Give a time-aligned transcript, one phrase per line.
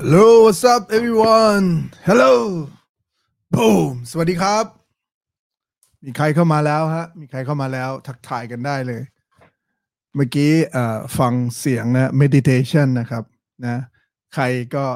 [0.00, 1.66] Hello what's up everyone
[2.08, 2.32] Hello
[3.54, 4.64] Boom สวัสดีครับ
[6.04, 9.02] มีใครเข้ามาแล้วฮะ มีใครเข้ามาแล้ว ทักทายกันได้เลย
[10.14, 10.52] เมื่อกี้
[11.18, 13.24] ฟังเสียงนะ meditation นะครับ
[13.64, 13.82] นะ
[14.34, 14.86] ใครก็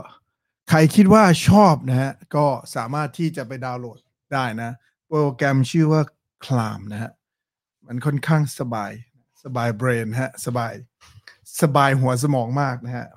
[0.71, 3.99] ใครคิดว่าชอบนะฮะ ก็สามารถที่จะไปดาวน์โหลด
[4.33, 4.71] ได้นะ
[5.09, 6.03] โปรแกรมชื่อว่า
[6.47, 7.13] Calm นะฮะ
[7.87, 8.93] มันค่อนข้างสบาย
[9.45, 10.73] สบายเบรนฮะ สบาย
[11.63, 13.09] สบายหัวสมองมากนะฮะ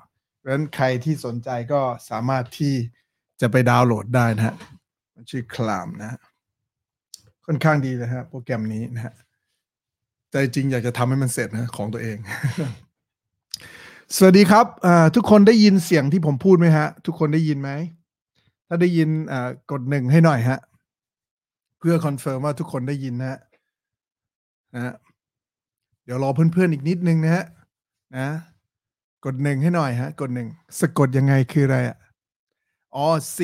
[0.46, 2.74] ราะฉะนั้นใครที่สนใจก็สามารถที่
[3.40, 4.56] จะไปดาวน์โหลดได้นะฮะ
[5.14, 6.20] มันชื่อคลามนะฮะ
[7.46, 9.14] ค่อนข้างดีนะฮะโปรแกรมนี้นะฮะ
[10.30, 12.16] ใจจริงอยากจะทำให้มันเสร็จนะของตัวเอง
[14.16, 17.70] สวัสดีครับอ่าทุกคนได้ยินเสียงที่ผมพูดไหมฮะ ทุกคนได้ยินไหม
[18.68, 20.58] ถ้าได้ยินอ่ากดหนึ่งให้หน่อยฮะ
[21.78, 23.38] เพื่อ confirm ว่าทุกคนได้ยินนะฮะ
[24.74, 24.94] นะฮะ
[26.04, 27.44] เดี๋ยวรอเพื่อนๆอีกนิดนึงนะฮะ
[28.16, 28.28] นะ
[29.26, 30.48] กดหนึ่งให้หน่อยฮะ กดหนึ่ง
[30.80, 31.96] สะกดยังไงคืออะไรอะ
[32.94, 33.06] อ๋อ
[33.36, 33.38] C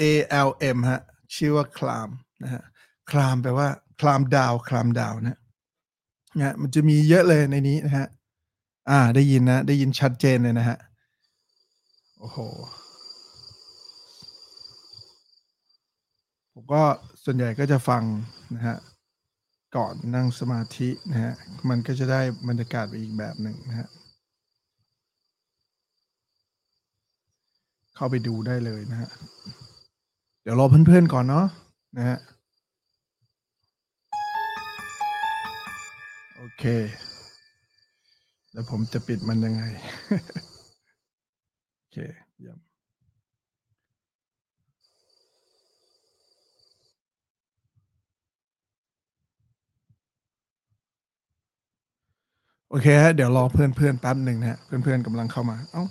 [0.00, 0.02] A
[0.46, 1.00] L M ฮะ
[1.34, 2.08] ชื่อว่าคลาม
[2.42, 2.62] นะฮะ
[3.10, 3.68] คลามแปลว่า
[4.00, 5.38] คลามดาว คลามดาวนะ
[6.38, 8.06] นะมันจะมีเยอะเลยในนี้นะฮะ
[8.90, 10.78] อ่า ได้ยินนะ ได้ยินชัดเจนเลยนะฮะ
[12.18, 12.38] โอ้โห
[16.52, 16.82] ผมก็
[17.24, 18.02] ส่วนใหญ่ก็จะฟัง
[18.54, 18.76] นะฮะ
[19.76, 21.32] ก่อนนั่งสมาธินะฮะ
[21.68, 23.88] มันก็จะได้บรรยากาศไปอีกแบบหนึ่งนะฮะ
[27.96, 29.10] เข้าไปดูได้เลยนะฮะ
[30.42, 31.46] เดี๋ยวรอเพื่อนๆก่อนเนาะ
[31.96, 32.18] นะฮะ
[36.36, 36.64] โอเค
[38.52, 39.64] แล้วผมจะปิดมันยังไง
[41.78, 41.98] โอเค
[42.40, 42.58] เยี่ยม
[52.70, 55.84] โอเคฮะเดี๋ยวรอเพื่อนๆแป๊บหนึ่งนะฮะเพื่อนๆกำลังเข้ามา เอ้า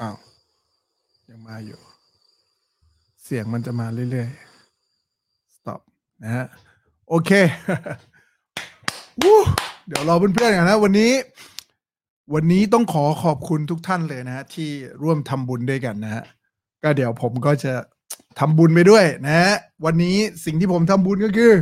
[0.00, 0.16] อ้าว
[1.28, 1.80] ยังมาอยู่
[3.24, 5.80] เสียงมันจะมาเรื่อยๆ stop
[6.22, 6.46] นะฮะ
[7.08, 7.30] โอเค
[9.22, 9.40] วู้
[9.86, 11.12] เดี๋ยวรอเพื่อนๆกันนะ วันนี้
[12.34, 14.68] วันนี้ต้องขอขอบคุณทุกท่านเลยนะฮะ ที่
[15.02, 16.22] ร่วมทำบุญด้วยกันนะฮะ
[16.82, 17.72] ก็เดี๋ยวผมก็จะ
[18.38, 19.52] ทำบุญไปด้วยนะฮะ
[19.84, 21.52] วันนี้สิ่งที่ผมทำบุญก็คือ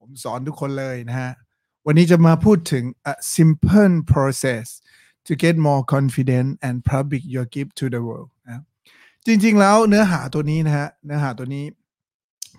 [0.00, 1.30] ผมสอนทุกคนเลยนะฮะ
[1.86, 4.66] วันนี้จะมาพูดถึง a simple process
[5.26, 8.62] to get more confident and public your gift to the world นะ
[9.26, 11.64] จริงๆแล้วเนื้อหาตัวนี้นะฮะเนื้อหาตัวนี้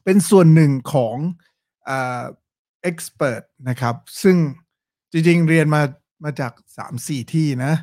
[0.03, 1.15] เป็นส่วนหนึ่งของ
[1.85, 2.23] เอ่า
[2.89, 4.37] expert นะครับ ซึ่ง
[5.11, 5.81] จริงๆเรียนมา
[6.23, 6.51] มาจาก
[6.91, 7.73] 3-4 ที่นะ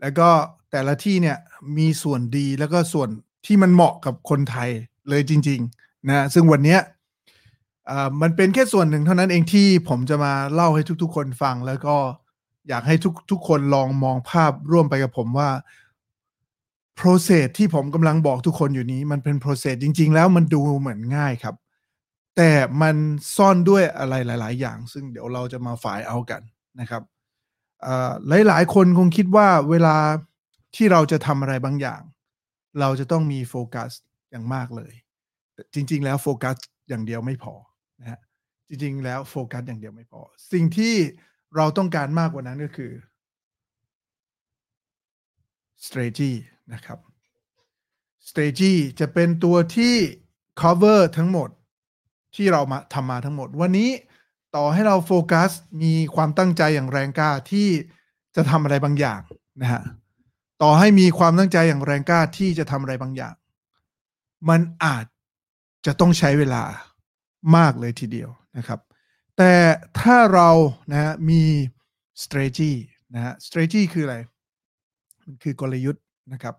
[0.00, 0.28] แล้วก็
[0.70, 1.38] แต่ละที่เนี่ย
[1.78, 3.08] มีส่วนดีแล้วก็ส่วน
[3.46, 4.70] ที่มันเหมาะกับคนไทย
[5.08, 6.80] เลยจริงๆนะซึ่งวันเนี้ย
[8.22, 11.96] มันเป็นแค่ส่วนหนึ่งเท่านั้นเองที่ผมจะมาเล่าให้ทุกๆ คนฟังแล้วก็
[12.68, 15.50] อยากให้ทุกทุกคนลองมองภาพร่วมไปกับผมว่า
[17.00, 21.54] process ที่ผมกำลังบอกทุกคนอยู่นี้ มันเป็น process จริง ๆ แล้วมันดูเหมือนง่ายครับ
[22.36, 22.50] แต่
[22.82, 22.96] มัน
[23.36, 26.42] ซ่อนด้วยอะไรหลาย ๆ อย่าง ซึ่งเดี๋ยวเราจะมาฝ่ายเอากัน
[26.80, 27.02] นะครับ
[28.28, 29.96] หลาย ๆ คนคงคิดว่าเวลา
[30.76, 32.02] ที่เราจะทำอะไรบางอย่าง
[32.80, 33.90] เราจะต้องมีโฟกัส
[34.30, 34.92] อย่างมากเลย
[35.74, 36.56] จริง ๆ แล้วโฟกัส
[36.88, 37.54] อย่างเดียวไม่พอ
[38.00, 38.20] นะฮะ
[38.68, 40.20] จริง ๆ แล้วโฟกัสอย่างเดียวไม่พอ
[40.52, 40.94] สิ่งที่
[41.56, 42.92] เราต้องการมากกว่านั้นก็คือ
[45.84, 46.32] strategy
[46.74, 46.98] นะครับ
[48.28, 49.94] strategy จะเป็นตัวที่
[50.60, 51.48] cover ทั้งหมด
[52.34, 53.90] ที่เรามาทำมาทั้งหมด วันนี้
[54.56, 55.50] ต่อให้เราโฟกัส
[55.82, 57.68] มีความตั้งใจอย่างแรงกล้าที่
[58.36, 59.20] จะทำอะไรบางอย่าง
[59.62, 59.82] นะฮะ
[60.62, 63.34] ต่อให้มีความตั้งใจอย่างแรงกล้าที่จะทำอะไรบางอย่าง
[64.48, 65.04] มันอาจ
[65.86, 66.62] จะต้องใช้เวลา
[67.56, 68.80] มากเลยทีเดียวนะครับ
[69.38, 69.54] แต่
[70.00, 70.50] ถ้าเรา
[70.90, 71.42] นะฮะมี
[72.22, 72.72] strategy
[73.14, 74.16] นะฮะ strategy คืออะไร
[75.24, 76.54] มันคือกลยุทธ์นะครับ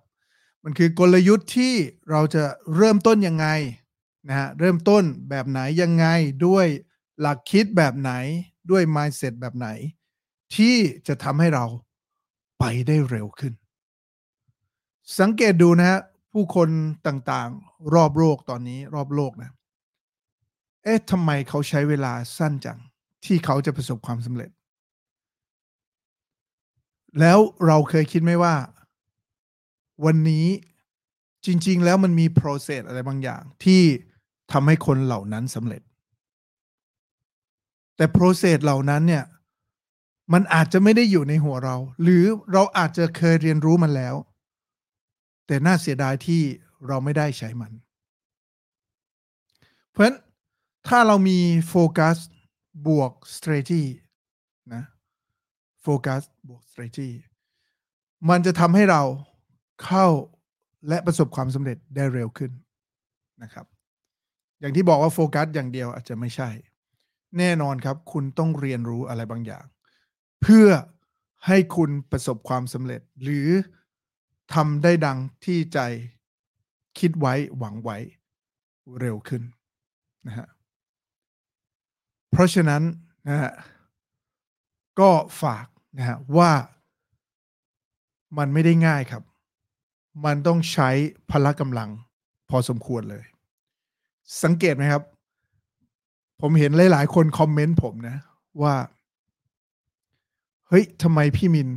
[0.64, 1.74] มันคือกลยุทธ์ที่
[2.10, 2.44] เราจะ
[2.76, 3.48] เริ่มต้นยังไง
[4.28, 6.06] นะฮะ เริ่มต้นแบบไหนยังไง
[6.46, 6.68] ด้วย
[7.20, 8.12] หลักคิดแบบไหน
[8.72, 9.68] ด้วย mindset แบบไหน
[10.56, 10.76] ที่
[11.08, 11.66] จะทำให้เรา
[12.60, 13.54] ไปได้เร็วขึ้น
[15.20, 16.00] สังเกตดูนะฮะ
[16.34, 16.70] ผู้คน
[17.08, 19.52] ต่างๆ รอบโลกตอนนี้รอบโลกนะ
[20.84, 22.80] เอ๊ะทำไมเขาใช้เวลาสั้นจัง
[23.26, 24.52] ที่เขาจะประสบความสำเร็จ
[27.20, 28.56] แล้วเราเคยคิดไหมว่า
[30.06, 30.48] วันนี้
[31.46, 33.82] จริง ๆ แล้วมันมี process อะไรบางอย่าง ที่
[34.52, 35.82] ทำให้คนเหล่านั้นสำเร็จ
[37.96, 39.24] แต่ process เหล่านั้นเนี่ย
[40.34, 44.16] มันอาจจะไม่ได้อยู่ในหัวเรา หรือเราอาจจะเคยเรียนรู้มันแล้ว
[45.48, 46.42] แต่น่าเสียดายที่
[46.88, 47.72] เราไม่ได้ใช้มัน
[49.90, 50.18] เพราะฉะนั้น
[50.88, 52.18] ถ้าเรามีโฟกัส
[52.88, 53.84] บวก strategy
[54.74, 54.84] นะ
[55.82, 57.10] โฟกัสบวก strategy
[58.30, 59.02] มันจะทำให้เรา
[59.84, 60.08] เข้า
[60.88, 62.52] และประสบความสำเร็จได้เร็วขึ้น
[63.44, 63.66] นะครับ
[64.60, 66.50] อย่างที่บอกว่าโฟกัสอย่างเดียวอาจจะไม่ใช่
[67.38, 69.66] แน่นอนครับ คุณต้องเรียนรู้อะไรบางอย่าง
[70.42, 70.68] เพื่อ
[71.48, 73.48] ให้คุณประสบความสำเร็จ หรือ
[74.54, 75.80] ทำได้ดังที่ใจ
[77.00, 77.98] คิดไว้หวังไว้
[79.00, 79.44] เร็วขึ้น
[80.28, 80.48] นะฮะ
[82.34, 82.82] เพราะฉะนั้น
[83.28, 83.52] นะฮะ
[85.00, 85.66] ก็ฝาก
[85.98, 86.52] นะฮะว่า
[88.38, 89.24] มันไม่ได้ง่ายครับ
[90.26, 90.90] มันต้องใช้
[91.32, 91.90] พละกำลัง
[92.50, 93.24] พอสมควรเลย
[94.44, 95.04] สังเกตไหมครับ
[96.42, 98.18] ผมเห็นหลายๆ คนคอมเมนต์ผมนะ
[98.62, 98.76] ว่า
[100.70, 101.70] เฮ้ยทำไมพี่มิน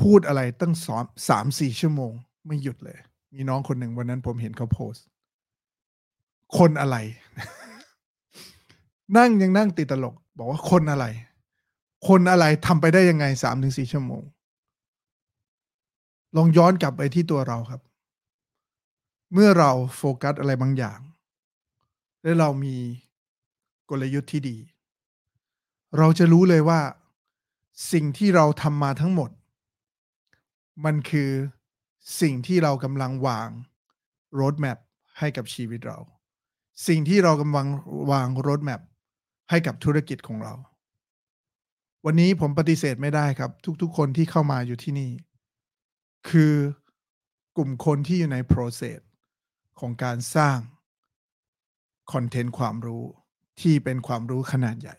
[0.00, 2.12] พูดอะไรตั้งสองสามสี่ชั่วโมง
[2.46, 2.98] ไม่หยุดเลย
[3.34, 5.04] มีน้องคนหนึ่งวันนั้นผมเห็นเขาโพสต์
[6.58, 6.96] คนอะไร
[9.16, 11.06] นั่งยังนั่งติดตลก บอกว่าคนอะไร
[12.08, 14.22] คนอะไรทำไปได้ยังไงสามถึงสี่ชั่วโมง
[16.36, 17.80] ลองย้อนกลับไปที่ตัวเราครับ
[19.32, 20.98] เมื่อเราโฟกัสอะไรบางอย่าง
[22.22, 22.76] และเรามี
[23.90, 24.56] กลยุทธ์ที่ดี
[25.98, 26.80] เราจะรู้เลยว่า
[27.92, 29.30] สิ่งที่เราทำมาทั้งหมด
[30.84, 31.30] มันคือ
[32.20, 33.48] สิ่งที่เรากำลังวาง
[34.34, 34.78] โรดแมพ
[35.18, 35.98] ให้กับชีวิตเรา
[36.86, 37.66] สิ่งที่เรากำลัง
[38.10, 38.80] วางโรดแมพ
[39.50, 40.54] ให้กับธุรกิจของเรา
[42.04, 43.50] วันนี้ผมปฏิเสธไม่ได้ครับ
[43.82, 45.10] ทุกๆ คนที่เข้ามาอยู่ที่นี่
[46.28, 46.54] คือ
[47.56, 48.98] กลุ่มคนที่อยู่ใน process
[49.80, 50.58] ของการสร้าง
[52.12, 53.04] คอนเทนต์ความรู้
[53.60, 54.96] ที่เป็นความรู้ขนาดใหญ่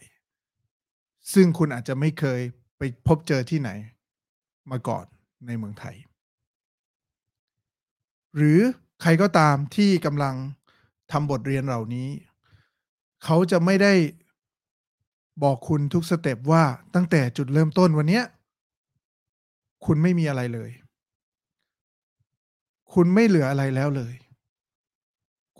[1.33, 2.41] ซึ่งคุณอาจจะไม่เคย
[2.77, 3.69] ไปพบเจอที่ไหน
[4.71, 5.05] มาก่อน
[5.47, 5.95] ในเมืองไทย
[8.35, 8.59] หรือ
[9.01, 10.35] ใครก็ตามที่กำลัง
[11.11, 12.09] ทำบทเรียนเหล่านี้
[13.23, 13.93] เขาจะไม่ได้
[15.43, 16.63] บอกคุณทุกสเต็ปว่า
[16.95, 18.21] ตั้งแต่จุดเริ่มต้นวันนี้
[19.85, 20.71] คุณไม่มีอะไรเลย
[22.93, 24.13] คุณไม่เหลืออะไรแล้วเลย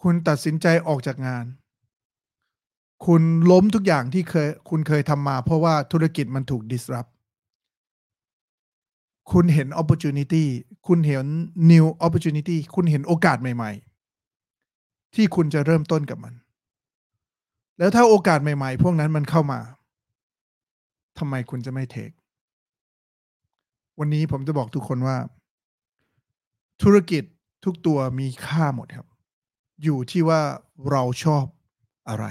[0.02, 1.46] คุณตัดสินใจออกจากงาน
[3.06, 7.12] คุณล้มทุกอย่างที่เคย คุณเคยทำมา เพราะว่าธุรกิจมันถูก disrupt
[9.32, 10.46] คุณเห็น opportunity
[10.88, 11.26] คุณเห็น
[11.72, 13.72] new opportunity คุณเห็นโอกาสใหม่
[14.44, 16.34] ๆ ที่คุณจะเริ่มต้นกับมัน
[17.82, 19.60] แล้วถ้าโอกาสใหม่ ๆ พวกนั้นมันเข้ามา
[21.20, 22.12] ทำไมคุณจะไม่เทค
[24.00, 25.18] วันนี้ผมจะบอกทุกคนว่า
[26.84, 27.24] ธุรกิจ
[27.66, 29.08] ทุกตัวมีค่าหมดครับ
[29.84, 30.42] อยู่ที่ว่า
[30.92, 31.46] เราชอบ
[32.10, 32.26] อะไร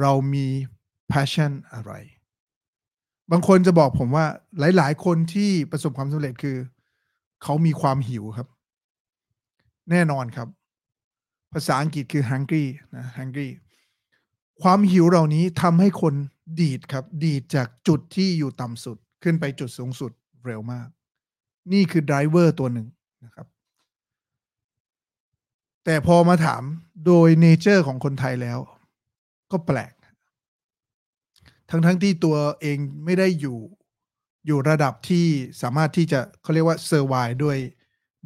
[0.00, 0.46] เรามี
[1.12, 1.92] passion อะไร
[3.30, 4.26] บางคนจะบอกผมว่า
[4.76, 6.56] หลาย ๆ คนที่ประสบความสำเร็จคือ
[7.42, 8.48] เขามีความหิวครับ
[9.90, 10.48] แน่นอนครับ
[11.52, 12.64] ภาษาอังกฤษคือ hungry
[12.96, 13.50] นะ hungry
[14.62, 16.14] ความหิวเหล่านี้ทำให้คน
[16.60, 20.12] ดีดครับ ดีดจากจุดที่อยู่ต่ำสุด ขึ้นไปจุดสูงสุด
[20.46, 20.88] เร็วมาก
[21.72, 22.86] นี่คือไดรเวอร์ตัวหนึ่ง
[23.24, 23.46] นะครับ
[25.84, 26.62] แต่พอมาถาม
[27.06, 28.58] โดย nature ของคนไทยแล้ว
[29.52, 29.92] ก็แปลก
[31.70, 33.58] ทั้งทั้งที่ตัวเองไม่ได้อยู่
[34.46, 35.26] อยู่ระดับที่
[35.62, 37.58] สามารถที่จะเขาเรียกว่า survive ด้วย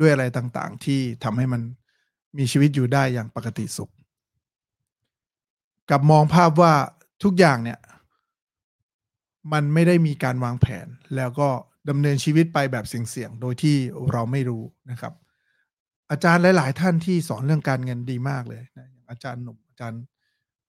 [0.00, 1.62] ด้วยอะไรต่างๆ ที่ทำให้มัน
[2.38, 3.90] มีชีวิตอยู่ได้อย่างปกติสุข
[5.90, 6.72] กับมองภาพว่า
[7.24, 7.78] ทุกอย่างเนี่ย
[9.52, 11.48] มันไม่ได้มีการวางแผน แล้วก็
[11.88, 13.76] ดำเนินชีวิตไปแบบเสี่ยงๆ โดยที่
[14.12, 15.12] เราไม่รู้นะครับ
[16.10, 20.02] อาจารย์หลาย ๆ ท่านที่สอนเรื่องการเงินดีมากเลยนะอาจารย์หนุ่มอาจารย์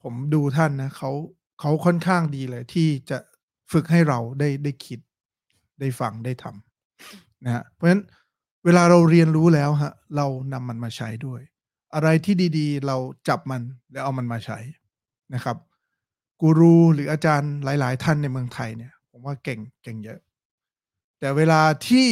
[0.04, 1.12] ผมดูท่านนะเขา
[1.60, 3.18] เขาค่อนข้างดีเลย ที่จะ
[3.72, 5.00] ฝึกให้เราได้ได้คิด
[5.80, 8.04] ได้ฟังได้ทำนะฮะเพราะฉะนั้น
[8.66, 11.42] เวลาเราเรียนรู้แล้วฮะ เรานำมันมาใช้ด้วย
[11.96, 12.98] อะไรที่ดี ๆ เรา
[13.28, 14.60] จับมันแล้วเอามันมาใช้
[15.34, 15.58] นะครับ
[16.42, 20.20] กูรูหรืออาจารย์หลาย ๆ ท่านในเมืองไทยเนี่ย ผมว่าเก่งเก่งเยอะ
[21.20, 22.08] แต่เวลาที่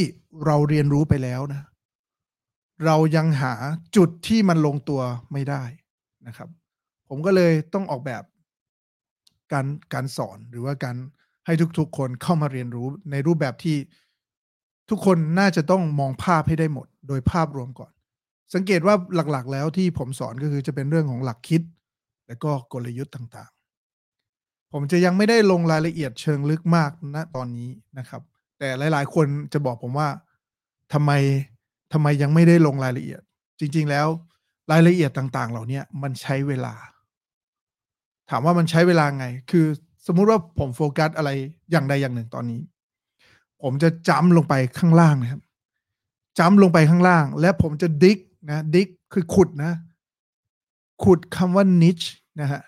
[0.45, 1.63] เราเรียนรู้ไปแล้วนะ
[2.85, 3.53] เรายังหา
[3.95, 5.01] จุดที่มันลงตัว
[5.33, 5.63] ไม่ได้
[6.27, 6.49] นะครับ
[7.09, 8.23] ผมก็เลยต้องออกแบบ
[9.51, 10.95] การการสอนหรือว่าการ
[11.45, 13.77] ให้ทุกๆ คนเข้ามาเรียนรู้ในรูปแบบที่
[14.89, 17.91] ทุกคนน่าจะต้องมองภาพให้ได้หมด โดยภาพรวมก่อน
[18.53, 21.61] สังเกตว่าหลักๆ แล้วที่ผมสอนก็คือจะเป็นเรื่องของหลักคิด
[22.27, 28.21] และก็กลยุทธ์ต่างๆ ผมจะยังไม่ได้ลงรายละเอียดเชิงลึกมากณตอนนี้นะครับ
[28.59, 30.09] แต่หลายๆ คนจะบอกผมว่า
[30.93, 31.11] ทำไม
[31.93, 33.21] ทำไมยังไม่ได้ลงรายละเอียด
[33.59, 34.07] จริง ๆ แล้ว
[34.71, 36.73] รายละเอียดต่าง ๆ เหล่านี้มันใช้เวลา
[38.29, 39.65] ถามว่ามันใช้เวลาไง คือ
[40.07, 41.29] สมมุติว่าผมโฟกัสอะไร
[41.71, 42.61] อย่างใดอย่างหนึ่งตอนนี้
[43.61, 45.41] ผมจะจำลงไปข้างล่างนะครับ
[46.39, 49.73] จ้ำลงไปข้างล่าง และผมจะดิกนะดิกคือขุดนะ
[51.03, 52.07] ขุดคำว่า niche
[52.41, 52.61] นะฮะ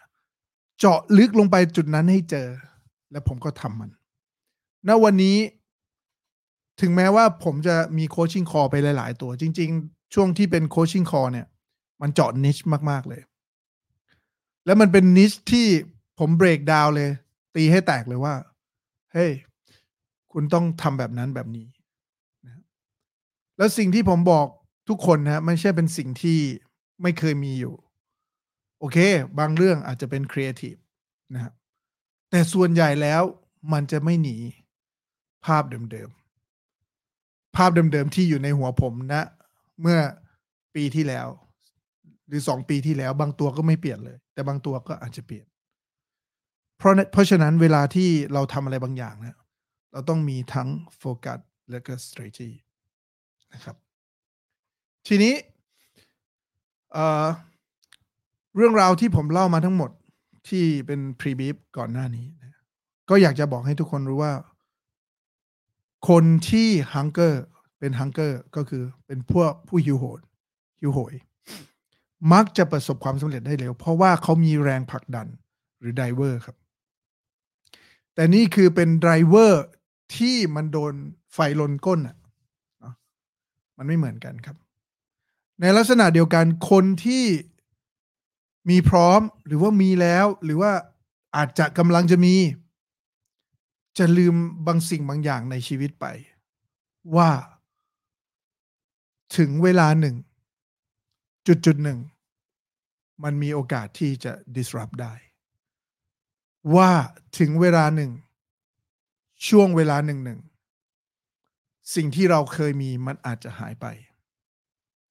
[0.79, 2.47] เจาะลึกลงไปจุดนั้นให้เจอ
[3.11, 3.89] และผมก็ทำมัน
[4.87, 5.37] ณ วันนี้
[6.81, 11.47] ถึงแม้ว่าผมจะมีโคชชิ่งคอไปหลาย ๆ ตัว จริง ๆ ช่วงที่เป็นโคชชิ่งคอเนี่ย
[12.01, 12.57] มันเจาะนิช
[12.89, 13.21] มาก ๆ เลย
[14.65, 15.67] แล้วมันเป็นนิชที่
[16.19, 17.09] ผมเบรกดาวเลย
[17.55, 18.33] ตีให้แตกเลยว่า
[19.13, 19.31] เฮ้ย
[20.31, 21.67] คุณต้องทำแบบนั้นแบบนี้
[23.57, 24.47] แล้วสิ่งที่ผมบอก
[24.89, 26.39] ทุกคนนะไม่ใช่เป็นสิ่งที่
[27.01, 27.73] ไม่เคยมีอยู่
[28.79, 28.97] โอเค
[29.39, 30.75] บางเรื่องอาจจะเป็นครีเอทีฟ
[31.33, 31.53] นะครับ
[32.29, 33.21] แต่ส่วนใหญ่แล้ว
[33.73, 34.37] มันจะไม่หนี
[35.45, 39.23] ภาพเดิมๆ ภาพเดิมๆ ที่อยู่ในหัวผมนะ
[39.81, 39.99] เมื่อ
[40.75, 41.27] ปีที่แล้ว
[42.27, 45.45] หรือสองปีที่แล้ว บางตัวก็ไม่เปลี่ยนเลย แต่บางตัวก็อาจจะเปลี่ยน
[46.77, 49.37] เพราะเพราะฉะนั้นเวลาที่เราทำอะไรบางอย่างนะ
[49.91, 51.39] เราต้องมีทั้งโฟกัส
[51.71, 52.51] และก็ strategy
[53.53, 53.75] นะครับ
[55.07, 55.33] ทีนี้
[56.93, 57.27] เอ่อ
[58.55, 59.91] เรื่องราวที่ผมเล่ามาทั้งหมด
[60.49, 62.61] ที่เป็น pre brief ก่อนหน้านี้นะ
[63.09, 64.33] ก็อยากจะบอกให้ทุกคนรู้ว่า
[66.09, 67.33] คนที่ hunger
[67.79, 70.19] เป็น hunger ก็คือเป็นพวกผู้หิวโหด
[70.81, 71.13] หิวโหย
[72.33, 75.27] มักจะประสบความสำเร็จได้เร็ว เพราะว่าเขามีแรงผลักดัน
[75.79, 76.55] หรือ driver ครับ
[78.13, 79.65] แต่นี่คือเป็น driver
[80.15, 80.93] ที่มันโดน
[81.33, 82.17] ไฟลนก้นอะ
[83.77, 84.57] มันไม่เหมือนกันครับ
[85.61, 87.23] ในลักษณะเดียวกันคนที่
[88.69, 90.71] มีพร้อมหรือว่ามีแล้ว หรือว่า
[91.35, 92.35] อาจจะกำลังจะมี
[93.97, 94.35] จะลืม
[94.67, 96.05] บางสิ่งบางอย่างในชีวิตไป
[97.15, 97.29] ว่า
[99.37, 100.15] ถึงเวลาหนึ่ง
[101.47, 101.99] จุดจุดหนึ่ง
[103.23, 105.13] มันมีโอกาสที่จะ disrupt ได้
[106.75, 106.91] ว่า
[107.39, 108.11] ถึงเวลาหนึ่ง
[109.47, 110.39] ช่วงเวลาหนึ่งหนึ่ง
[111.95, 113.85] สิ่งที่เราเคยมีมันอาจจะหายไป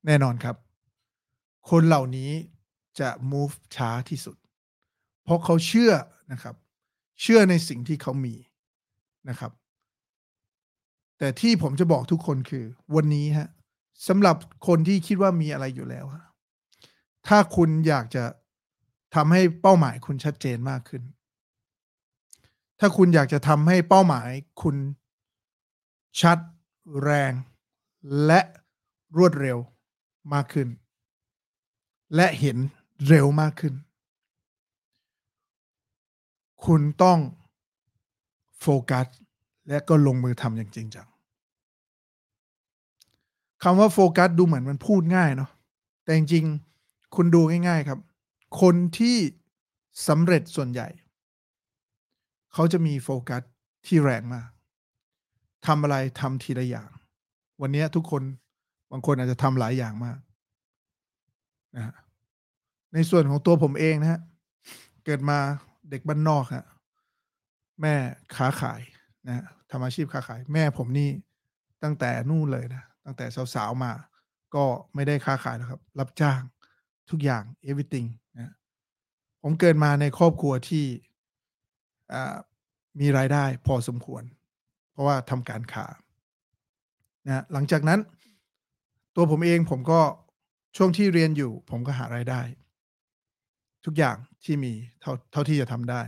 [0.07, 0.57] แน่นอนครับ
[1.71, 2.31] คนเหล่านี้
[3.01, 4.37] จะ move ช้าที่สุด
[5.23, 5.93] เพราะเขาเชื่อ
[6.33, 6.55] นะครับ
[7.23, 8.35] เชื่อในสิ่งที่เขามี
[9.29, 9.53] นะครับ
[11.19, 13.49] แต่ที่ผมจะบอกทุกคนคือ วันนี้ฮะ
[14.09, 16.07] สำหรับคนที่คิดว่ามีอะไรอยู่แล้ว
[17.29, 18.25] ถ้าคุณอยากจะ
[19.15, 21.03] ทำให้เป้าหมายคุณชัดเจนมากขึ้น
[22.81, 24.31] ถ้าคุณอยากจะทำให้เป้าหมาย
[24.63, 24.77] คุณ
[26.21, 26.39] ชัด
[27.03, 27.33] แรง
[28.27, 28.41] และ
[29.17, 29.59] รวดเร็ว
[30.33, 30.69] มากขึ้น
[32.15, 32.57] และเห็น
[33.09, 33.75] เร็วมากขึ้น
[36.65, 37.19] คุณต้อง
[38.61, 39.07] โฟกัส
[39.69, 41.09] และก็ลงมือทำอย่างจริงจัง
[43.63, 45.51] คำว่าโฟกัสดูเหมือนมันพูดง่ายเนาะ
[46.05, 48.01] แต่จริงๆคุณดูง่าย ๆครับ
[48.61, 49.17] คนที่
[50.09, 50.89] สำเร็จส่วนใหญ่
[52.53, 53.43] เขาจะมีโฟกัส
[53.87, 54.49] ที่แรงมาก
[55.67, 56.91] ทำอะไรทำทีละอย่าง
[57.61, 58.23] วันนี้ทุกคน
[58.91, 60.19] บางคนอาจจะทำหลายอย่างมาก
[61.77, 61.95] นะ
[62.95, 64.21] ในส่วนของตัวผมเองนะฮะ
[65.05, 65.39] เกิดมา
[65.91, 66.67] เด็กบ้านนอกฮะ
[67.81, 67.95] แม่
[68.37, 68.81] ค้าขาย
[69.27, 71.11] นะทำอาชีพค้าขาย แม่ผมนี่
[71.83, 73.93] ตั้งแต่นู่นเลยนะ ตั้งแต่สาวๆมา
[74.55, 76.41] ก็ไม่ได้ค้าขายแล้วครับ รับจ้าง
[77.11, 78.55] ทุกอย่าง everything นะ
[79.43, 80.85] ผมเกิดมาในครอบครัวที่
[83.01, 84.23] มีรายได้พอสมควร
[84.93, 85.87] เพราะว่าทำการค้า
[87.27, 88.01] นะหลังจากนั้น
[89.17, 90.01] ตัวผมเองผมก็
[90.77, 92.41] ช่วงที่เรียนอยู่ ผมก็หารายได้
[93.85, 96.03] ทุกอย่างที่มีเท่าเท่าที่จะทำได้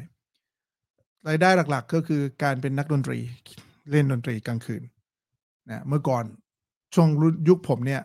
[1.28, 3.18] รายได้หลักๆ ก็คือการเป็นนักดนตรี
[3.90, 4.82] เล่นดนตรีกลางคืน
[5.70, 6.24] นะเมื่อก่อน
[6.94, 7.08] ช่วง
[7.48, 8.02] ยุคผมเนี่ย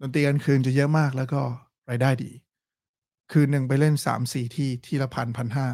[0.00, 1.40] ดนตรีกลางคืนจะเยอะมากแล้วก็
[1.90, 2.30] รายได้ดี
[3.32, 5.66] คืนหนึ่งไปเล่นสามสี่ที่ที่ละพันพันห้า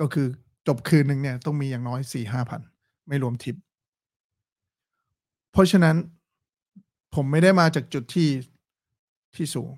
[0.00, 0.26] ก็คือ
[0.66, 2.60] จบคืนหนึ่งเนี่ยต้องมีอย่างน้อยสี่ห้าพัน
[3.08, 3.56] ไม่รวมทิป
[5.52, 5.96] เพราะฉะนั้น
[7.14, 8.28] ผมไม่ได้มาจากจุดที่
[9.36, 9.70] ที่สูง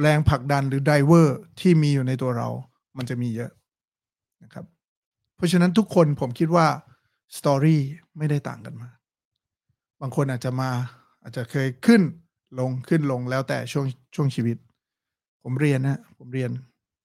[0.00, 2.48] แรงผลักดันหรือ driver ที่มีอยู่ในตัวเรา
[2.96, 3.50] มันจะมีเยอะ
[4.42, 4.64] นะครับ
[5.36, 6.66] เพราะฉะนั้นทุกคนผมคิดว่า
[7.38, 7.80] story
[8.18, 8.90] ไม่ได้ต่างกันมา
[10.00, 10.70] บางคนอาจจะมา
[11.22, 12.02] อาจจะเคยขึ้น
[12.58, 14.56] ลงขึ้นลงแล้วแต่ช่วงช่วงชีวิต
[15.42, 16.50] ผมเรียนนะผมเรียน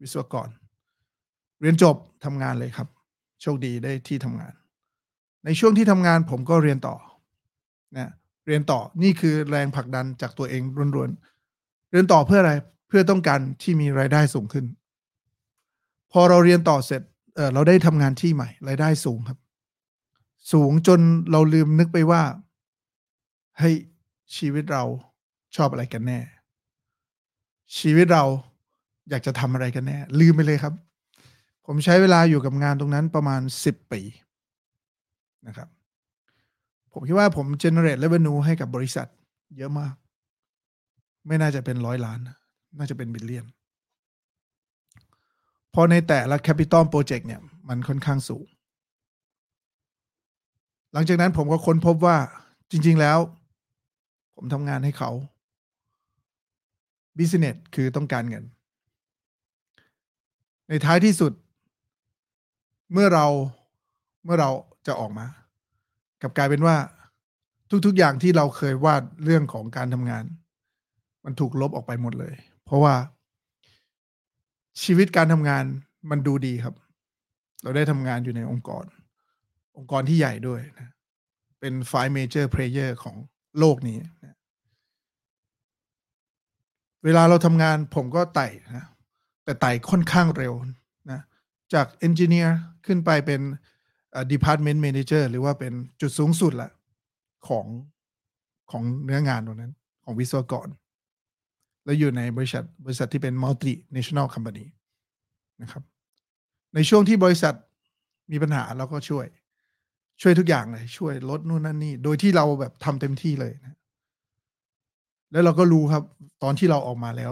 [0.01, 0.47] วิศวกร
[1.61, 1.95] เรียนจบ
[2.25, 2.87] ทำงานเลยครับ
[3.41, 4.53] โชคดีได้ที่ทำงาน
[5.45, 6.95] ในช่วงที่ทำงานผมก็เรียนต่อ
[7.97, 8.11] นะ
[8.47, 10.61] เรียนต่อนี่คือแรงผลักดันจากตัวเอง
[10.95, 12.53] ล้วนๆเรียนต่อเพื่ออะไร
[12.87, 14.65] เพื่อต้องการที่มีรายได้สูงขึ้น
[16.11, 17.01] พอเราเรียนต่อเสร็จ
[17.35, 19.39] เเราได้ทำงานที่ใหม่ รายได้สูงครับ
[20.53, 20.99] สูงจน
[21.31, 22.21] เราลืมนึกไปว่า
[23.57, 23.75] เฮ้ย
[24.35, 24.83] ชีวิตเรา
[25.55, 26.19] ชอบอะไรกันแน่
[27.77, 28.23] ชีวิตเรา
[29.09, 30.73] อยากจะทำอะไรกันแน่ ลืมไปเลยครับ
[31.65, 34.01] ผมใช้เวลาอยู่กับงานตรงนั้นประมาณสิบปี
[35.47, 35.69] นะครับ
[36.91, 39.07] ผมคิดว่าผม generate revenue ให้กับบริษัท
[39.57, 39.95] เยอะมาก
[41.27, 42.36] ไม่น่าจะเป็นร้อยล้านนะ
[42.77, 43.45] น่าจะเป็น billion
[45.71, 48.45] เพราะในแต่ละ capital project เนี่ย มันค่อนข้างสูง
[50.93, 52.17] หลังจากนั้นผมก็ค้นพบว่า
[52.71, 53.17] จริง ๆแล้ว
[54.35, 55.11] ผมทำงานให้เขา
[57.17, 58.43] บิสเนสคือต้องการเงิน
[60.69, 61.33] ในท้ายที่สุด
[62.93, 63.25] เมื่อเรา
[64.25, 64.49] เมื่อเรา
[64.87, 65.25] จะออกมา
[66.21, 66.75] กับกลายเป็นว่า
[67.85, 70.23] ทุกๆอย่างที่เราเคยวาดเรื่องของการทำงาน
[71.25, 72.35] มันถูกลบออกไปหมดเลย
[72.67, 72.95] เพราะว่า
[74.83, 75.63] ชีวิตการทำงาน
[76.09, 76.75] มันดูดีครับ
[77.61, 78.85] เราได้ทำงานอยู่ในองค์กร
[79.77, 80.89] องค์กรที่ใหญ่ด้วยนะ
[81.59, 83.15] เป็น five major player ของ
[83.59, 84.35] โลกนี้นะ
[87.03, 88.85] เวลาเราทำงานผมก็ไต่นะ
[89.43, 90.53] แต่ไต่ค่อนข้างเร็ว
[91.11, 91.21] นะ
[91.73, 93.41] จาก engineer ขึ้นไปเป็น
[94.31, 96.71] ดีพาร์ตเมนต์ a ม a เจอร์หรือว่าเป็นจุดสูงสุดละ
[97.47, 97.65] ของ
[98.71, 100.67] ของเนื้องานตรงนั้น ของวิศวกร
[101.87, 104.65] แล้วอยู่ในบริษัทบริษัทที่เป็น multinational company
[105.61, 105.83] นะครับ
[106.75, 107.53] ในช่วงที่บริษัท
[108.31, 109.25] มีปัญหาเราก็ช่วย
[110.21, 113.77] ช่วยทุกอย่างเลย ช่วยลดนู่นนั่นนี่ โดยที่เราแบบทำเต็มที่เลยนะ
[115.31, 116.03] แล้วเราก็รู้ครับ
[116.43, 117.27] ตอนที่เราออกมาแล้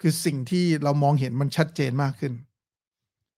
[0.00, 2.32] คือสิ่งที่เรามองเห็นมันชัดเจนมากขึ้น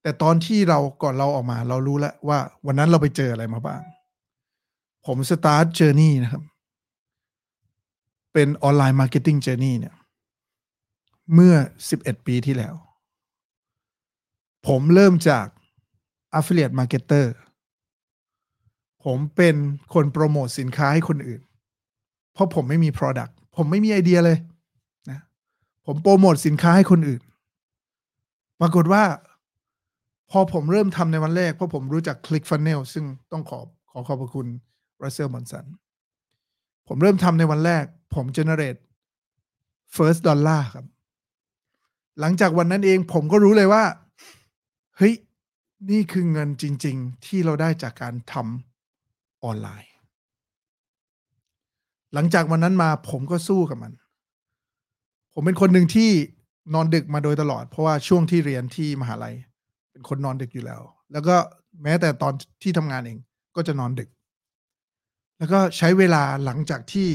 [0.03, 3.81] แต่ตอนที่เราก่อนเราออกมา เรารู้แล้วว่า วันนั้นเราไปเจออะไรมาบ้าง
[5.07, 6.43] ผม start journey นะครับ
[8.33, 9.95] เป็น online marketing journey เนี่ย
[11.35, 11.55] เมื่อ
[11.91, 12.75] 11 ปีที่แล้ว
[14.67, 15.47] ผมเริ่มจาก
[16.39, 17.27] Affiliate Marketer
[19.05, 19.57] ผมเป็น
[19.95, 21.43] คนโปรโมทสินค้าให้คนอื่น
[22.33, 24.39] เพราะผมไม่มี Product ผมไม่มีไอเดียเลย
[25.11, 25.21] นะ
[25.87, 27.23] ผมโปรโมทสินค้าให้คนอื่น
[28.61, 29.05] ปรากฏว่า
[30.31, 33.61] พอผมเริ่มทำในวันแรก เพราะผมรู้จัก click funnel ซึ่งต้องขอ
[33.91, 34.47] ขอขอบพระคุณ
[35.03, 35.65] Russell Monson
[36.89, 37.85] ผมเริ่มทำในวันแรก
[38.15, 38.81] ผม generate
[39.97, 40.87] first dollar ครับ
[42.21, 43.85] หลังจากวันนั้นเองผมก็รู้เลยว่า
[44.97, 45.15] เฮ้ย
[45.91, 49.93] นี่คือเงินจริง ๆ ที่เราได้จากการทำออนไลน์
[52.15, 53.93] หลังจากวันนั้นมาผมก็สู้กับมัน
[55.35, 56.11] ผมเป็นคนหนึ่งที่
[56.75, 59.35] นอนดึกมาโดยตลอด เพราะว่าช่วงที่เรียนที่มหาลัย
[59.93, 61.37] เป็นคนนอนดึกอยู่แล้ว แล้วก็
[61.83, 63.19] แม้แต่ตอนที่ทำงานเอง
[63.57, 64.09] ก็จะนอนดึก
[65.39, 67.09] แล้วก็ใช้เวลาหลังจากที่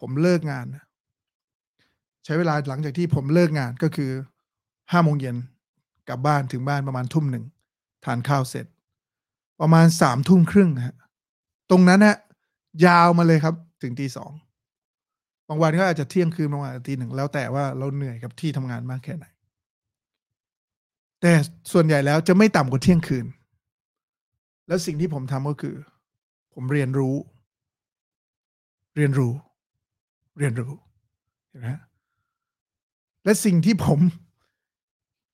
[0.00, 0.66] ผมเลิกงาน
[2.24, 4.10] ใช้เวลาหลังจากที่ผมเลิกงานก็คือ
[4.92, 5.36] ห้าโมงเย็น
[6.08, 7.44] กลับบ้านถึงบ้านประมาณทุ่มหนึ่ง
[8.04, 8.66] ทานข้าวเสร็จ
[9.60, 10.96] ประมาณสามทุ่มครึ่งฮะ
[11.70, 12.16] ตรงนั้นฮะ
[12.86, 14.30] ยาวมาเลยครับ ถึงตีสอง
[15.48, 19.26] บางวันก็อาจจะเที่ยงคืนบางวันอาจจะตีหนึ่งแล้วแต่ว่าเราเหนื่อยกับที่ทำงานมากแค่ไหน
[21.20, 21.32] แต่
[21.72, 23.26] ส่วนใหญ่แล้วจะไม่ต่ำกว่าเที่ยงคืน
[24.68, 25.76] แล้วสิ่งที่ผมทำก็คือ
[26.54, 27.14] ผมเรียนรู้
[28.96, 29.32] เรียนรู้
[30.38, 30.72] เรียนรู้
[31.48, 31.68] เห็นไหม
[33.24, 34.00] และสิ่งที่ผม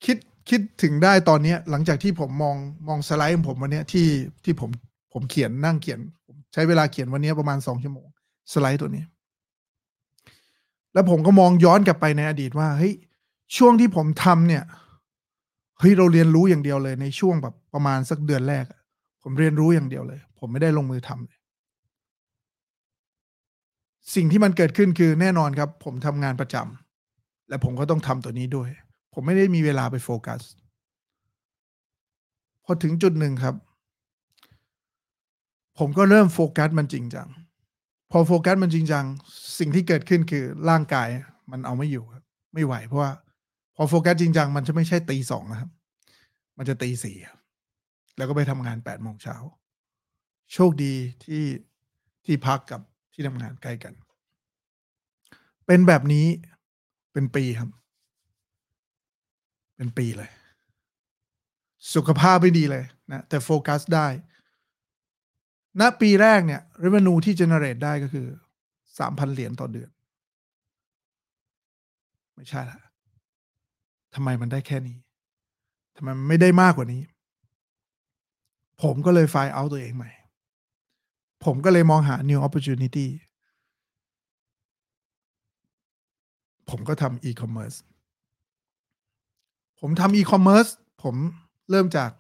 [0.05, 0.17] คิด
[0.49, 2.57] คิดถึงได้ตอนนี้หลังจากที่ผมมอง
[2.89, 4.07] มองสไลด์ของผมวันนี้ที่
[4.45, 4.71] ที่ผม
[5.13, 8.09] ผมเขียนนั่งเขียนผมใช้เวลาเขียนวันนี้ประมาณสองชั่วโมง
[8.53, 9.05] สไลด์ตัวนี้
[10.95, 12.95] แล้วผมก็มองย้อนกลับไปในอดีตว่าเฮ้ย
[13.57, 14.65] ช่วงที่ผมทำเนี่ย
[15.79, 18.65] เฮ้ยเราเรียนรู้อย่างเดียวเลยในช่วงแบบประมาณสักเดือนแรก
[19.23, 21.39] ผมเรียนรู้อย่างเดียวเลย ผมไม่ได้ลงมือทำเลย
[24.15, 28.69] สิ่งที่มันเกิดขึ้นคือแน่นอนครับ ผมทำงานประจำและผมก็ต้องทำตัวนี้ด้วย
[29.21, 30.41] ผมไม่ได้มีเวลาไปโฟกัส
[32.65, 33.55] พอถึงจุดหนึ่งครับ
[35.79, 37.29] ผมก็เริ่มโฟกัสมันจริงจัง
[38.11, 39.05] พอโฟกัสมันจริงจัง
[39.59, 41.09] สิ่งที่เกิดขึ้นคือร่างกาย
[41.51, 43.11] มันเอาไม่อยู่ครับ ไม่ไหวเพราะว่า
[43.77, 45.71] พอโฟกัสจริงจังมันจะไม่ใช่ตีสองนะครับ
[46.59, 47.17] มันจะตีสี่
[48.17, 49.37] แล้วก็ไปทำงานแปดโมงเช้า
[50.53, 51.45] โชคดีที่
[52.25, 52.81] ที่พักกับ
[53.13, 53.95] ที่ทำงานใกล้กัน
[55.67, 56.27] เป็นแบบนี้
[57.13, 57.71] เป็นปีครับ
[59.81, 60.31] เป็นปีเลย
[61.95, 64.07] สุขภาพไม่ดีเลยนะแต่โฟกัสได้
[65.81, 68.27] ณปีแรกเนี่ย revenue ที่ generate ได้ก็คือ
[68.99, 69.91] สามพันเหรียญต่อเดือน
[72.35, 72.79] ไม่ใช่ละ
[74.15, 74.99] ทำไมมันได้แค่นี้
[75.97, 77.03] ทำไมไม่ได้มากกว่านี้
[78.83, 80.11] ผมก็เลยไฟล์เอาตัวเองใหม่
[81.45, 83.07] ผมก็เลยมองหา new opportunity
[86.69, 87.79] ผมก็ทำ e-commerce
[89.81, 90.71] ผมทำ e-commerce
[91.03, 91.15] ผม
[91.71, 92.11] เริ่มจาก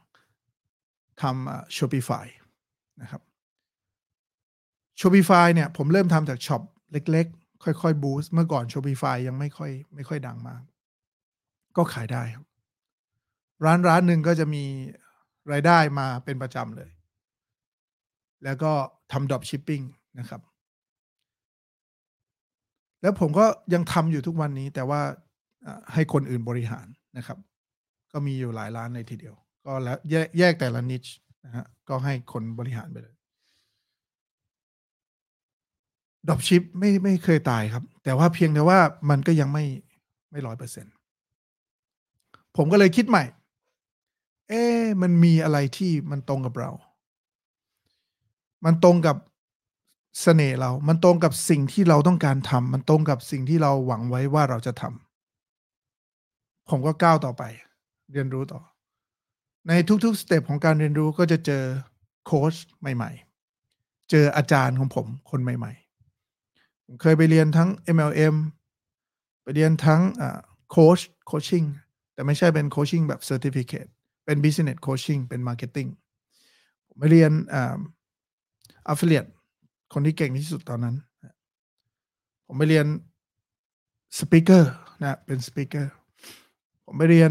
[1.23, 2.27] ทำ Shopify
[3.03, 3.23] นะครับ
[5.01, 10.63] Shopify เนี่ย ผมเริ่มทำจาก shop เล็ก ๆ ค่อย ๆ boost เมื่อก่อน Shopify ยังไม่ค่อยไม่ค่อยดังมาก
[11.77, 12.45] ก็ขายได้ครับ
[13.65, 14.65] ร้านร้านหนึ่งก็จะมี
[15.53, 16.91] รายได้มาเป็นประจำเลย
[18.45, 18.73] แล้วก็
[19.13, 19.83] ทำ dropshipping
[20.19, 20.41] นะครับ
[23.03, 25.01] แล้วผมก็ยังทำอยู่ทุกวันนี้แต่ว่า
[25.93, 27.39] ให้คนอื่นบริหารนะครับ
[28.13, 29.35] ก็มีอยู่หลายร้านเลยทีเดียว
[29.67, 31.05] ก็แล้วแยกแยกแต่ละนิช
[31.45, 33.15] นะฮะก็ให้คนบริหารไปเลย
[36.29, 38.79] ดอปชิปไม่ไม่เคยตายครับ แต่ว่าเพียงแต่ว่า
[39.11, 39.65] มันก็ยังไม่
[40.31, 40.87] ไม่ร้อยเปอร์เซ็น
[42.57, 43.25] ผมก็เลยคิดใหม่
[44.49, 44.63] เอ๊
[45.03, 46.71] มันมีอะไรที่มันตรงกับเรา
[48.65, 49.21] มันตรงกับส
[50.23, 57.43] เสน่ห์เรา มันตรงกับสิ่งที่เราต้องการทำมันตรงกับสิ่งที่เราหวังไว้ว่าเราจะทำผมก็ก้าวต่อไป
[58.13, 58.61] เรียนรู้ต่อ
[59.69, 59.73] ใน
[60.05, 61.63] ทุกๆ step ของการเรียนรู้ก็จะเจอ
[62.27, 63.11] โค้ชใหม่
[63.61, 65.73] ๆ เจออาจารย์ของผมคนใหม่
[66.29, 68.37] ๆ ผมเคยไปเรียนทั้ง MLM
[69.43, 70.03] ไปเรียนทั้ง
[70.71, 71.65] โค้ช coaching
[72.15, 73.87] แต่ไม่ใช่เป็น coaching แบบ certificate
[74.25, 75.91] เป็น business coaching เป็น marketing
[76.89, 77.77] ผมไปเรียนอ่า
[78.93, 79.31] affiliate
[79.93, 80.97] คนที่เก่งที่สุดตอนนั้น
[82.47, 82.87] ผมไปเรียน
[84.19, 85.93] สปิเกอร์นะเป็นสปิเกอร์
[86.85, 87.31] ผมไปเรียน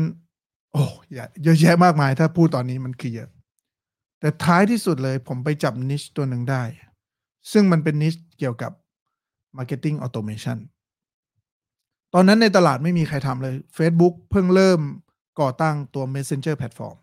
[0.73, 3.29] โอ้เยอะแยะมากมายถ้าพูดตอนนี้มันคือเยอะ
[4.19, 6.63] แต่ท้ายที่สุดเลยผมไปจับนิชตัวหนึ่งได้
[7.51, 8.71] ซึ่งมันเป็นนิชเกี่ยวกับ
[9.58, 10.58] Marketing Automation
[12.13, 14.79] ตอนนั้นในตลาดไม่มีใครทำเลย Facebook เพิ่งเริ่ม
[15.41, 16.97] ก่อตั้งตัว Messenger Platform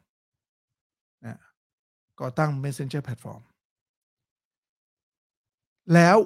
[1.27, 1.39] นะ
[2.21, 3.43] ก่อตั้ง Messenger Platform
[5.95, 6.17] แล้ว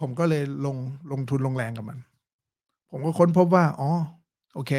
[0.00, 0.76] ผมก็เลยลง
[1.12, 1.98] ลงทุนลงแรงกับมัน
[2.90, 3.90] ผมก็ค้นพบว่า อ๋อ
[4.54, 4.72] โอเค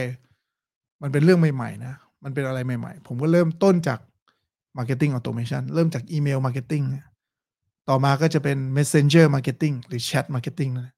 [1.02, 4.00] มันเป็นเรื่องใหม่ๆนะ มันเป็นอะไรใหม่ๆ ผมก็เริ่มต้นจาก
[4.78, 6.86] Marketing Automation เริ่มจากอีเมล Marketing
[7.90, 10.94] ต่อมาก็จะเป็น Messenger Marketing หรือ Chat Marketing นะ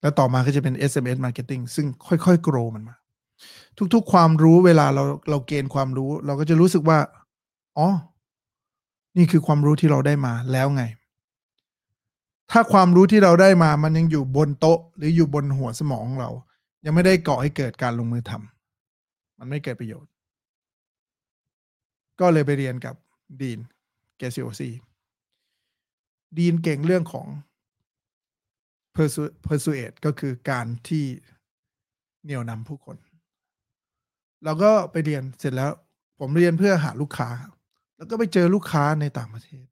[0.00, 2.96] แล้วต่อมาก็จะเป็น SMS Marketing ซึ่งค่อยๆ โกรมันมา
[3.94, 6.98] ทุกๆ ความรู้เวลาเราเราเกณฑ์ความรู้ เราก็จะรู้สึกว่า
[7.78, 7.88] อ๋อ
[9.16, 10.84] นี่คือความรู้ที่เราได้มาแล้วไง
[12.50, 16.30] ถ้าความรู้ที่เราได้มามันยังอยู่บนโต๊ะ หรืออยู่บนหัวสมองของเรา
[16.84, 18.51] ยังไม่ได้ก่อให้เกิดการลงมือทำ
[19.44, 20.12] มันไม่เกิดประโยชน์
[22.20, 22.94] ก็เลยไปเรียนกับ
[23.40, 23.60] Dean
[24.16, 27.26] Graziosi Dean เก่งเรื่องของ
[29.46, 31.04] persuade ก็คือการที่
[32.24, 32.96] เหนี่ยวนำผู้คน
[34.44, 35.72] เราก็ไปเรียนเสร็จแล้ว
[36.18, 37.28] ผมเรียนเพื่อหาลูกค้า
[37.96, 39.64] แล้วก็ไปเจอลูกค้าในต่างประเทศ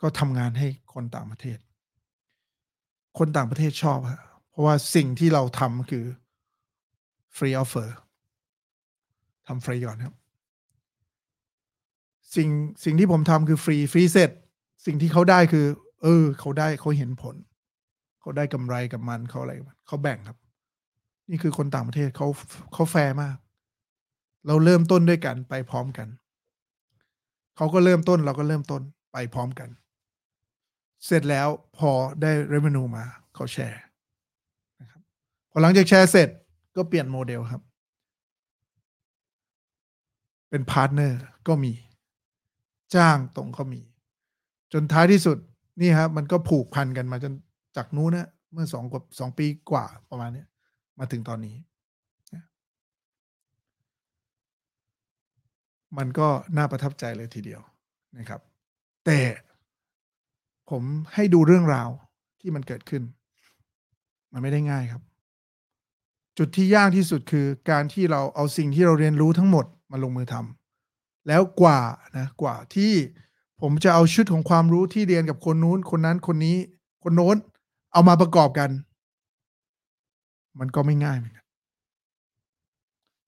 [0.00, 1.58] ก็ทำงานให้คนต่างประเทศ
[3.18, 6.04] คนต่างประเทศชอบฮะเพราะว่าสิ่งที่เราทำคือ
[7.36, 7.88] free offer
[9.50, 10.14] ทำฟรีก่อนครับ
[12.36, 12.48] สิ่ง
[12.84, 14.30] สิ่งที่ผมทำคือฟรีฟรีเสร็จ
[14.86, 15.66] สิ่งที่เขาได้คือ
[16.02, 17.36] เออ เขาได้เขาเห็นผล
[18.20, 19.52] เขาได้กำไรกับมันเขาอะไร
[19.86, 20.38] เขาแบ่งครับ
[21.30, 22.26] นี่คือคนต่างประเทศเขา
[22.72, 23.36] เขาแฟร์มาก
[24.46, 26.08] เราเริ่มต้นด้วยกันไปพร้อมกัน
[27.56, 28.82] เขาก็เริ่มต้นเราก็เริ่มต้น
[29.12, 29.68] ไปพร้อมกัน
[31.06, 31.48] เสร็จแล้ว
[31.78, 31.90] พอ
[32.22, 33.82] ได้ revenue มาเขาแชร์
[34.80, 35.02] นะครับ
[35.50, 36.28] พอหลังจากแชร์เสร็จ
[36.76, 37.62] ก็เปลี่ยนโมเดลครับ
[40.50, 41.72] เป็น partner ก็มี
[42.94, 43.80] จ้างตรงก็มี
[44.72, 45.38] จนท้ายที่สุด
[45.80, 47.32] นี่ครับมันก็ผูกพันกันมาจน
[47.76, 50.44] จากนู้นนะเมื่อสองกว่าสองปีกว่าประมาณนี้
[50.98, 51.56] มาถึงตอนนี้
[55.98, 57.60] มันก็น่าประทับใจเลยทีเดียว
[58.18, 58.40] นะครับ
[59.06, 59.20] แต่
[60.70, 60.82] ผม
[61.14, 61.88] ให้ดูเรื่องราว
[62.40, 63.02] ที่มันเกิดขึ้น
[64.32, 65.02] มันไม่ได้ง่ายครับ
[66.38, 71.80] จุดที่ยากที่สุดคือการที่เราเอาสิ่งที่เราเรียนรู้ทั้งหมด มาลงมือทำแล้วกว่า
[72.18, 72.92] นะกว่าที่
[73.60, 76.56] ผมจะเอาชุดของความรู้ที่เรียนกับคนนู้น คนนั้นคนนี้
[77.02, 77.36] คนโน้น
[77.92, 78.70] เอามาประกอบกัน
[80.58, 81.46] มันก็ไม่ง่ายเหมือนกัน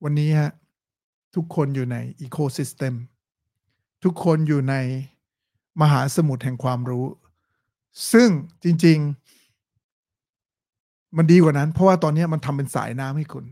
[0.03, 0.51] วันนี้ฮะ
[1.35, 2.93] ทุกคนอยู่ใน ecosystem
[4.03, 4.75] ทุกคนอยู่ใน
[5.81, 7.05] มหาสมุทรแห่งความรู้
[8.11, 8.29] ซึ่ง
[8.63, 8.97] จริง
[10.27, 13.45] ๆ มันดีกว่านั้น เพราะว่าตอนนี้มันทำเป็นสายน้ำให้คุณ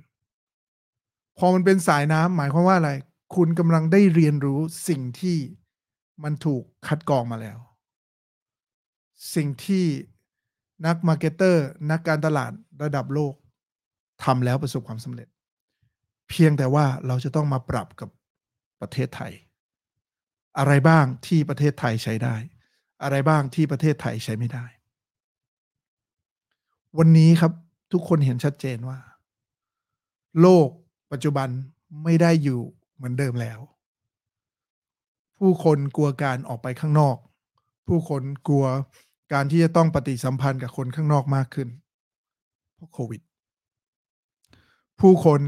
[1.44, 2.92] พอมันเป็นสายน้ำหมายความว่าอะไร
[3.36, 5.38] คุณกำลังได้เรียนรู้สิ่งที่
[6.24, 7.60] มันถูกคัดกรองมาแล้ว
[9.36, 9.86] สิ่งที่
[10.86, 12.52] นัก marketer นักการตลาด
[12.84, 13.34] ระดับโลก
[14.24, 15.28] ทำแล้วประสบความสำเร็จ
[16.30, 18.10] เพียงแต่ว่าเราจะต้องมาปรับกับ
[18.82, 19.34] ประเทศไทย
[20.58, 22.36] อะไรบ้างที่ประเทศไทยใช้ได้
[23.04, 24.66] อะไรบ้างที่ประเทศไทยใช้ไม่ได้
[26.98, 27.52] วันนี้ครับ
[27.92, 29.00] ทุกคนเห็นชัดเจนว่า
[30.42, 30.70] โลก
[31.12, 31.50] ปัจจุบัน
[32.04, 32.62] ไม่ได้อยู่
[32.96, 33.60] เหมือนเดิมแล้ว
[35.38, 37.18] ผู้คนกลัวการออกไปข้างนอก
[37.88, 38.66] ผู้คนกลัว
[39.34, 41.70] การที่จะต้องปฏิสัมพันธ์กับคนข้างนอกมากขึ้น
[42.76, 43.22] เพราะโควิด
[45.00, 45.42] ผู้คน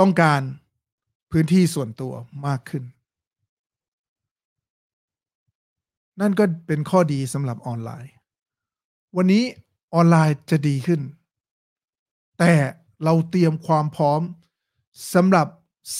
[0.00, 0.40] ต้องการ
[1.30, 2.12] พื้นที่ส่วนตัว
[2.46, 2.84] มากขึ้น
[6.20, 8.12] นั่นก็เป็นข้อดีสำหรับออนไลน์
[9.16, 9.42] วันนี้
[9.94, 11.00] ออนไลน์จะดีขึ้น
[12.38, 12.52] แต่
[13.04, 14.20] เราเตรียมความพร้อม
[15.14, 15.46] สำหรับ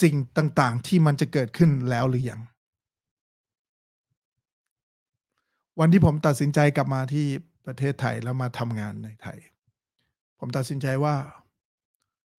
[0.02, 2.40] สิ่งต่างๆ ที่มันจะเกิดขึ้นแล้วหรือยัง
[5.80, 7.26] วันที่ผมตัดสินใจกลับมาที่
[7.66, 9.38] ประเทศไทยแล้วมาทำงานในไทย
[10.38, 11.14] ผมตัดสินใจว่า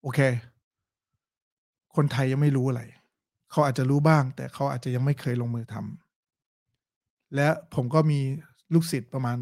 [0.01, 0.19] โอเค
[1.95, 2.81] คนไทยยังไม่รู้อะไร
[3.51, 8.19] เขาอาจจะรู้บ้าง แต่เขาอาจจะยังไม่เคยลงมือทำและผมก็มี
[8.73, 9.37] ลูกศิษย์ประมาณ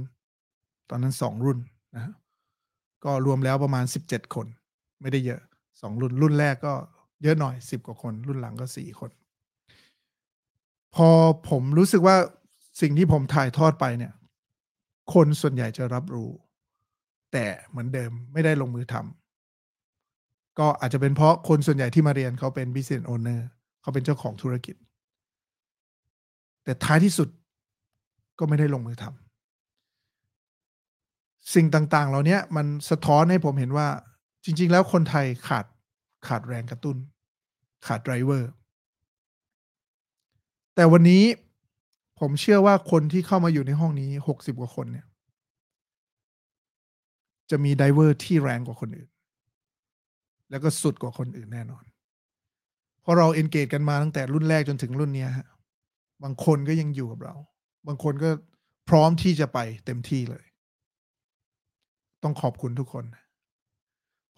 [0.89, 1.59] ตอนนั้นสองรุ่น
[1.95, 2.13] นะ
[3.03, 4.47] ก็รวมแล้วประมาณสิบเจ็ดคน
[5.01, 5.41] ไม่ได้เยอะ
[5.81, 6.73] สองรุ่นรุ่นแรกก็
[7.23, 9.11] เยอะหน่อยสิบกว่าคน รุ่นหลังก็สี่คน
[10.95, 11.09] พอ
[11.49, 12.15] ผมรู้สึกว่า
[12.81, 14.13] สิ่งที่ผมถ่ายทอดไปเนี่ย
[15.13, 16.29] คนส่วนใหญ่จะรับรู้
[17.31, 23.41] แต่เหมือนเดิมไม่ได้ลงมือทำก็อาจจะเป็นเพราะคนส่วนใหญ่ที่มาเรียนเขาเป็น business owner
[23.81, 24.75] เขาเป็นเจ้าของธุรกิจ
[26.63, 27.29] แต่ท้ายที่สุด
[28.39, 29.13] ก็ไม่ได้ลงมือทำ
[31.53, 33.87] สิ่งต่างๆ เหล่านี้มันสะท้อนให้ผมเห็นว่า
[34.43, 35.65] จริง ๆ แล้วคนไทยขาด
[36.27, 36.97] ขาดแรงกระตุ้น
[37.85, 38.51] ขาด driver
[40.75, 41.23] แต่วันนี้
[42.19, 45.05] ผมเชื่อว่าคนที่เข้ามาอยู่ในห้องนี้หกสิบกว่าคนเนี่ย
[47.49, 49.09] จะมี driver ที่แรงกว่าคนอื่น
[50.49, 51.83] แล้วก็สุดกว่าคนอื่นแน่นอน
[53.01, 55.47] เพราะเรา engage กันมาตั้งแต่รุ่นแรกจนถึงรุ่นนี้ฮะ
[56.23, 57.35] บางคนก็ยังอยู่กับเรา
[57.87, 58.29] บางคนก็
[58.89, 60.45] พร้อมที่จะไปเต็มที่เลย
[62.23, 63.05] ต้องขอบคุณทุกคน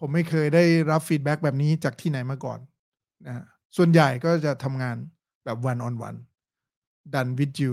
[0.04, 2.58] ผมไม่เคยได้รับ feedback แบบนี้จากที่ไหนมาก่อน
[3.26, 3.44] นะ
[3.76, 4.96] ส่วนใหญ่ก็จะทำงาน
[5.44, 6.18] แบบ one on one
[7.14, 7.72] done with you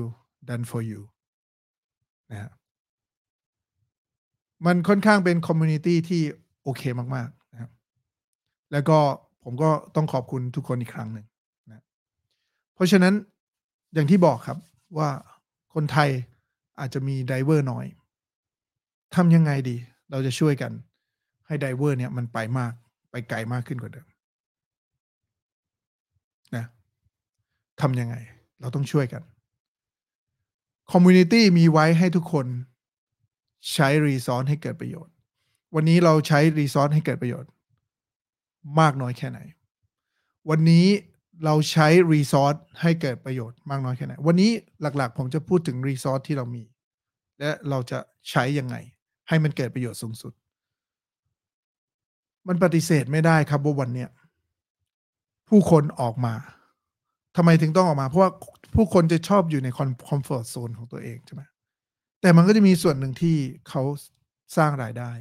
[0.49, 1.01] done for you
[2.31, 2.51] นะฮะ
[4.65, 6.21] มันค่อนข้างเป็น community ที่
[6.63, 6.81] โอเค
[7.15, 7.71] มากๆนะครับ
[8.71, 8.97] แล้วก็
[9.43, 11.25] ผมก็ต้องขอบคุณทุกคนอีกครั้งหนึ่ง
[11.67, 11.83] นะ
[12.75, 13.13] เพราะฉะนั้น
[13.93, 14.57] อย่างที่บอกครับ
[14.97, 15.09] ว่า
[15.73, 16.09] คนไทย
[16.79, 17.85] อาจจะมี driver น้อย
[19.15, 19.75] ทำยังไงดี
[20.11, 20.71] เราจะช่วยกัน
[21.49, 22.73] ให้ driver เนี่ยมันไปมาก
[23.11, 24.07] ไปไกลมากขึ้นกว่าเดิม
[26.55, 26.65] นะ
[27.81, 28.15] ทำยังไง
[28.61, 29.23] เราต้องช่วยกัน
[30.91, 32.45] community มีไว้ให้ทุกคน
[33.73, 35.13] ใช้ resource ให้เกิดประโยชน์
[35.75, 37.51] วันนี้เราใช้ resource ให้เกิดประโยชน์
[38.79, 39.39] มากน้อยแค่ไหน
[40.49, 40.87] วันนี้
[41.45, 46.63] เราใช้รีซอสให้เกิดประโยชน์มากน้อยแค่ไหน วันนี้หลักๆ ผมจะพูดถึงรีซอสที่เรามี
[47.39, 48.75] และเราจะใช้ยังไง
[49.29, 50.33] ให้มันเกิดประโยชน์สูงสุด
[52.47, 54.09] มันปฏิเสธไม่ได้ครับว่าวันเนี้ย
[55.49, 56.33] ผู้คนออกมา
[57.35, 58.31] ทำไมถึงต้องออกมา เพราะว่า
[58.75, 59.67] ผู้คนจะชอบอยู่ใน
[60.07, 61.41] คอมฟอร์ทโซนของตัวเองใช่ไหม
[62.21, 63.35] แต่มันก็จะมีส่วนหนึ่งที่
[63.69, 63.83] เขา
[64.57, 65.11] สร้างรายได้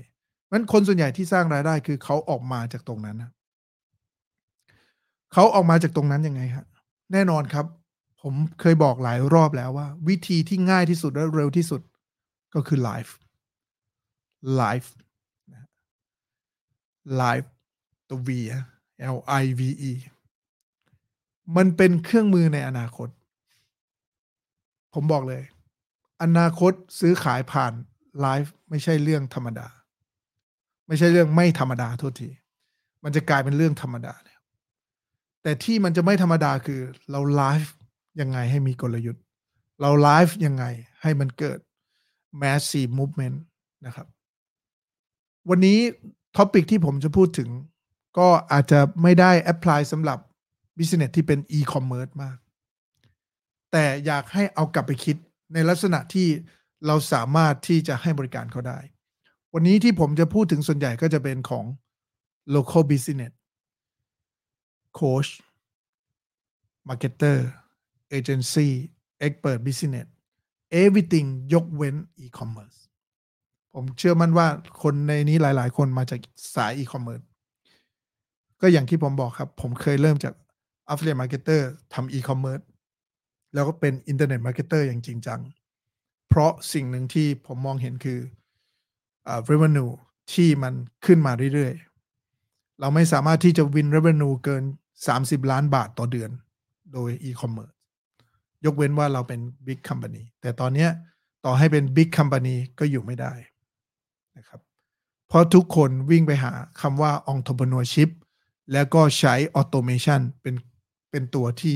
[0.50, 3.30] มันคนส่วนใหญ่ที่สร้างรายได้คือเขาออกมาจากตรงนั้นนะ
[5.32, 6.66] เขาออกมาจากตรงนั้นยังไงครับ
[7.12, 7.66] แน่นอนครับ
[8.22, 11.80] ผมเคยบอกหลายรอบแล้วว่า วิธีที่ง่ายที่สุดและเร็วที่สุด
[12.54, 17.51] ก็คือ live live live
[18.09, 18.30] ตัว V
[19.14, 19.92] L I V E
[21.56, 23.09] มันเป็นเครื่องมือในอนาคต
[24.94, 25.42] ผมบอกเลย
[26.22, 27.72] อนาคตซื้อขายผ่าน
[28.20, 29.68] ไลฟ์ไม่ใช่เรื่องธรรมดา
[30.86, 32.28] ไม่ใช่เรื่องไม่ธรรมดาทุกที
[33.04, 34.40] มันจะกลายเป็นเรื่องธรรมดาเนี่ย
[35.42, 36.80] แต่ที่มันจะไม่ธรรมดาคือ
[37.11, 37.74] เราไลฟ์
[38.20, 39.22] ยังไงให้มีกลยุทธ์
[39.80, 40.64] เราไลฟ์ยังไง
[41.02, 41.59] ให้มันเกิด
[42.42, 43.36] massive movement
[43.86, 44.06] นะครับ
[45.48, 45.78] วันนี้
[46.36, 47.51] topic ที่ผมจะพูดถึง
[48.18, 50.18] ก็อาจจะไม่ได้ apply สำหรับ
[50.78, 52.37] business ที่เป็นอีคอมเมิร์ซมาก
[53.72, 55.16] แต่อยากให้เอากลับไปคิด
[55.55, 56.29] ในลักษณะที่
[56.87, 58.79] เราสามารถที่จะให้บริการเขาได้
[59.55, 61.64] วันนี้ที่ผมจะพูดถึงส่วนใหญ่ก็จะเป็นของ
[62.55, 63.33] local business
[64.99, 65.31] coach
[66.89, 67.39] marketer
[68.16, 68.68] agency
[69.26, 70.09] expert business
[70.83, 72.79] everything ยกเว้น e-commerce
[73.81, 74.49] ผมเชื่อมั่นว่า
[74.83, 76.20] คนในนี้หลาย ๆ คนมาจาก
[76.55, 77.24] สาย e-commerce
[78.61, 80.35] ก็อย่างที่ผมบอกครับ ผมเคยเริ่มจาก
[80.93, 81.62] affiliate marketer
[81.95, 82.64] ทำ e-commerce
[83.55, 85.41] แล้วก็เป็น internet marketer อย่างจริงจัง
[86.29, 88.20] เพราะสิ่งหนึ่งที่ผมมองเห็นคือ
[89.33, 89.93] uh, revenue
[90.33, 90.74] ที่มัน
[91.07, 91.74] ขึ้นมาเรื่อย
[92.26, 94.64] ๆ เราไม่สามารถที่จะ win revenue เกิน
[95.07, 96.31] 30 ล้านบาทต่อเดือน
[96.93, 97.74] โดย e-commerce
[98.64, 100.89] ยกเว้นว่าเราเป็น big company แต่ตอนนี้
[101.45, 103.35] ต่อให้เป็น big company ก็อยู่ไม่ได้
[104.39, 104.61] นะครับ
[105.28, 108.11] เพราะทุกคนวิ่งไปหาคำว่า entrepreneurship
[108.72, 110.55] แล้วก็ใช้ automation เป็น
[111.11, 111.74] เป็นตัวที่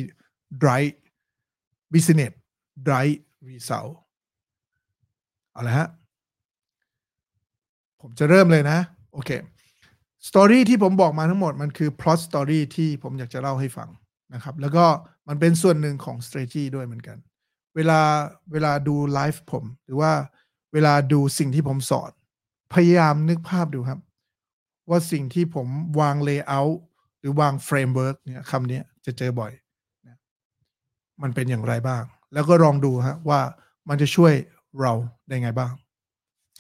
[0.63, 0.93] drive
[1.93, 2.33] business
[2.89, 3.17] drive
[3.49, 3.93] result
[5.53, 5.89] เอาละฮะ
[8.01, 8.79] ผมจะเริ่มเลยนะ
[9.13, 9.31] โอเค
[10.29, 13.89] สตอรี่ที่ผมบอกมาทั้งหมดมันคือ plot story ที่ผมอยากจะเล่าให้ฟัง
[14.35, 14.85] นะครับ แล้วก็
[15.29, 17.19] มันเป็นส่วนหนึ่งของ strategy ด้วยเหมือนกัน
[17.77, 18.01] เวลา
[18.53, 20.13] เวลาดูไลฟ์ผม หรือว่า
[20.73, 22.11] เวลาดูสิ่งที่ผมสอน
[22.75, 23.99] พยายามนึกภาพดูครับ
[24.89, 25.66] ว่าสิ่งที่ผม
[26.01, 26.79] วาง layer
[27.18, 29.53] หรือวาง framework เนี่ยคำนี้จะเจอบ่อย
[31.23, 32.03] มันเป็นอย่างไรบ้าง
[32.35, 33.41] แล้วก็ลองดูฮะว่า
[33.89, 34.33] มันจะช่วย
[34.81, 34.93] เรา
[35.29, 35.73] ได้ไงบ้าง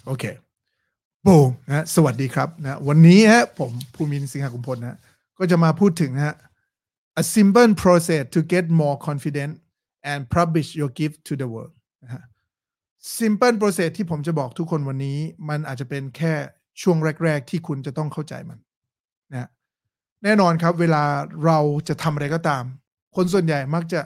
[0.06, 0.24] โอเค
[1.26, 1.36] ปู
[1.68, 4.98] นะสวัสดีครับนะวันนี้ฮะผมภูมินสิงหกุมพลนะ
[5.38, 6.36] ก็จะมาพูดถึงนะฮะ
[7.22, 9.52] a simple process to get more confident
[10.10, 12.22] and publish your gift to the world นะฮะ
[13.18, 16.34] simple process ที่ผมจะบอกทุกคนวันนี้ มันอาจจะเป็นแค่
[16.82, 18.58] ช่วงแรก ๆ ที่คุณจะต้องเข้าใจมัน
[19.32, 19.48] นะ
[20.24, 21.02] แน่นอนครับเวลา
[21.44, 22.64] เราจะทำอะไรก็ตาม
[23.16, 24.00] คนส่วนใหญ่มักจะ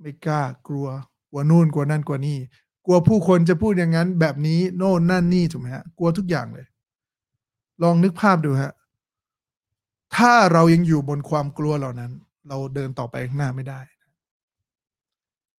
[0.00, 0.88] ไม่กล้ากลัว
[1.30, 2.38] กลัวนู่นกลัวนั่นกลัวนี่
[2.86, 6.66] กลัวผู้คนจะพูดอย่างนั้น แบบนี้โน่นนั่นนี่ถูกไหมฮะกลัวทุกอย่างเลย
[7.82, 8.72] ลองนึกภาพดูฮะ
[10.16, 12.12] ถ้าเรายังอยู่บนความกลัวเหล่านั้น
[12.48, 13.80] เราเดินต่อไปข้างหน้าไม่ได้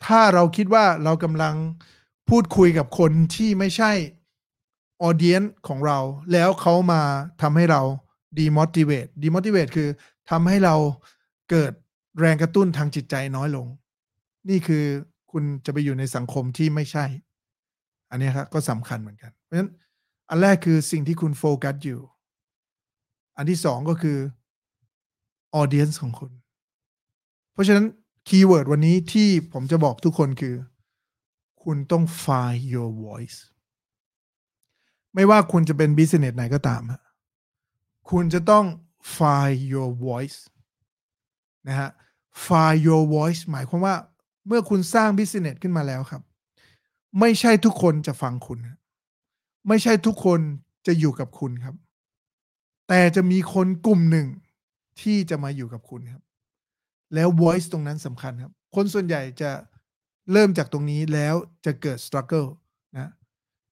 [0.05, 1.55] ถ้าเราคิดว่าเรากำลัง
[2.29, 3.91] พูดคุยกับคนที่ไม่ใช่
[5.01, 5.99] ออเดียนของเรา
[6.33, 7.01] แล้วเขามา
[7.41, 7.81] ทำให้เรา
[8.39, 9.89] demotivate demotivate คือ
[10.29, 10.75] ทำให้เรา
[11.49, 11.71] เกิด
[12.19, 13.67] แรงกระตุ้นทางจิตใจน้อยลง
[14.49, 14.83] นี่คือ
[15.31, 17.05] คุณจะไปอยู่ในสังคมที่ไม่ใช่
[18.09, 19.69] อันนี้ครับก็สำคัญเหมือนกัน เพราะฉะนั้น
[20.29, 21.99] อันแรกคือสิ่งที่คุณโฟกัสอยู่
[23.37, 24.17] อันที่สองก็คือ
[25.55, 26.31] audience ของคุณ
[27.53, 27.85] เพราะฉะนั้น
[28.27, 30.55] keyword วันนี้ที่ผมจะบอกทุกคนคือ
[31.63, 33.39] คุณต้อง find your voice
[35.13, 36.81] ไม่ว่าคุณจะเป็น business ไหนก็ตาม
[38.09, 38.65] คุณจะต้อง
[39.15, 40.39] find your voice
[41.67, 41.89] นะฮะ
[42.45, 43.95] find your voice หมายความว่า
[44.47, 46.21] เมื่อคุณสร้าง business ขึ้นมาแล้วครับ
[47.19, 48.59] ไม่ใช่ทุกคนจะฟังคุณ
[49.67, 50.39] ไม่ใช่ทุกคน
[50.87, 51.75] จะอยู่กับคุณครับ
[52.87, 54.27] แต่จะมีคนกลุ่มหนึ่ง
[55.01, 56.23] ที่จะมาอยู่กับคุณครับ
[57.15, 59.51] แล้ว voice ตรงนั้นสำคัญครับ คนส่วนใหญ่จะ
[60.33, 62.49] เริ่มจากตรงนี้แล้วจะเกิด struggle
[62.97, 63.11] นะ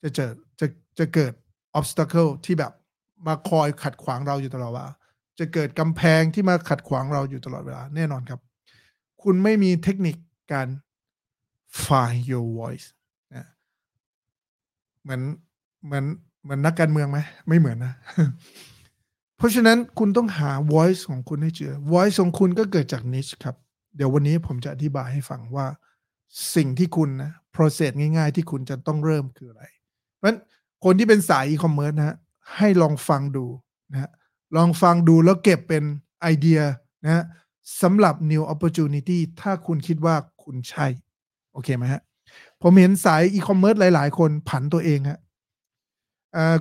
[0.03, 0.67] จะเจอจะ
[0.99, 1.33] จะเกิด
[1.79, 2.73] obstacle ที่แบบ
[3.27, 4.87] มาคอยขัดขวางเราอยู่ตลอดเวลา
[5.39, 8.39] จะเกิดกำแพงที่มาขัดขวางเราอยู่ตลอดเวลาแน่นอนครับ
[9.23, 10.15] คุณไม่มีเทคนิค
[10.53, 10.67] การ
[11.85, 12.87] find your voice
[13.35, 13.45] นะ
[15.03, 15.21] เหมือน
[15.85, 16.05] เหมือน
[16.43, 17.93] เหมือนนักการเมืองไหมไม่เหมือนนะ
[19.37, 23.55] เพราะฉะนั้นคุณต้องหา voice ของคุณให้เจอ voice ของคุณก็เกิดจาก niche ครับ
[23.95, 25.65] เดี๋ยววันนี้ผมจะอธิบายให้ฟังว่า
[26.55, 29.63] สิ่งที่คุณนะ process ง่ายๆ ที่คุณจะต้องเริ่มคืออะไร
[30.15, 30.37] เพราะฉะนั้น
[30.83, 32.17] คนที่เป็นสาย e-commerce นะฮะ
[32.57, 33.45] ให้ลองฟังดู
[33.91, 34.11] นะฮะ
[34.55, 35.83] ลองฟังดูแล้วเก็บเป็น
[36.21, 36.59] ไอเดีย
[37.03, 37.23] นะฮะ
[37.81, 40.87] สำหรับ new opportunity ถ้าคุณคิดว่าคุณใช่
[41.53, 42.01] โอเคไหมฮะ
[42.61, 45.19] ผมเห็นสาย e-commerce หลายๆ คนผันตัวเองฮะ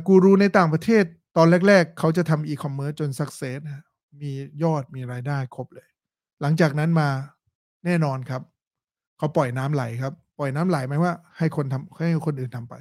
[0.06, 1.04] กูรูในต่างประเทศ
[1.36, 3.84] ตอนแรก ๆ เขาจะทำ e-commerce จน success นะ
[4.20, 4.30] มี
[4.62, 5.88] ยอดมีรายได้ครบเลย
[6.40, 7.08] หลังจากนั้นมา
[7.84, 8.42] แน่นอนครับ
[9.18, 12.74] เขาปล่อยน้ำไหลครับ ปล่อยน้ำไหลไหมว่าให้คนทำให้คนอื่นทำไป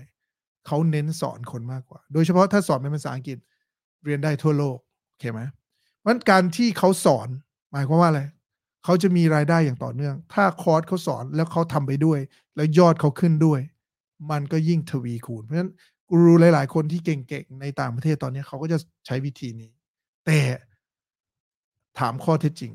[0.68, 3.38] เขาเน้นสอนคนมากกว่า โดยเฉพาะถ้าสอนเป็นภาษาอังกฤษ
[4.06, 4.78] เรียนได้ทั่วโลก
[5.10, 5.42] โอเคไหม
[6.00, 7.28] เพราะการที่เขาสอน
[7.72, 8.22] หมายความว่าอะไร
[8.84, 12.20] เขาจะมีรายได้อย่างต่อเนื่อง ถ้าคอร์สเขาสอนแล้วเขาทำไปด้วย
[12.56, 13.60] แล้วยอดเขาขึ้นด้วย
[14.32, 15.72] มันก็ยิ่งทวีคูณ เพราะฉะนั้น
[16.10, 19.72] กูรูหลาย ๆ คนที่เก่ง ๆ ในต่างประเทศตอนนี้เขาก็จะใช้วิธีนี้
[20.26, 20.40] แต่
[22.00, 22.74] ถามข้อเท็จจริง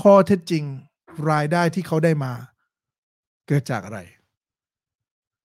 [0.00, 0.64] ข้อเท็จจริง
[1.30, 2.32] รายได้ที่เขาได้มา
[3.46, 4.00] เกิดจากอะไร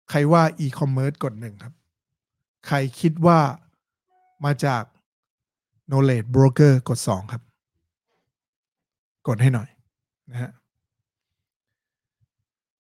[0.10, 1.74] ใครว่าอีคอมเมิร์ซกดหนึ่งครับ
[2.68, 3.40] ใครคิดว่า
[4.46, 4.84] มาจาก
[5.90, 7.42] knowledge broker กดสองครับ
[9.28, 9.70] กดให้หน่อย
[10.32, 10.52] นะฮะ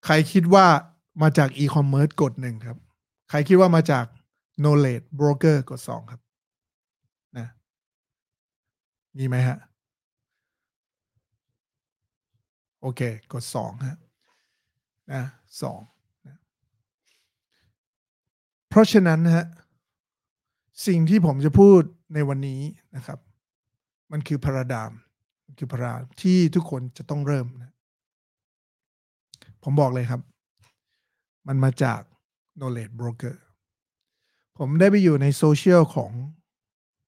[0.06, 0.66] ใครคิดว่า
[1.22, 2.78] มาจาก e-commerce กดหนึ่งครับ
[3.30, 4.06] ใครคิดว่ามาจาก
[4.62, 6.22] knowledge broker กดสองครับ
[7.38, 7.48] นะ
[9.18, 9.58] มีไหมฮะ
[12.82, 13.02] โอเค
[13.34, 13.98] กดสองฮะ
[15.14, 15.24] นะ
[15.62, 15.80] สอง
[16.28, 16.38] นะ
[18.70, 19.46] เพราะฉะนั้นฮะ
[20.88, 21.82] สิ่งที่ผมจะพูด
[22.14, 22.62] ในวันนี้
[22.96, 23.20] นะครับ
[24.12, 24.92] มันคือพราดาม
[25.58, 27.74] คือพาราที่ทุกคนจะต้องเริ่มนะ
[29.64, 30.22] ผมบอกเลยครับ
[31.48, 32.02] มันมาจาก
[32.58, 33.36] knowledge broker
[34.58, 36.12] ผมได้ไปอยู่ในโซเชียลของ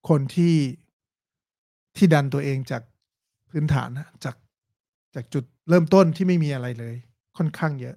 [0.09, 0.55] คนที่
[1.95, 2.84] ที่ดันตัวเองจาก
[3.49, 4.36] พื้นฐานนะจาก
[5.16, 6.95] จากจุดเริ่มต้นที่ไม่มีอะไรเลย
[7.38, 7.95] ค่อนข้างเยอะ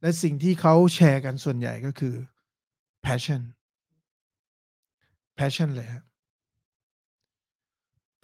[0.00, 2.14] และสิ่งที่เขาแชร์กันส่วนใหญ่ก็คือ
[3.06, 3.42] passion
[5.38, 6.04] passion เลยครับ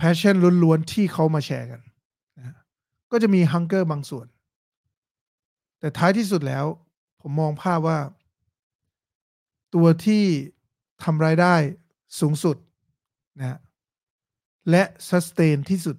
[0.00, 1.80] passion ล้วนๆที่เขามาแชร์กัน
[2.38, 2.56] นะ
[3.10, 4.26] ก็จะมี hunger บางส่วน
[5.80, 6.64] แต่ท้ายที่สุดแล้ว
[7.20, 7.98] ผมมองภาพว่า
[9.74, 10.24] ตัวที่
[11.02, 11.54] ทำรายได้
[12.20, 12.56] สูงสุด
[13.38, 13.58] นะ
[14.70, 15.96] และ sustain ที่สุด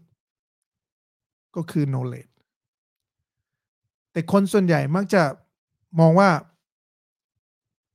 [1.56, 2.32] ก็คือ knowledge
[4.12, 5.24] แต่คนส่วนใหญ่มักจะ
[6.00, 6.30] มองว่า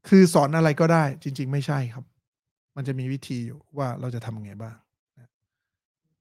[0.08, 2.04] คือสอนอะไรก็ได้ จริง ๆ ไม่ใช่ครับ
[2.76, 4.76] มันจะมีวิธีอยู่ว่าเราจะทำยังไงบ้าง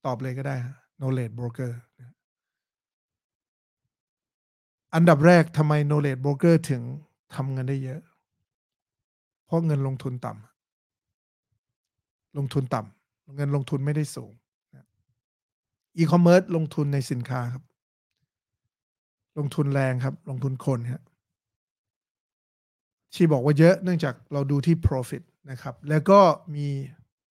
[0.05, 0.55] ตอบเลยก็ได้
[0.99, 1.71] knowledge broker
[4.93, 6.81] อันดับแรกทำไม knowledge broker ถึง
[7.35, 8.01] ทำเงินได้เยอะ
[9.45, 14.31] เพราะเงินลงทุนต่ำลงทุนต่ำเงินลงทุนไม่ได้สูง
[15.97, 17.63] อีคอมเมิร์ซลงทุนในสินค้าครับ
[19.39, 21.03] ลงทุนแรงครับ ลงทุนคนครับ
[23.13, 26.19] ชีบอกว่าเยอะเนื่องจากเราดูที่ profit นะครับ แล้วก็
[26.55, 26.67] มี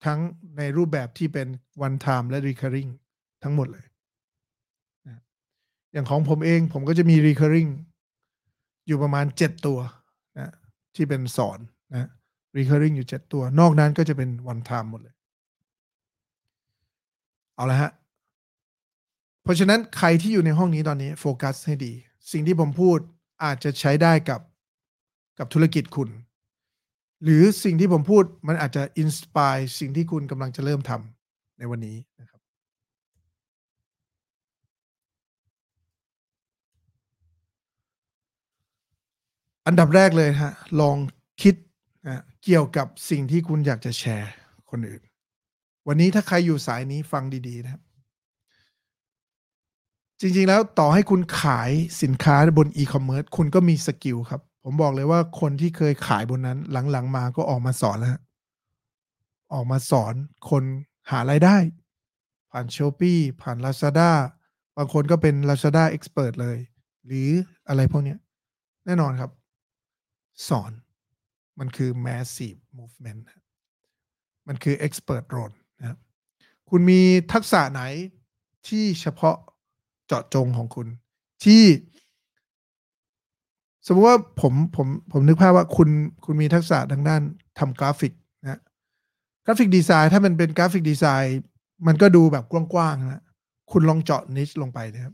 [0.05, 0.19] ทั้ง
[0.57, 1.47] ในรูปแบบที่เป็น
[1.85, 2.91] one time และ recurring
[3.43, 3.85] ทั้งหมดเลย
[5.93, 7.69] อย่างของผมเองผมก็จะมี recurring
[8.87, 9.79] อยู่ประมาณ 7 ตัว
[10.39, 10.51] นะ
[10.95, 11.59] ที่เป็นสอน
[11.93, 12.09] นะ
[12.57, 15.15] recurring อยู่ 7 ตัว นอกนั้นก็จะเป็น one time หมดเลย
[17.55, 17.91] เอาละฮะ
[19.45, 21.93] เพราะฉะนั้นใครที่อยู่ในห้องนี้ตอนนี้โฟกัสให้ดี
[22.31, 22.99] สิ่งที่ผมพูด
[23.43, 24.41] อาจจะใช้ได้กับ
[25.39, 26.09] กับธุรกิจคุณ
[27.23, 32.41] หรือสิ่งที่ผมพูดมันอาจจะอินสปายสิ่งที่คุณกำลังจะเริ่มทำในวันนี้นะครับ
[39.67, 40.97] อันดับแรกเลยฮะลอง
[41.41, 41.55] คิด
[42.07, 44.33] นะเกี่ยวกับสิ่งที่คุณอยากจะแชร์
[44.69, 45.01] คนอื่น
[45.87, 47.84] วันนี้ถ้าใครอยู่สายนี้ฟังดีๆนะครับ
[50.19, 51.69] จริงๆแล้วต่อให้คุณขาย
[52.01, 56.59] สินค้าบนอีคอมเมิร์ซคุณก็มี skill ครับ ผมบอกเลยว่าคนที่เคยขายบนนั้น
[56.91, 58.17] หลังๆมาก็ออกมาสอนแล้ว
[59.53, 60.13] ออกมาสอน
[60.49, 60.63] คน
[61.11, 61.57] หาไรายได้
[62.51, 64.11] ผ่านช้อปี้ผ่าน Lazada
[64.77, 66.57] บางคนก็เป็น Lazada Expert เลย
[67.05, 67.29] หรือ
[67.67, 68.15] อะไรพวกนี้
[68.85, 69.31] แน่นอนครับ
[70.49, 70.71] สอน
[71.59, 73.21] มันคือ massive movement
[74.47, 75.99] มันคือ expert role นะครับ
[76.69, 77.01] คุณมี
[77.33, 77.81] ทักษะไหน
[78.67, 79.37] ที่เฉพาะ
[80.07, 80.87] เจาะจงของคุณ
[81.43, 81.63] ที่
[83.87, 85.89] สมมติว่าผมผมผมนึกภาพว่าคุณ
[86.25, 87.21] คุณมีทักษะทางด้าน
[87.59, 88.59] ทำกราฟิกนะ
[89.45, 91.39] graphic design ถ้ามันเป็น graphic design
[91.87, 93.23] มันก็ดูแบบกว้างๆนะ
[93.71, 95.13] คุณลองเจาะ niche ลงไปนะครับ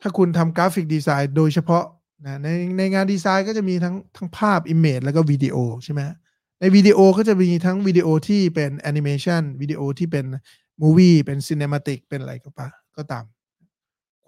[0.00, 1.84] ถ้าคุณทำ graphic design โดยเฉพาะ
[2.26, 2.48] นะใน
[2.78, 6.00] ในงานดีไซน์ก็จะมีทั้งทั้งภาพ image แล้วก็วิดีโอใช่ไหม
[6.60, 10.26] ในวิดีโอก็จะมีทั้งวิดีโอที่เป็นแอนิเมชันวิดีโอที่เป็น
[10.80, 13.24] movie เป็น cinematic เป็นอะไรก็ปะก็ตาม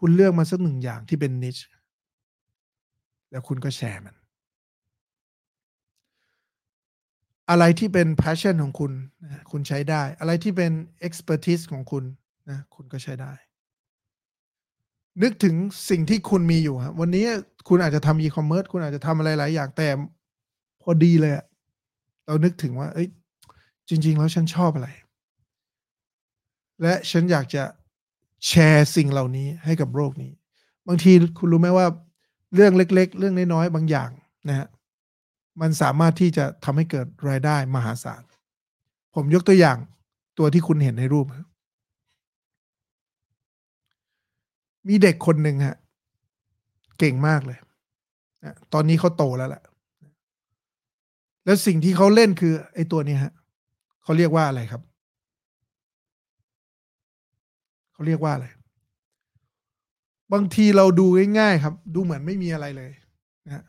[0.04, 1.58] คุณเลือกมาสักหนึ่งอย่างที่เป็นนิช
[3.30, 4.14] แล้วคุณก็แชร์มัน
[7.50, 8.92] อะไรที่เป็น passion ของคุณ
[9.22, 10.72] นะคุณใช้ได้ อะไรที่เป็น
[11.06, 12.04] expertise ของคุณ
[12.50, 13.32] นะคุณก็ใช้ได้
[15.22, 15.54] นึกถึง
[15.90, 17.26] สิ่งที่คุณมีอยู่ครับวันนี้
[17.68, 19.88] คุณอาจจะทำ e-commerce คุณอาจจะทำอะไรหลายอย่างแต่
[20.82, 21.44] พอดีเลยอะ
[22.26, 23.08] เรานึกถึงว่า เอ้ย
[23.88, 24.88] จริง ๆ แล้วฉันชอบอะไร
[26.82, 27.64] และฉันอยากจะ
[28.46, 30.32] แชร์สิ่งเหล่านี้ให้กับโลกนี้
[30.88, 31.86] บางทีคุณรู้ไหมว่า
[32.54, 34.10] เรื่องเล็ก ๆ เรื่องน้อยๆบางอย่าง
[34.48, 34.68] นะฮะ
[35.60, 38.22] มันสามารถที่จะทำให้เกิดรายได้มหาศาล
[39.14, 39.78] ผมยกตัวอย่าง
[40.38, 41.26] ตัวที่คุณเห็นในรูป
[44.88, 45.76] มีเด็กคนหนึ่งฮะ
[46.98, 47.58] เก่งมากเลย
[48.72, 49.62] ตอนนี้เขาโตแล้วแหละ
[51.44, 53.32] แล้วสิ่งที่เขาเล่นคือ ไอ้ตัวนี้ฮะ
[54.02, 54.82] เขาเรียกว่าอะไรครับ
[58.02, 58.46] เขาเรียกว่าอะไร
[60.32, 61.06] บางทีเราดู
[61.38, 62.92] ง่ายๆครับ ดูเหมือนไม่มีอะไรเลย
[63.46, 63.64] นะ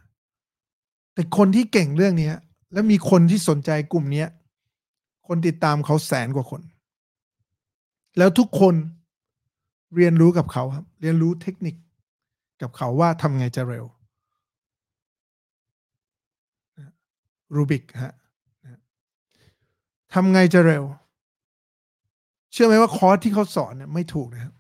[1.14, 2.32] แต่คนที่เก่งเรื่องนี้
[2.74, 4.26] และมีคนที่สนใจกลุ่มนี้
[5.28, 6.62] คนติดตามเขาแสนกว่าคน
[8.18, 8.76] แล้วทุกคน
[9.96, 11.76] เรียนรู้กับเขาครับ เรียนรู้เทคนิค
[12.62, 13.86] กับเขาว่าทำไงจะเร็ว
[17.56, 18.14] รูบิกฮะ
[20.14, 20.84] ทำไงจะเร็ว
[22.54, 24.54] เชื่อไหมว่าคอร์สที่เขาสอนเนี่ยไม่ถูกนะครับ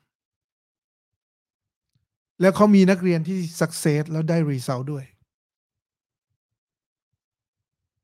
[2.42, 5.04] แล้วเขามีนักเรียนที่ success แล้วได้ result ด้วย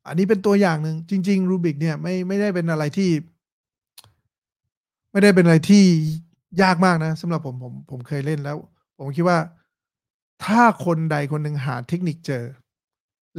[0.08, 3.10] อันนี้เป็นตัวอย่างหนึ่งจริง ๆ รูบิกเนี่ยไม่ไม่ได้เป็นอะไรที่
[5.12, 5.84] ไม่ได้เป็นอะไรที่
[6.62, 8.58] ยากมากนะสำหรับผมผมผมเคยเล่นแล้ว
[8.98, 9.40] ผมคิดว่า
[10.46, 12.44] ถ้าคนใดคนหนึ่งหาเทคนิคเจอ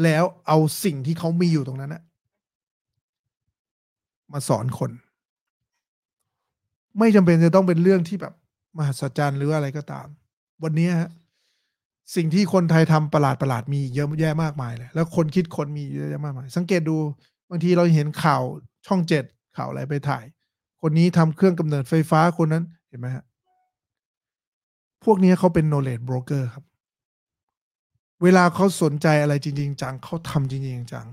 [0.02, 2.02] แล้วเอาสิ่งที่เขามีอยู่ตรงนั้นนะ
[4.32, 4.90] มาสอนคน
[6.98, 8.34] ไม่จำเป็นจะต้องเป็นเรื่องที่แบบ
[8.78, 10.06] มหัศจรรย์หรืออะไรก็ตาม
[10.62, 10.88] วันนี้
[12.16, 16.96] สิ่งที่คนไทยทำประหลาดประหลาดมีเยอะแยะมากมายเลย แล้วคนคิดคนมีเยอะแยะมากมาย สังเกตดู
[17.50, 18.42] บางทีเราเห็นข่าว
[18.86, 19.24] ช่องเจ็ด
[19.56, 20.24] ข่าวอะไรไปถ่าย
[20.82, 23.24] คนนี้ทำเครื่องกำเนิดไฟฟ้าคนนั้นเห็นไหมฮะ
[25.04, 26.64] พวกนี้เขาเป็น knowledge broker ครับ
[28.22, 31.06] เวลาเขาสนใจอะไรจริง ๆ จังเขาทำจริง ๆ จัง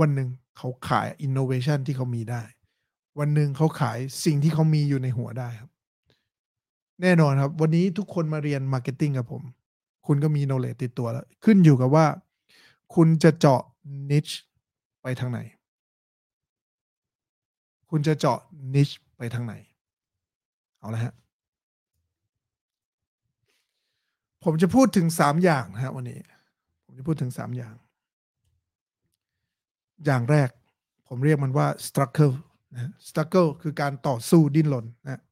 [0.00, 2.42] วันหนึ่งเขาขาย innovation ที่เขามีได้
[3.18, 5.70] วันหนึ่งเขาขายสิ่งที่เขามีอยู่ในหัวได้ครับ
[7.02, 9.42] แน่นอนครับ วันนี้ทุกคนมาเรียน marketing กับผม
[10.06, 12.06] คุณก็มีโนเล e ติดตัวแล้ว ขึ้นอยู่กับว่า
[12.94, 13.62] คุณจะเจาะ
[14.10, 14.26] niche
[15.02, 15.40] ไปทางไหน
[17.90, 18.38] คุณจะเจาะ
[18.74, 19.54] นิชไปทางไหน
[20.78, 21.14] เอาละฮะ
[24.44, 26.18] ผมจะพูดถึงสามอย่างนะฮะวันนี้
[26.84, 27.74] ผมจะพูดถึงสามอย่าง
[30.04, 30.48] อย่างแรก
[31.08, 32.34] ผมเรียกมันว่า struggle
[33.06, 35.22] struggle คือการต่อสู้ดิ้นรนนะ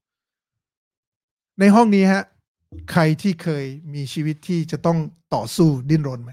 [1.60, 2.24] ในห้องนี้ฮะ
[2.92, 3.64] ใครที่เคย
[3.94, 4.98] มีชีวิตที่จะต้อง
[5.34, 6.32] ต่อสู้ดิ้นรนไหม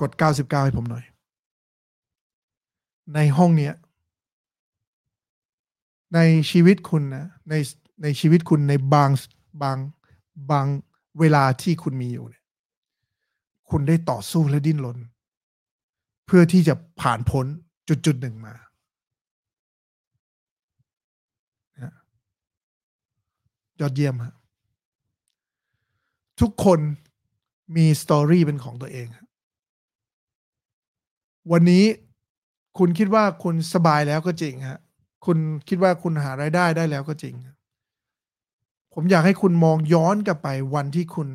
[0.00, 1.04] กด 99 ให้ผมหน่อย
[3.14, 3.74] ในห้องเนี้ย
[6.14, 7.54] ในชีวิตคุณนะใน
[8.02, 9.10] ในชีวิตคุณในบาง
[9.62, 9.78] บาง
[10.50, 10.66] บาง
[11.20, 12.44] เวลาที่คุณมีอยู่เนี่ย
[13.70, 14.98] คุณได้ต่อสู้และดิ้นรน
[16.26, 17.46] เพื่อที่จะผ่านพ้น
[17.88, 18.54] จุดจุดหนึ่งมา
[23.80, 24.34] ยอดเยี่ยมฮะ
[26.40, 26.80] ทุกคน
[27.76, 29.06] มีสตอรี่เป็นของตัวเอง
[31.52, 31.84] วันนี้
[32.78, 34.78] คุณคิดว่าคุณสบายแล้วก็จริงฮะ
[35.26, 37.34] คุณคิดว่าคุณหารายได้ได้แล้วก็จริง
[38.94, 41.28] ผมอยากให้คุณมองย้อนกลับไปวันที่คุณ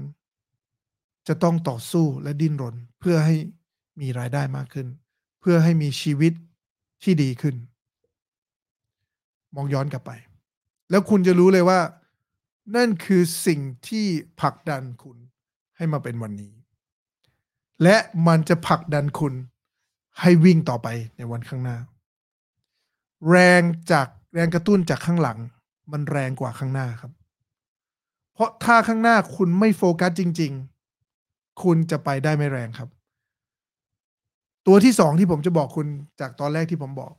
[1.27, 3.35] จะต้องต่อสู้และดิ้นรน เพื่อให้
[4.01, 4.87] มีรายได้มากขึ้น
[5.41, 6.33] เพื่อให้มีชีวิต
[7.03, 7.55] ที่ดีขึ้น
[9.55, 10.11] มองย้อนกลับไป
[10.89, 11.79] แล้วคุณจะรู้เลยว่า
[12.75, 14.05] นั่นคือสิ่งที่
[14.41, 15.17] ผลักดันคุณ
[15.77, 16.53] ให้มาเป็นวันนี้
[17.83, 17.97] และ
[18.27, 19.33] มันจะผลักดันคุณ
[20.19, 20.87] ให้วิ่งต่อไป
[21.17, 21.77] ในวันข้างหน้า
[23.29, 25.37] แรงจากแรงกระตุ้นจากข้างหลัง
[25.91, 27.11] มันแรงกว่าข้างหน้าครับ
[28.33, 30.51] เพราะถ้าข้างหน้าคุณไม่โฟกัสจริง
[31.07, 32.89] ๆ คุณจะไปได้ไม่แรงครับ
[34.67, 35.87] ตัวที่สองที่ผมจะบอกคุณ
[36.19, 37.13] จากตอนแรกที่ผมบอก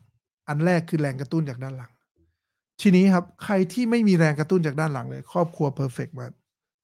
[0.49, 1.92] อันแรกคือแรงกระตุ้นจากด้านหลัง
[2.81, 6.27] ทีนี้ครับ ใครที่ไม่มีแรงกระตุ้นจากด้านหลังเลย ครอบครัว perfect มา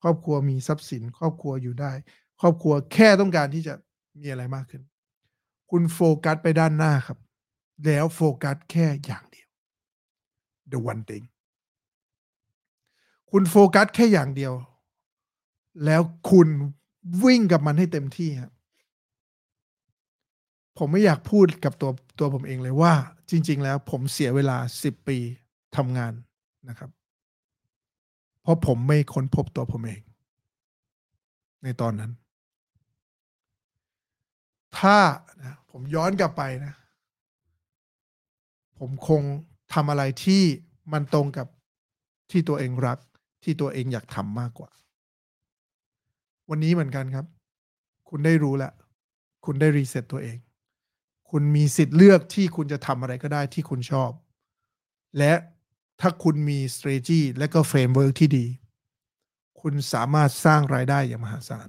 [0.03, 1.93] ครอบครัวมีทรัพย์สิน ครอบครัวอยู่ได้
[2.41, 3.75] ครอบครัวแค่ต้องการที่จะ
[4.21, 4.83] มีอะไรมากขึ้น
[5.71, 7.19] คุณโฟกัสไปด้านหน้าครับ
[7.85, 9.49] แล้วโฟกัสแค่อย่างเดียว
[10.73, 11.25] the one thing
[13.31, 14.53] คุณโฟกัสแค่อย่างเดียว
[15.85, 16.49] แล้วคุณ
[17.25, 18.53] วิ่งกับมันให้เต็มที่ครับ
[20.79, 22.93] ผมไม่อยากพูดกับตัวตัวผมเองเลยว่า
[23.31, 25.19] จริง ๆ แล้วผมเสียเวลาสิบปี
[25.77, 26.13] ทำงาน
[26.69, 26.91] นะครับ
[28.43, 30.03] เพราะผมไม่ค้นพบตัวผมเอง
[31.63, 32.13] ในตอนนั้น
[34.79, 34.99] ถ้า
[35.43, 36.75] นะผมย้อนกลับไปนะ
[38.79, 39.23] ผมคง
[39.75, 40.43] ทำอะไรที่
[40.93, 41.47] มันตรงกับ
[42.31, 42.99] ที่ตัวเองรัก
[43.45, 44.71] ที่ตัวเองอยากทำมากกว่า
[46.51, 47.27] วันนี้เหมือนกันครับ
[48.09, 48.73] คุณได้รู้แล้ว
[49.45, 50.39] คุณได้รีเซ็ตตัวเอง
[51.31, 54.11] คุณมีสิทธิ์เลือกที่คุณจะทำอะไรก็ได้ที่คุณชอบ
[55.19, 55.33] และ
[56.01, 58.47] ถ้าคุณมี strategy และก็ framework ที่ดี
[59.61, 61.69] คุณสามารถสร้างรายได้อย่างมหาศาล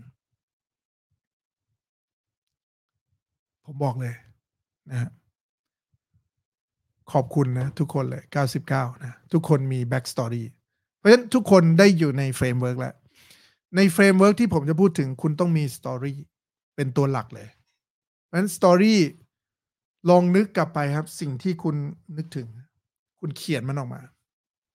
[3.64, 4.16] ผมบอกเลย
[4.90, 5.12] นะฮะ
[7.12, 8.24] ขอบคุณนะ ทุกคนเลย
[8.64, 10.44] 99 นะ ทุกคนมี back story
[10.98, 12.96] เพราะฉะนั้นทุกคนได้อยู่ใน framework แล้ว
[13.76, 16.18] ใน framework ที่ผมจะพูดถึงคุณต้องมี story
[16.76, 17.50] เป็นตัวหลักเลย
[18.26, 19.00] เพราะฉะนั้น story
[20.10, 21.76] ลองนึกกลับไปครับ สิ่งที่คุณ
[22.18, 22.48] นึกถึง
[23.20, 24.02] คุณเขียนมันออกมา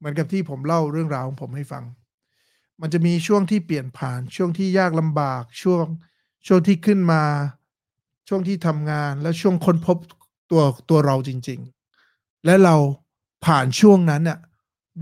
[0.05, 1.85] เหมือนกับที่ผมเล่าเรื่องราวของผมให้ฟัง
[2.81, 5.85] มันจะมีช่วงที่เปลี่ยนผ่าน ช่วงที่ยากลำบาก ช่วง
[6.47, 7.23] ช่วงที่ขึ้นมา
[8.29, 9.97] ช่วงที่ทำงาน และช่วงค้นพบ
[10.51, 11.61] ตัวตัวเราจริง
[12.03, 12.77] ๆ และเรา
[13.47, 14.39] ผ่านช่วงนั้นเนี่ย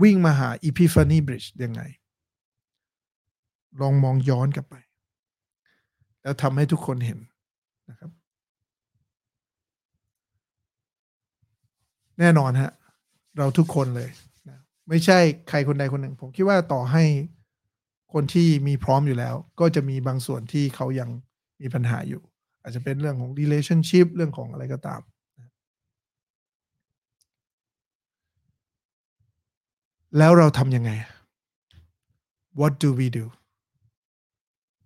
[0.01, 1.81] วิ่งมาหา Epiphany Bridge ยังไง
[3.81, 4.75] ลองมองย้อนกลับไป
[6.21, 7.19] แล้วทำให้ทุกคนเห็น
[7.89, 8.11] นะครับ
[12.19, 12.71] แน่นอนฮะ
[13.37, 14.09] เราทุกคนเลย
[14.89, 15.19] ไม่ใช่
[15.49, 17.03] ใครคนใดคนหนึ่ง ผมคิดว่าต่อให้
[18.13, 21.09] คนที่มีพร้อมอยู่แล้ว ก็จะมีบางส่วนที่เขายัง
[21.61, 22.21] มีปัญหาอยู่
[22.61, 25.01] อาจจะเป็นเรื่องของ relationship เรื่องของอะไรก็ตาม
[30.17, 30.91] แล้วเราทำยังไง
[32.59, 33.25] What do we do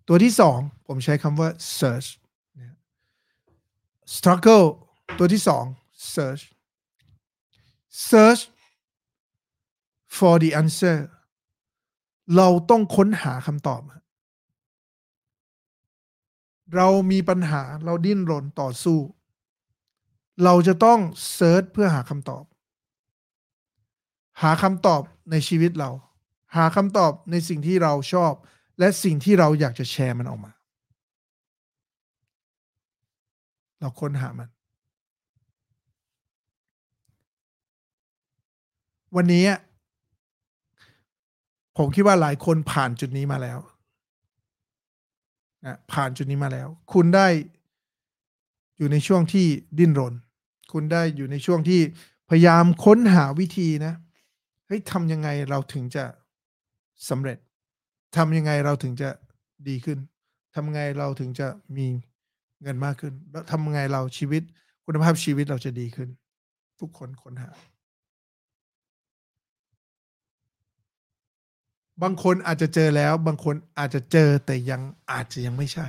[0.07, 2.09] ตัวที่สองผมใช้คำว่า search
[4.15, 4.67] struggle
[5.17, 5.63] ตัวที่สอง
[6.13, 6.43] search
[8.09, 8.41] search
[10.17, 10.97] for the answer
[12.35, 13.81] เราต้องค้นหาคำตอบ
[16.75, 18.99] เรามีปัญหาเราดิ้นรนต่อสู้
[20.43, 20.99] เราจะต้อง
[21.33, 22.43] เซิร์ชเพื่อหาคำตอบ
[24.41, 25.01] หาคำตอบ
[25.31, 25.91] ในชีวิตเรา
[26.55, 28.33] หาคำตอบในสิ่งที่เราชอบ
[28.79, 30.51] และสิ่งที่เราอยากจะแชร์มันออกมา
[33.79, 34.49] เราค้นหามัน
[39.15, 39.45] วันนี้
[41.77, 43.59] ผมคิดว่าหลายคนผ่านจุดนี้มาแล้ว
[45.65, 47.27] นะผ่านจุดนี้มาแล้ว คุณได้
[48.77, 49.47] อยู่ในช่วงที่
[49.79, 50.13] ดิ้นรน
[50.73, 51.81] คุณได้อยู่ในช่วงที่
[52.29, 53.93] พยายามค้นหาวิธีนะ
[54.67, 56.03] เฮ้ยทำยังไงเราถึงจะ
[57.09, 57.37] สำเร็จ
[58.17, 59.09] ทำยังไงเราถึงจะ
[59.67, 59.99] ดีขึ้น
[60.55, 61.47] ทำยังไงเราถึงจะ
[61.77, 61.87] มี
[62.61, 64.43] เงินมากขึ้น แล้วทำยังไงเราชีวิต
[64.85, 66.09] คุณภาพชีวิตเราจะดีขึ้น
[66.79, 67.49] ทุกคนค้นหา
[72.03, 74.81] บางคนอาจจะเจอแล้ว บางคนอาจจะเจอแต่ยัง
[75.11, 75.87] อาจจะยังไม่ใช่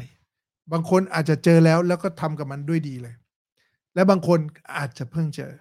[0.72, 3.14] บางคนอาจจะเจอแล้วแล้วก็ทำกับมันด้วยดีเลย
[3.94, 4.38] และบางคน
[4.76, 5.52] อาจจะเพิ่งเจอ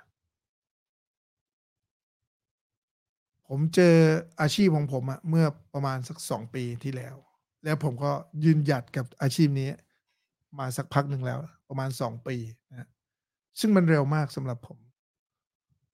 [3.48, 3.96] ผมเจอ
[4.42, 7.16] อาชีพของผมอะเมื่อประมาณสักสองปีที่แล้ว
[7.64, 8.12] แล้วผมก็
[8.44, 9.70] ยืนหยัดกับอาชีพนี้
[10.60, 11.40] มาสักพักหนึ่งแล้ว
[11.70, 12.36] ประมาณสองปี
[12.70, 12.88] นะ
[13.60, 14.78] ซึ่งมันเร็วมากสำหรับผม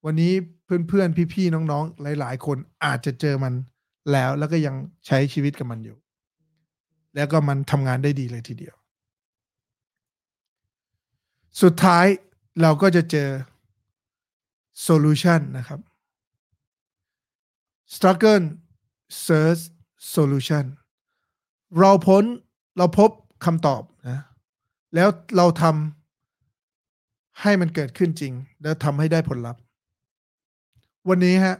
[0.05, 0.33] วันนี้
[0.65, 3.53] เพื่อนๆพี่ๆน้องๆ หลาย ๆ คนอาจจะเจอมัน
[4.11, 4.75] แล้วแล้วก็ยัง
[5.07, 5.97] ใช้ชีวิตกับมันอยู่
[7.15, 8.75] แล้วก็มันทำงานได้ดีเลยทีเดียว
[11.61, 12.05] สุดท้าย
[12.61, 13.29] เราก็จะเจอ
[14.81, 15.79] โซลูชันนะครับ
[17.93, 18.45] struggle
[19.25, 19.63] search
[20.13, 20.65] solution
[21.77, 22.23] เราพ้น
[22.77, 23.09] เราพบ
[23.45, 24.19] คำตอบนะ
[24.95, 29.61] แล้วเราทำให้มันเกิดขึ้นจริง แล้วทำให้ได้ผลลัพธ์
[31.09, 31.55] วันนี้ฮะ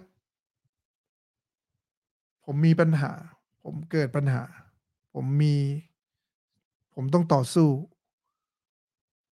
[2.45, 3.11] ผมมีปัญหา
[3.63, 4.43] ผมเกิดปัญหา
[5.13, 5.55] ผมมี
[6.93, 7.69] ผมต้องต่อสู้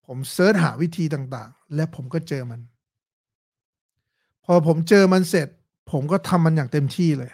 [0.06, 2.62] ผมเสิร์ชหาวิธีต่างๆ และผมก็เจอมัน
[4.45, 5.47] พอผมเจอมันเสร็จ
[5.91, 7.32] ผมก็ทำมันอย่างเต็มที่เลย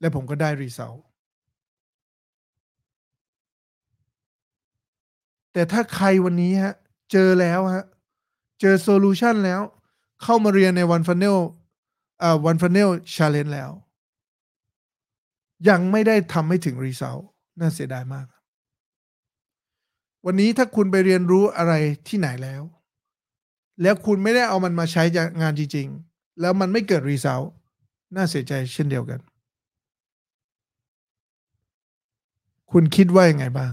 [0.00, 0.94] และผมก็ได้ result
[5.52, 6.74] แต่ถ้าใครวันนี้ฮะ
[7.12, 7.84] เจอแล้วฮะ
[8.60, 9.62] เจอ solution แล้ว
[10.22, 11.38] เข้ามาเรียนใน One Funnel
[12.22, 13.70] อ่า One Funnel Challenge แล้ว
[15.68, 17.16] ยังไม่ได้ทำให้ถึง result
[17.60, 18.26] น่าเสียดายมาก
[20.26, 21.74] วันนี้ถ้าคุณไปเรียนรู้อะไร
[22.08, 22.62] ที่ไหนแล้ว
[23.82, 25.02] แล้วคุณไม่ได้เอามันมาใช้
[25.42, 27.40] งานจริง ๆ แล้วมันไม่เกิดรีเซล
[28.16, 29.20] น่าเสียใจเช่นเดียวกัน
[32.72, 33.72] คุณคิดว่ายังไงบ้าง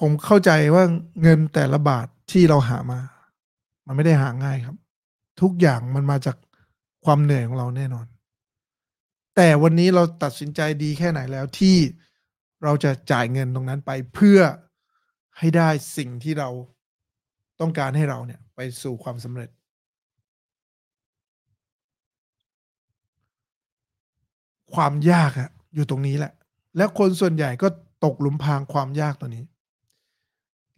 [0.00, 0.84] ผมเข้าใจว่า
[1.22, 3.00] เงินแต่ละบาทที่เราหามา
[3.86, 4.76] มันไม่ได้หาง่ายครับ
[5.40, 6.36] ทุกอย่างมันมาจาก
[7.04, 8.06] ความเหนื่อยของเราแน่นอน
[9.36, 11.76] แต่วันนี้เราตัดสินใจดีแค่ไหนแล้วที่
[12.64, 14.40] เราจะจ่ายเงินตรงนั้นไปเพื่อ
[15.38, 16.48] ให้ได้สิ่งที่เรา
[17.60, 19.50] ต้องการให้เราเนี่ยไปสู่ความสำเร็จ
[24.74, 26.32] ความยากอะอยู่ตรงนี้แหละ
[26.76, 27.68] แล้วคนส่วนใหญ่ก็
[28.04, 29.44] ตกหลุมพรางความยากตัวนี้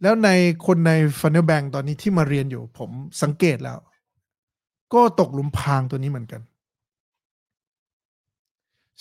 [0.01, 0.29] แล้วใน
[0.65, 2.89] คนในฟันเนลแบงตอนนี้ที่มาเรียนอยู่ ผม
[3.21, 3.79] สังเกตแล้ว
[4.93, 6.41] ก็ตกหลุมพรางตัวนี้เหมือนกัน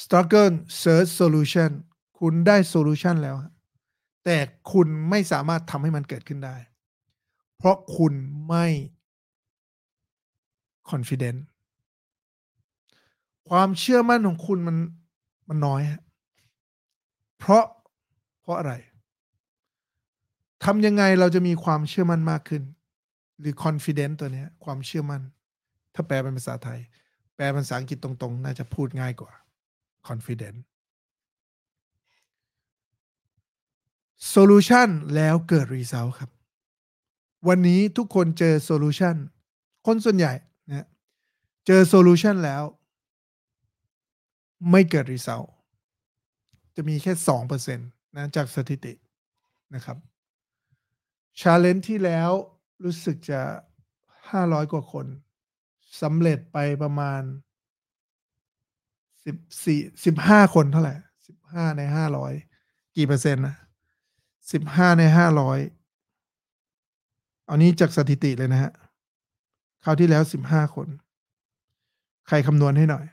[0.03, 1.71] struggle search solution
[2.19, 3.37] คุณได้โซลูชันแล้ว
[4.25, 4.37] แต่
[4.73, 6.57] คุณไม่สามารถทำให้มันเกิดขึ้นได้
[7.57, 8.13] เพราะคุณ
[8.49, 8.67] ไม่
[10.91, 11.39] confident
[13.49, 14.77] ความเชื่อมั่นของคุณมัน
[15.49, 16.03] มันน้อยฮะ
[17.39, 17.65] เพราะ
[18.43, 18.73] เพราะอะไร
[20.65, 22.63] ทำยังไงเราจะมีความเชื่อมั่นมากขึ้น
[23.41, 25.23] หรือ confident ตัวนี้ความเชื่อมั่น
[25.95, 26.81] ถ้าแปลเป็นภาษาไทย
[27.37, 29.33] แปลเป็นภาษาอังกฤษตรงๆ น่าจะพูดง่ายกว่า
[30.09, 30.59] confident
[34.35, 36.31] solution แล้วเกิด result ครับ
[37.49, 39.17] วันนี้ทุกคนเจอ solution
[39.87, 40.33] คนส่วนใหญ่
[40.69, 40.87] นะ
[41.67, 42.63] เจอ solution แล้ว
[44.71, 45.49] ไม่เกิด result
[46.77, 48.95] จะมีแค่สองเปอร์เซ็นต์นะจากสถิติ
[49.75, 49.97] นะครับ
[51.41, 52.31] challenge ที่แล้ว
[52.85, 53.41] รู้สึกจะ
[54.31, 55.07] ห้าร้อยกว่าคน
[56.03, 57.23] สำเร็จไปประมาณ
[59.27, 60.95] สิบสี่สิบห้าคนเท่าไหร่
[61.27, 62.33] สิบห้าในห้าร้อย
[62.97, 63.57] กี่เปอร์เซ็นต์นะ
[64.53, 65.59] สิบห้าในห้าร้อย
[67.47, 68.73] เอันนี้จากสถิติเลยนะฮะ
[69.85, 70.89] คราวที่แล้วสิบห้าคน
[72.29, 73.05] ใครคำนวณให้หน่อย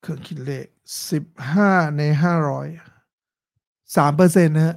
[0.00, 0.66] เครื่องคิดเลข
[1.10, 2.66] สิบห้าในห้าร้อย
[3.96, 4.76] สามเปอร์เซ็นต์นะฮะ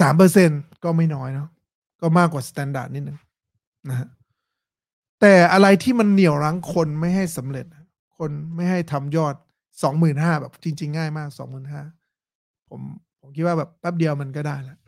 [0.00, 1.48] สามเปอร์เซ็นต์ก็ไม่น้อยเนาะ
[2.00, 3.18] ก็มากกว่า standard นิดนึง
[3.88, 4.08] นะฮะ
[5.20, 7.66] แต่อะไรที่มันเหนี่ยวรั้งคนไม่ให้สำเร็จ
[8.18, 9.34] คนไม่ให้ทำยอด
[9.82, 11.82] สองหมื่นห้าแบบจริง ๆ ง่ายมากสองหมื่นห้า
[12.68, 12.80] ผม
[13.20, 14.78] ผมคิดว่าแบบแป๊บเดียวมันก็ได้แล้ว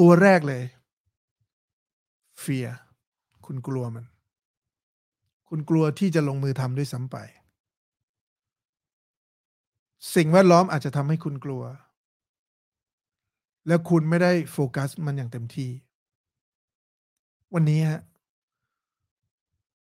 [0.00, 0.62] ตัวแรกเลย
[2.40, 2.68] เฟีย
[3.46, 4.04] คุณกลัวมัน
[5.48, 7.16] คุณกลัวที่จะลงมือทำด้วยซ้ำไป
[10.14, 11.62] สิ่งแวดล้อมอาจจะทำให้คุณกลัว
[13.66, 15.70] แล้วคุณไม่ได้โฟกัสมันอย่างเต็มที่
[17.54, 18.00] วันนี้ฮะ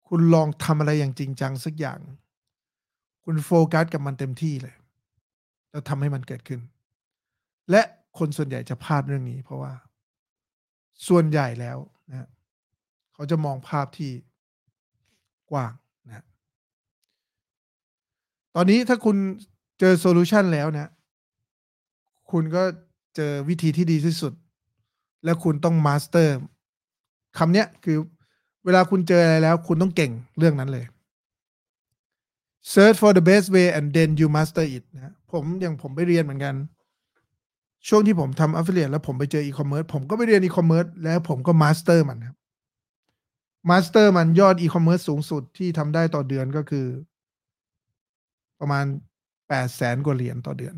[0.08, 1.98] คุณลองทำอะไรอย่างจริงจังสักอย่าง
[3.24, 4.74] คุณโฟกัสกับมันเต็มที่เลย
[5.70, 6.60] แล้วทำให้มันเกิดขึ้น
[7.70, 7.82] และ
[8.18, 9.72] คนส่วนใหญ่จะพลาดเรื่องนี้ เพราะว่า
[11.08, 11.78] ส่วนใหญ่แล้ว
[12.10, 12.28] นะ
[13.14, 14.10] เขาจะมองภาพที่
[15.50, 15.72] กว้าง
[16.08, 16.24] นะ
[18.54, 19.16] ตอนนี้ถ้าคุณ
[19.80, 20.90] เจอ solution แล้วนะ
[22.30, 22.62] คุณก็
[23.16, 24.32] เจอวิธีที่ดีที่สุด
[25.24, 26.36] แล้วคุณต้อง master
[27.38, 27.98] คำเนี้ยคือ
[28.68, 30.84] เวลาคุณเจออะไรแล้ว คุณต้องเก่งเรื่องนั้นเลย
[32.72, 36.54] search for the best way and then you master it นะผมอย่างผมไปเรียนเหมือนกัน
[37.88, 42.36] ช่วงที่ผมทำ affiliate แล้วผมไปเจอ e-commerce ผมก็ไปเรียน e-commerce แล้วผมก็ master มันครับ
[43.70, 46.86] master มันยอด e-commerce สูงสุดที่ทำได้ต่อเดือนก็คือ
[48.60, 48.84] ประมาณ
[49.48, 50.74] แปดแสนกว่าเหรียญต่อเดือน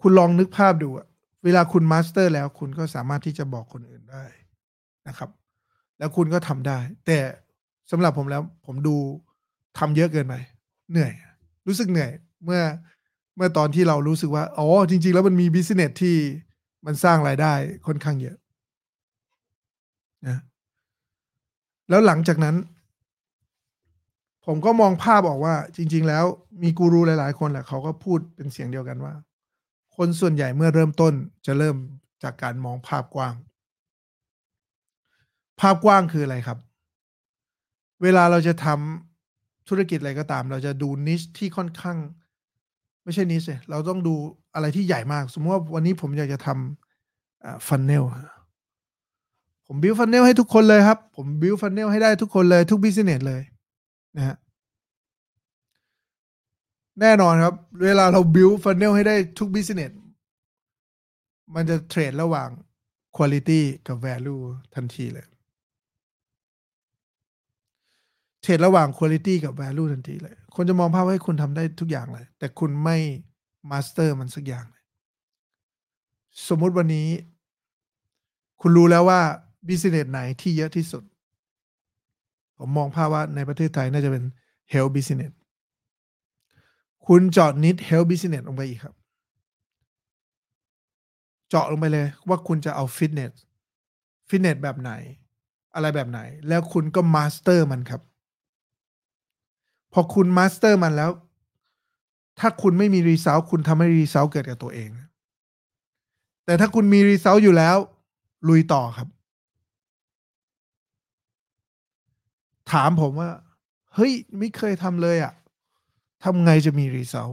[0.00, 1.06] คุณลองนึกภาพดูอะ
[1.44, 4.24] เวลาคุณ master แล้วคุณก็สามารถที่จะบอกคนอื่นได้
[5.08, 5.30] นะครับ
[5.98, 7.18] แล้วคุณก็ทำได้ แต่
[7.90, 8.96] สำหรับผมแล้วผมดู
[9.78, 10.34] ทำเยอะเกินไป
[10.90, 11.12] เหนื่อย
[11.66, 12.10] รู้สึกเหนื่อย
[12.44, 12.62] เมื่อ
[13.36, 16.16] เมื่อตอนที่เรารู้สึกว่าอ๋อจริง ๆ แล้วมันมีบิสเนสที่
[16.86, 17.52] มันสร้างรายได้
[17.86, 18.36] ค่อนข้างเยอะ
[20.28, 20.38] นะ
[21.88, 22.56] แล้วหลังจากนั้น
[24.46, 26.24] ผมก็มองภาพออกว่า จริง ๆ แล้ว
[26.62, 29.14] มีกูรูหลาย ๆ คนแหละเขาก็พูดเป็นเสียงเดียวกันว่า
[29.96, 31.12] คนส่วนใหญ่เมื่อเริ่มต้น
[31.46, 31.76] จะเริ่ม
[32.22, 33.34] จากการมองภาพกว้าง
[35.60, 36.58] ภาพกว้างคืออะไรครับ
[38.02, 41.98] เวลาเราจะทำธุรกิจอะไรก็ตาม เราจะดู niche ที่ค่อนข้าง
[43.04, 44.14] ไม่ใช่ niche เลยเราต้องดู
[44.54, 48.04] อะไรที่ใหญ่มาก สมมติว่าวันนี้ผมอยากจะทำ funnel
[49.66, 53.42] ผม build funnel ให้ทุกคนเลยครับ ผม build funnel ให้ได้ทุกคนเลยทุก business เลย
[54.16, 54.36] นะฮะ
[57.00, 59.92] แน่นอนครับ เวลาเรา build funnel ให้ได้ทุก business
[61.54, 62.48] มันจะเทรดระหว่าง
[63.16, 64.42] quality กับ value
[64.74, 65.26] ทันทีเลย
[68.42, 72.96] เทรดระหว่าง quality กับ value ทันทีเลย คนจะมองภาพว่าให้คุณทำได้ทุกอย่างเลย แต่คุณไม่
[73.70, 74.82] master มันสักอย่างเลย
[76.48, 77.08] สมมุติวันนี้
[78.60, 79.20] คุณรู้แล้วว่า
[79.68, 81.02] business ไหนที่เยอะที่สุด
[82.58, 84.24] ผมมองภาพว่าในประเทศไทยน่าจะเป็น
[84.72, 85.32] health business
[87.06, 88.94] คุณเจาะนิด health business ลงไปอีกครับ
[91.48, 93.32] เจาะลงไปเลยว่าคุณจะเอาฟิตเนส
[94.28, 94.92] ฟิตเนสแบบไหน
[95.74, 98.00] อะไรแบบไหน แล้วคุณก็ master มันครับ
[99.92, 101.10] พอคุณ master มันแล้ว
[102.40, 104.90] ถ้าคุณไม่มี result คุณทำให้ result เกิดกับตัวเอง
[106.46, 107.76] แต่ถ้าคุณมี result อยู่แล้ว
[108.48, 109.08] ลุยต่อครับ
[112.72, 113.30] ถามผมว่า
[113.94, 115.32] เฮ้ย ไม่เคยทำเลยอะ่ะ
[116.24, 117.30] ทำไงจะมี result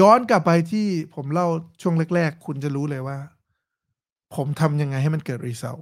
[0.00, 1.48] ย้อนกลับไปที่ผมเล่า
[1.82, 3.18] ช่วงแรก ๆ คุณจะรู้เลยว่า
[4.34, 5.76] ผมทำยังไงให้มันเกิด result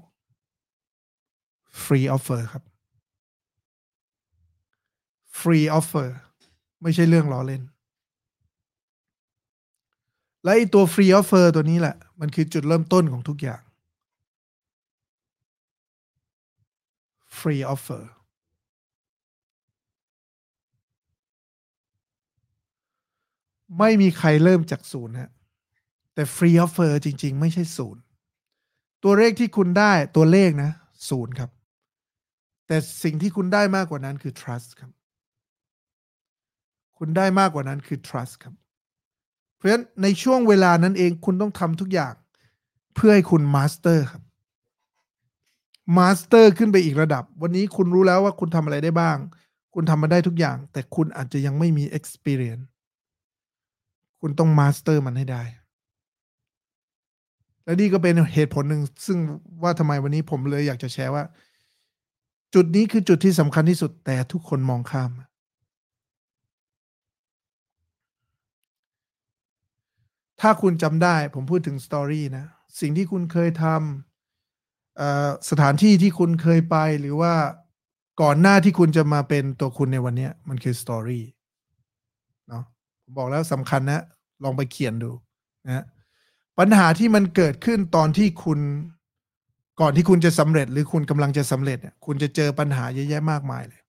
[1.83, 2.65] free offer ครับ
[5.39, 6.17] free offer
[6.83, 7.63] ไม่ใช่เรื่องล้อเล่น
[10.43, 13.63] และไอตัว free offer ตัวนี้แหละ มันคือจุดเริ่มต้นของทุกอย่าง
[17.39, 18.16] free offer
[23.79, 25.31] ไม่มีใครเริ่มจากศูนย์ฮะ
[26.15, 28.01] แต่ free offer จริง ๆ ไม่ใช่ศูนย์
[29.05, 30.71] ตัวเลขที่คุณได้ตัวเลขนะ
[31.11, 31.51] ศูนย์ครับ
[32.67, 34.91] แต่สิ่งที่คุณได้มากกว่านั้นคือ trust ครับ
[36.99, 38.55] คุณได้มากกว่านั้นคือ trust ครับ
[39.57, 42.15] เพราะฉะนั้นในช่วงเวลานั้นเองคุณต้องทำทุกอย่าง
[42.95, 44.23] เพื่อให้คุณ master ครับ
[45.99, 49.17] master ขึ้นไปอีกระดับ วันนี้คุณรู้แล้วว่าคุณทำอะไรได้บ้าง
[49.75, 52.65] คุณทำมาได้ทุกอย่าง แต่คุณอาจจะยังไม่มี experience
[54.21, 55.43] คุณต้อง master มันให้ได้
[57.65, 59.19] และนี่ก็เป็นเหตุผลหนึ่งซึ่ง
[59.63, 61.25] ว่าทำไมวันนี้ผมเลยอยากจะแชร์ว่า
[62.55, 65.11] จุดนี้คือจุดที่สำคัญที่สุดแต่ทุกคนมองข้าม
[70.41, 72.47] ถ้าคุณจำได้ผมพูดถึงสตอรี่นะ
[72.81, 77.35] สิ่งที่คุณเคยทำสถานที่ที่คุณเคยไปหรือว่า
[78.23, 81.25] ก่อนหน้าที่คุณจะมาเป็นตัวคุณในวันนี้มันคือสตอรี่
[82.49, 82.65] เนาะ
[83.17, 84.03] บอกแล้วสำคัญนะ
[84.45, 85.11] ลองไปเขียนดู
[85.67, 85.85] นะ
[86.59, 88.61] ปัญหาที่มันเกิดขึ้นตอนที่คุณ
[89.81, 93.81] ก่อนที่คุณจะสำเร็จ หรือคุณกำลังจะสำเร็จเนี่ยคุณจะเจอปัญหาเยอะแยะมากมายเลย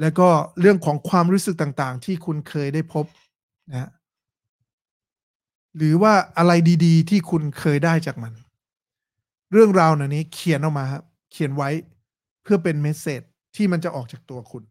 [0.00, 0.28] แล้วก็
[0.60, 3.04] เรื่องของความรู้สึกต่างๆ ที่คุณเคยได้พบ
[3.70, 3.90] นะ
[5.76, 6.52] หรือว่าอะไร
[6.84, 8.32] ดี ๆ ที่คุณเคยได้จากมัน
[9.52, 11.02] เรื่องราวเหล่านี้เขียนออกมาครับ
[11.32, 11.70] เขียนไว้
[12.42, 13.20] เพื่อเป็นเมสเซจ
[13.56, 14.62] ที่มันจะออกจากตัวคุณ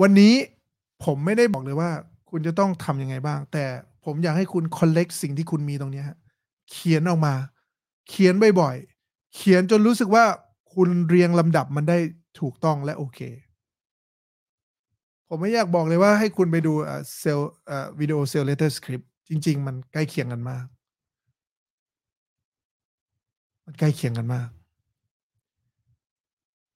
[0.00, 0.34] วันนี้
[1.04, 1.90] ผมไม่ได้บอกเลยว่า
[2.30, 3.64] คุณจะต้องทำยังไงบ้าง แต่
[4.04, 6.02] ผมอยากให้คุณ collect สิ่งที่คุณมีตรงนี้
[6.70, 7.34] เขียนออกมา
[8.08, 10.24] เขียนบ่อยๆ เขียนจนรู้สึกว่า
[10.74, 11.98] คุณเรียงลำดับมันได้
[12.40, 13.20] ถูกต้องและโอเค
[15.28, 16.72] ผมไม่อยากบอกเลยว่าให้คุณไปดู
[17.18, 17.40] sale
[17.98, 20.66] video sale letter script จริง ๆ มันใกล้เคียงกันมาก
[23.64, 24.48] มันใกล้เคียงกันมาก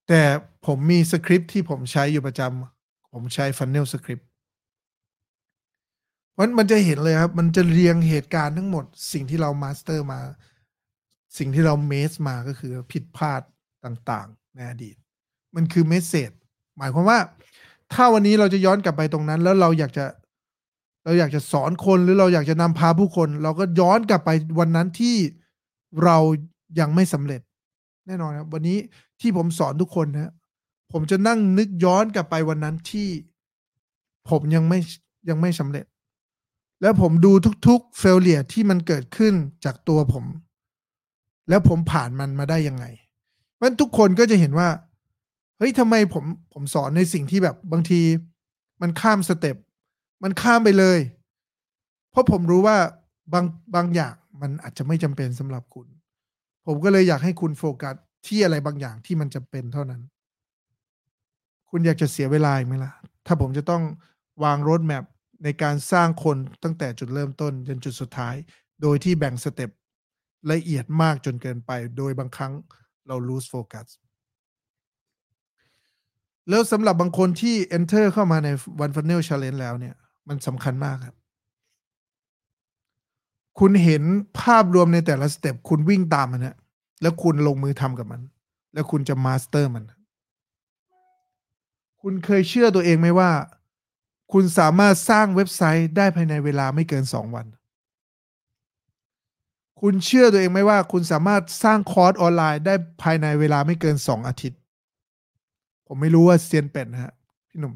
[0.09, 0.23] แต่
[0.67, 2.74] ผมมีสคริปต์ที่ผมใช้อยู่ประจำ
[3.15, 4.29] ผมใช้ funnel script
[6.39, 10.21] มันมันจะเห็นเลยครับ มันจะเรียงเหตุการณ์ทั้งหมด สิ่งที่เรา master มา
[11.39, 13.43] สิ่งที่เรา mess มาก็คือผิดพลาด
[13.85, 14.97] ต่างๆ ในอดีต
[15.57, 16.31] มันคือ message
[16.79, 17.19] หมายความว่า
[17.93, 20.05] ถ้าวันนี้เราจะย้อนกลับไปตรงนั้น แล้วเราอยากจะ
[21.05, 25.17] เราอยากจะสอนคนหรือเราอยากจะนำพาผู้คน เราก็ย้อนกลับไปวันนั้นที่
[26.05, 26.17] เรา
[26.81, 27.41] ยังไม่สำเร็จ
[28.07, 28.79] แน่นอนครับ วันนี้
[29.21, 30.33] ที่ผมสอนทุกคนนะ
[30.93, 33.09] ผมจะนั่งนึกย้อนกลับไปวันนั้นที่
[34.31, 34.79] ผมยังไม่
[35.29, 35.87] ยังไม่สำเร็จ
[36.83, 37.33] แล้วผมดู
[37.67, 40.25] ทุกๆเฟลเลียที่มันเกิดขึ้นจากตัวผม
[41.49, 42.85] แล้วผมผ่านมันมาได้ยังไง
[43.55, 44.69] เพราะทุกคนก็จะเห็นว่า
[45.59, 48.01] เฮ้ยทำไมผมผมสอนในสิ่งที่แบบบางที
[48.83, 49.57] มันข้ามสเต็ป
[50.23, 50.99] มันข้ามไปเลย
[52.11, 52.77] เพราะผมรู้ว่า
[53.33, 55.87] บางบางอย่างมันอาจจะไม่จำเป็นสำหรับคุณ
[56.67, 57.95] ผมก็เลยอยากให้คุณโฟกัส
[58.27, 60.03] ที่อะไรบางอย่างที่มันจำเป็นเท่านั้น
[61.77, 62.93] คุณอยากจะเสียเวลาไหมล่ะ
[63.27, 63.83] ถ้าผมจะต้อง
[64.45, 65.05] วางรถแมพ
[65.45, 68.35] ในการสร้างคนตั้งแต่จุดเริ่มต้นจนจุดสุดท้าย
[68.83, 69.71] โดยที่แบ่งสเต็ป
[70.53, 72.53] ละเอียดมากจนเกินไป โดยบางครั้ง
[73.07, 73.89] เรา lose focus
[76.49, 78.49] แล้วสำหรับบางคนที่ enter เข้ามาใน
[78.85, 79.95] one funnel challenge แล้วเนี่ย
[80.29, 81.17] มันสำคัญมากครับ
[83.59, 84.03] คุณเห็น
[84.41, 86.57] ภาพรวมในแต่ละ step คุณวิ่งตามมันนะ
[87.03, 88.21] แล้วคุณลงมือทำกับมัน
[88.75, 89.85] แล้วคุณจะ master มัน
[92.07, 93.31] คุณเคยเชื่อตัวเองไหมว่า
[94.33, 97.47] คุณสามารถสร้างเว็บไซต์ได้ภายในเวลาไม่เกินสองวัน
[99.81, 104.59] คุณเชื่อตัวเองไหมว่า คุณสามารถสร้างคอร์สออนไลน์ได้ภายในเวลาไม่เกินสองอาทิตย์
[105.87, 107.13] ผมไม่รู้ว่าเซียนเป็ดนะฮะ
[107.49, 107.75] พี่หนุ่ม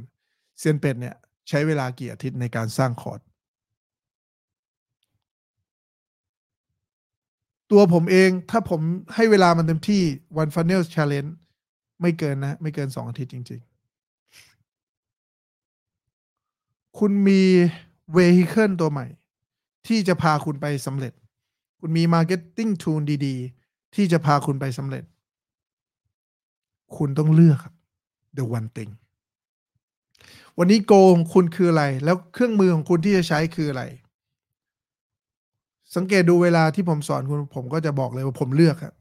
[0.59, 1.17] เซียนเป็ดเนี่ย
[1.49, 3.21] ใช้เวลากี่อาทิตย์ในการสร้างคอร์ส
[7.71, 8.81] ตัวผมเองถ้าผม
[9.15, 10.03] ให้เวลามันเต็มที่
[10.43, 11.31] one funnel challenge
[12.01, 13.69] ไม่เกินนะ ไม่เกินสองอาทิตย์จริง ๆ
[16.99, 17.41] คุณมี
[18.17, 19.07] vehicle ตัวใหม่
[19.87, 21.13] ที่จะพาคุณไปสำเร็จ
[21.81, 25.05] คุณมี marketing tool ดีๆ ที่จะพาคุณไปสำเร็จ
[26.97, 27.75] คุณต้องเลือกครับ
[28.37, 28.93] the one thing
[30.59, 33.83] วันนี้ goal ของคุณคืออะไร แล้วเครื่องมือของคุณที่จะใช้คืออะไร
[35.95, 38.95] สังเกตดูเวลาที่ผมสอนคุณผมก็จะบอกเลยว่าผมเลือกครับ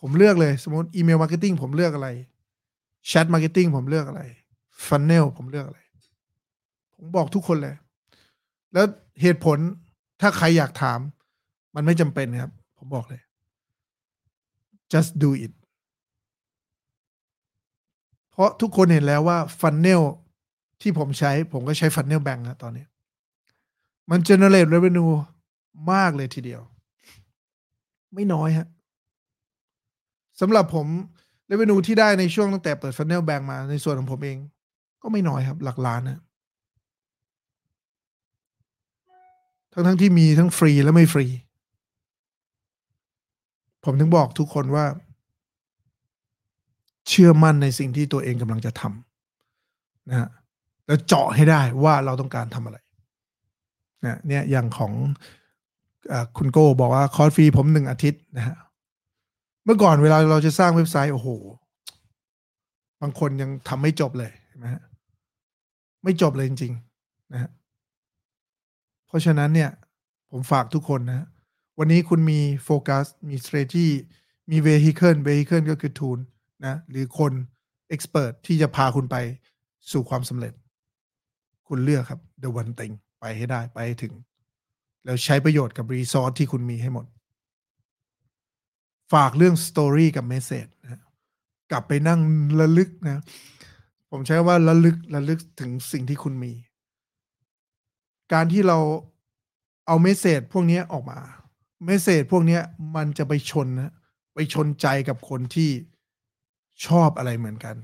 [0.00, 2.08] ผมเลือกเลย สมมติ email marketing ผมเลือกอะไร
[3.06, 4.22] chat marketing ผมเลือกอะไร
[4.86, 5.80] funnel ผมเลือกอะไร
[6.96, 7.74] ผมบอกทุกคนเลย
[8.72, 8.86] แล้ว
[9.22, 9.58] เหตุผล
[10.20, 10.98] ถ้าใครอยากถาม
[11.74, 13.20] มันไม่จำเป็นครับ ผมบอกเลย
[14.92, 15.52] just do it
[18.30, 20.00] เพราะทุกคนเห็นแล้วว่าฟันเนล
[20.80, 22.84] ที่ผมใช้ ผมก็ใช้ฟันเนลแบงก์นะตอนนี้
[24.10, 25.12] มัน generate revenue
[25.92, 26.62] มากเลยทีเดียว
[28.14, 28.68] ไม่น้อยฮะ
[30.40, 30.86] สำหรับผม
[31.50, 34.38] revenue ที่ได้ในช่วงตั้งแต่เปิด funnel bank มาในส่วนของผมเอง
[35.02, 36.20] ก็ไม่น้อยครับ หลักล้านนะ
[39.72, 41.26] ทั้งทั้งที่มีทั้งฟรีและไม่ฟรี
[43.84, 44.84] ผมถึงบอกทุกคนว่า
[47.08, 50.28] เชื่อมั่นในสิ่งที่ตัวเองกำลังจะทำนะฮะ
[50.86, 52.78] แล้วเจาะให้ได้ว่าเราต้องการทำอะไร
[54.04, 54.92] นะเนี่ยอย่างของ
[56.12, 58.56] อคุณโก้บอกว่าคอร์สฟรีผมหนึ่งอาทิตย์นะฮะ
[59.64, 61.28] เมื่อก่อนเวลาเราจะสร้างเว็บไซต์ โอ้โห
[63.00, 64.32] บางคนยังทำไม่จบเลย
[64.62, 64.80] นะฮะ
[66.02, 67.50] ไม่จบเลยจริงๆนะฮะ
[69.06, 69.70] เพราะฉะนั้นเนี่ย
[70.30, 71.26] ผมฝากทุกคนนะ
[71.78, 73.88] วันนี้คุณมีโฟกัสมี strategy
[74.50, 76.18] มี vehicle vehicle ก็คือ tool
[76.66, 77.32] นะหรือคน
[77.94, 79.16] expert ที่จะพาคุณไป
[79.92, 80.52] สู่ความสำเร็จ
[81.68, 84.14] คุณเลือกครับ the one thing ไปให้ได้ไปให้ถึง
[85.04, 87.06] แล้วใช้ประโยชน์กับรีซอสที่คุณมีให้หมด
[89.12, 91.02] ฝากเรื่อง story กับ message นะ
[91.70, 92.20] กลับไปนั่ง
[92.60, 93.22] ระลึกนะ
[94.10, 96.52] ผมใช้ว่าระลึกระลึกถึงสิ่งที่คุณมี
[98.32, 98.78] การที่เรา
[99.86, 101.18] เอา message พวกนี้ออกมา
[101.84, 102.58] message พวกนี้
[102.96, 103.92] มันจะไปชนนะ
[104.34, 105.70] ไปชนใจกับคนที่
[106.86, 107.76] ชอบอะไรเหมือนกัน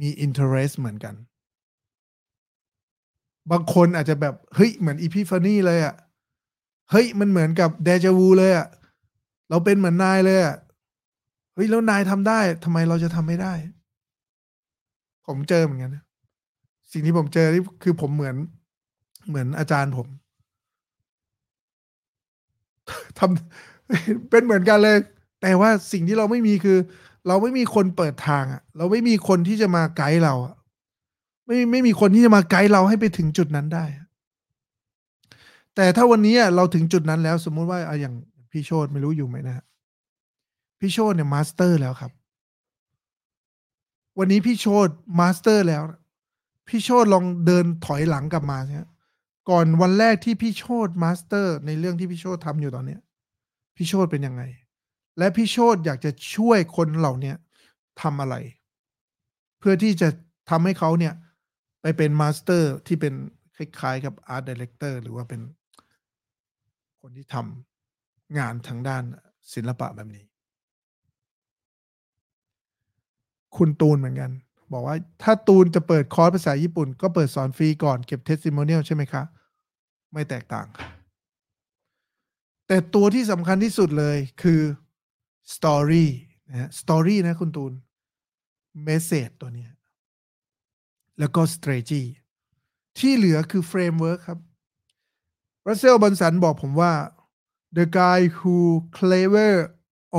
[0.00, 1.14] มี interest เหมือนกัน
[3.50, 5.94] บางคนอาจจะแบบ เฮ้ย เหมือน epiphany เลยอะ่ะ
[6.90, 8.68] เฮ้ย มันเหมือนกับเดจาวูเลยอะ่ะ
[9.50, 10.56] เราเป็นเหมือนนายเลยอะ่ะ
[11.54, 13.52] เฮ้ย แล้วนายทำได้ทำไมเราจะทำไม่ได้
[15.26, 15.96] ผมเจอเหมือนกัน
[16.92, 18.36] สิ่งที่ผมเจอที่คือผมเหมือน
[19.28, 20.06] เหมือนอาจารย์ผม
[23.18, 24.96] ทำเป็นเหมือนกันเลย
[25.42, 26.78] แต่ว่าสิ่งที่เราไม่มีคือ
[27.28, 30.54] เราไม่มีคนเปิดทางอะเราไม่มีคนที่จะมาไกด์เราอะ
[31.46, 33.84] ไม่ไม่มีคนที่จะมาไกด์เราให้ไปถึงจุดนั้นได้
[35.76, 38.14] แต่ถ้าวันนี้เราถึงจุดนั้นแล้ว สมมุติว่าอย่าง
[38.50, 39.64] พี่โชตไม่รู้อยู่ไหมนะ
[40.80, 42.12] พี่โชตเนี่ย master แล้วครับ
[44.18, 45.82] วันนี้พี่โชต master แล้ว
[46.68, 48.86] พี่โชตลองเดินถอยหลังกลับมาเนี่ย
[49.50, 53.00] ก่อนวันแรกที่พี่โชต master ในเรื่องที่พี่โชตทำอยู่ตอนเนี้ย
[53.76, 54.42] พี่โชตเป็นยังไง
[55.18, 57.34] และพี่โชตอยากจะช่วยคนเหล่านี้
[58.02, 58.36] ทำอะไร
[59.58, 60.08] เพื่อที่จะ
[60.50, 61.14] ทำให้เขาเนี่ย
[61.82, 63.14] ไปเป็น master ที่เป็น
[63.56, 65.40] คล้ายๆกับ art director หรือว่าเป็น
[67.00, 69.02] คนที่ทำงานทางด้าน
[69.54, 70.24] ศิลปะแบบนี้
[73.56, 74.30] คุณตูนเหมือนกัน
[74.72, 79.22] บอกว่าถ้าตูนจะเปิดคอร์สภาษาญี่ปุ่น ก็เปิดสอนฟรีก่อนเก็บ testimonial ใช่ไหมคะ
[80.12, 80.66] ไม่แตกต่าง
[82.66, 84.60] แต่ตัวที่สำคัญที่สุดเลยคือ
[85.54, 86.06] Story
[86.48, 87.72] นะฮะ Story นะคุณตูน
[88.86, 89.66] Message ตัวนี้
[91.18, 92.02] แล้วก็ Strategy
[92.98, 94.38] ที่เหลือคือ Framework ครับ
[95.66, 96.92] รัสเซลบันสันบอกผมว่า
[97.78, 98.56] the guy who
[98.98, 99.52] clever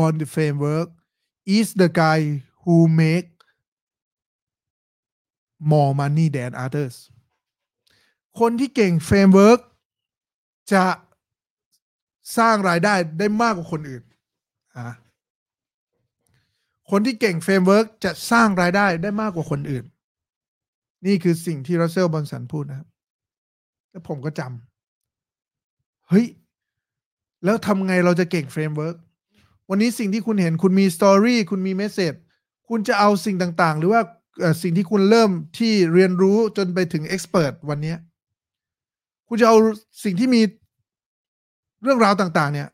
[0.03, 0.90] on the framework
[1.57, 2.20] is the guy
[2.66, 3.30] who make
[5.72, 6.96] more money than others
[8.40, 9.60] คนที่เก่ง framework
[10.74, 10.86] จะ
[12.38, 14.04] สร้างรายได้ได้มากกว่าคนอื่น
[16.92, 19.86] คนที่เก่ง framework จะสร้างรายได้ได้มากกว่าคนอื่น
[21.06, 22.88] นี่คือสิ่งที่ Russell Brunson พูดนะครับ
[23.92, 26.26] แล้วผมก็จำเฮ้ย
[27.44, 28.95] แล้วทำไงเราจะเก่ง framework
[29.70, 32.14] วันนี้สิ่งที่คุณเห็นคุณมี story คุณมี message
[32.70, 34.02] คุณจะเอาสิ่งต่างๆ หรือว่า
[34.62, 37.96] สิ่งที่คุณเริ่มที่เรียนรู้จนไปถึง expert วันนี้
[39.28, 39.58] คุณจะเอา
[40.04, 40.42] สิ่งที่มี
[41.82, 42.70] เรื่องราวต่างๆ เนี่ย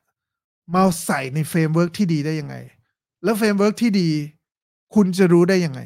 [0.75, 2.55] มาใส่ใน framework ที่ดีได้ยังไง
[3.23, 4.09] แล้ว framework ที่ดี
[4.95, 5.81] คุณจะรู้ได้ยังไง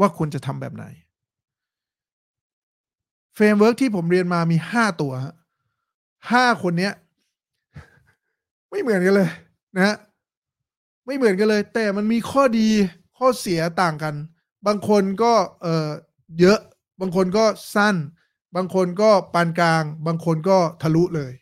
[0.00, 0.84] ว่าคุณจะทำแบบไหน
[3.34, 5.12] framework ที่ผมเรียนมามีห้าตัว
[6.32, 6.92] ห้าคนเนี้ย
[8.70, 9.30] ไม่เหมือนกันเลย
[9.76, 9.96] นะฮะ
[11.12, 12.68] ไม่เหมือนกันเลย แต่มันมีข้อดี
[13.18, 14.14] ข้อเสียต่างกัน
[14.66, 15.32] บางคนก็
[15.62, 15.90] เออ
[16.40, 16.58] เยอะ
[17.00, 17.44] บางคนก็
[17.74, 17.96] สั้น
[18.56, 21.32] บางคนก็ปานกลาง บางคนก็ทะลุเลย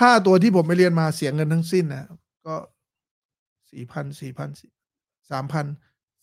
[0.00, 2.06] ห้าตัวที่ผมไปเรียนมาเสียเงินทั้งสิ้นนะ
[2.46, 2.56] ก็
[3.70, 4.48] สี่พันสี่พัน
[5.30, 5.66] สามพัน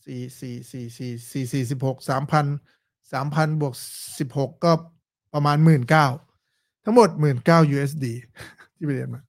[0.05, 2.45] สี่สี่สี่สี่สี่สี่สิบหกสามพัน
[3.13, 3.73] สามพันบวก
[4.19, 4.71] สิบหกก็
[5.33, 6.07] ประมาณหมื่นเก้า
[6.83, 8.05] ทั้งหมดหมื่นเก้า USD
[8.75, 9.21] ที่ไปเรียนมา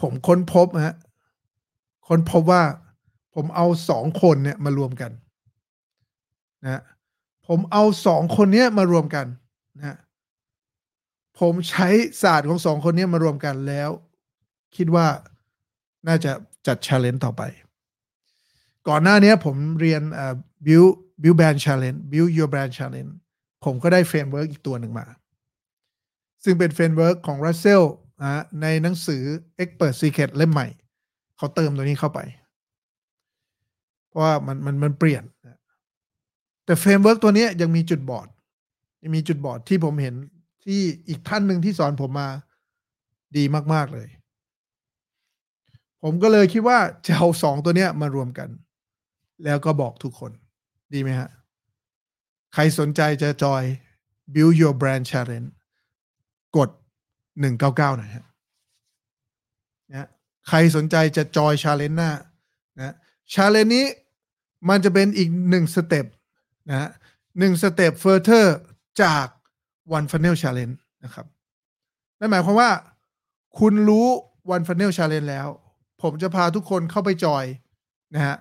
[0.00, 0.96] ผมค้นพบฮะ
[2.08, 2.62] ค้นพบว่า
[3.34, 5.12] ผมเอาสองคนเนี่ยมารวมกัน
[6.64, 6.82] นะ
[7.46, 9.26] ผมเอาสองคนเนี้ยมารวมกัน
[9.78, 9.98] นะ
[11.40, 11.88] ผมใช้
[12.22, 13.90] ศาสตร์ของสองคนนี้มารวมกันแล้ว
[14.76, 15.06] คิดว่า
[16.08, 16.32] น่าจะ
[16.66, 17.42] จัด challenge ต่อไป
[18.88, 20.02] ก่อนหน้านี้ผมเรียน
[20.66, 20.90] build
[21.22, 23.12] build brand challenge build your brand challenge
[23.64, 25.06] ผมก็ได้ framework อีกตัวหนึ่งมา
[26.44, 27.84] ซึ่งเป็น framework ของ Russell
[28.62, 29.22] ในหนังสือ
[29.62, 30.66] Expert Secret เล่มใหม่
[31.36, 32.20] เขาเติมตัวนี้เข้าไป
[34.08, 35.24] เพราะว่ามันมันมันเปลี่ยน
[36.64, 38.28] แต่ framework ตัวนี้ยังมีจุดบอด
[39.02, 40.14] ยังมีจุดบอดที่ผมเห็น
[40.64, 42.28] ที่อีกท่านหนึ่งที่สอนผมมา
[43.36, 43.44] ดี
[43.74, 44.08] มาก ๆ เลย
[46.02, 48.48] ผมก็เลยคิดว่าจะเอาสองตัวเนี้ยมารวมกัน
[49.44, 50.32] แล้วก็บอกทุกคน
[50.92, 51.28] ดีไหมฮะ
[52.54, 53.62] ใครสนใจจะจอย
[54.34, 55.50] build your brand challenge
[56.56, 56.70] กด
[57.40, 58.26] หนึ่งเก้าเก้าหน่อยฮะ
[59.90, 60.08] นะ
[60.48, 62.10] ใครสนใจจะ join challenge หน้า
[62.78, 62.94] นะ
[63.34, 63.86] challenge นี้
[64.68, 66.06] มันจะเป็นอีกหนึ่ง step
[66.70, 66.90] นะ
[67.38, 68.58] หนึ่ง step further
[69.02, 69.26] จาก
[69.96, 71.26] one funnel challenge นะครับ
[72.18, 72.70] นั่นหมายความว่า
[73.58, 74.06] คุณรู้
[74.54, 75.48] one funnel challenge แล้ว
[76.02, 77.44] ผมจะพาทุกคนเข้าไปจอย
[78.14, 78.36] นะฮะ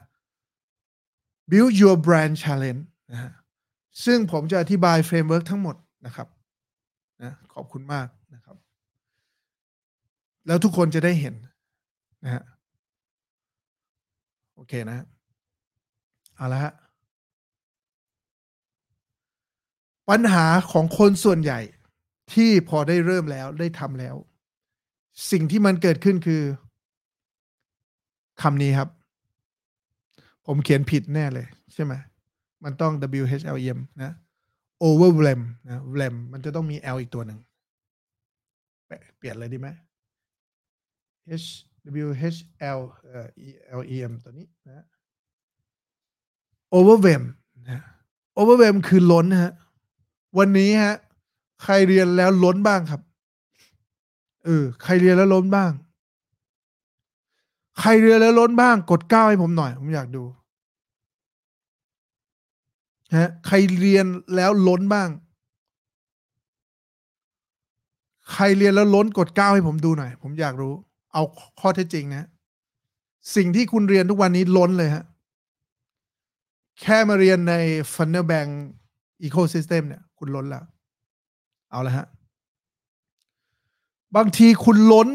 [1.51, 3.31] build your brand challenge นะฮะ
[4.05, 5.75] ซึ่งผมจะอธิบาย framework ทั้งหมด
[6.05, 6.27] นะครับ
[7.23, 8.07] นะขอบคุณมาก
[10.47, 11.35] แล้วทุกคนจะได้เห็น
[12.23, 12.43] นะฮะ
[14.55, 15.05] โอเคนะ
[16.35, 16.73] เอาละฮะ
[20.09, 21.59] ปัญหาของคนส่วนใหญ่
[22.33, 24.15] ที่พอได้เริ่มแล้วได้ทำแล้ว
[25.31, 26.41] สิ่งที่มันเกิดขึ้นคือ
[28.41, 28.89] คำนี้ครับ
[30.45, 31.93] ผมเขียนผิดแน่เลย ใช่ไหม
[32.63, 34.11] มันต้อง W H L E M นะ
[34.85, 37.39] overwhelm นะ whelm มันจะต้องมี L อีกตัวหนึ่ง
[39.17, 39.67] เปลี่ยนเลยดีไหม
[41.43, 41.47] H
[42.05, 42.39] W H
[42.77, 42.81] L
[43.79, 44.85] L E M ตัวนี้นะ
[46.75, 47.23] overwhelm
[47.69, 47.81] นะ
[48.39, 49.53] overwhelm คือล้นฮะ
[50.37, 50.95] วันนี้ฮะ
[51.63, 53.01] ใครเรียนแล้วล้นบ้างครับ
[54.45, 55.71] เออ ใครเรียนแล้วล้นบ้าง
[57.79, 60.23] ใครเรียนแล้วล้นบ้าง กดเก้าให้ผมหน่อย ผมอยากดู
[63.17, 64.05] ฮะ ใครเรียน
[64.35, 65.09] แล้วล้นบ้าง
[68.33, 70.73] ใครเรียนแล้วล้นกดเก้าให้ผมดูหน่อย ผมอยากรู้
[71.13, 71.23] เอา
[71.59, 72.27] ข้อเท็จจริงนะ
[73.35, 75.03] สิ่งที่คุณเรียนทุกวันนี้ล้นเลยฮะ
[76.81, 77.53] แค่มาเรียนใน
[77.93, 78.51] Funnel Bank
[79.27, 80.63] Ecosystem เนี่ย คุณล้นแล้ว
[81.71, 82.07] เอาละฮะ
[84.15, 85.07] บางทีคุณล้น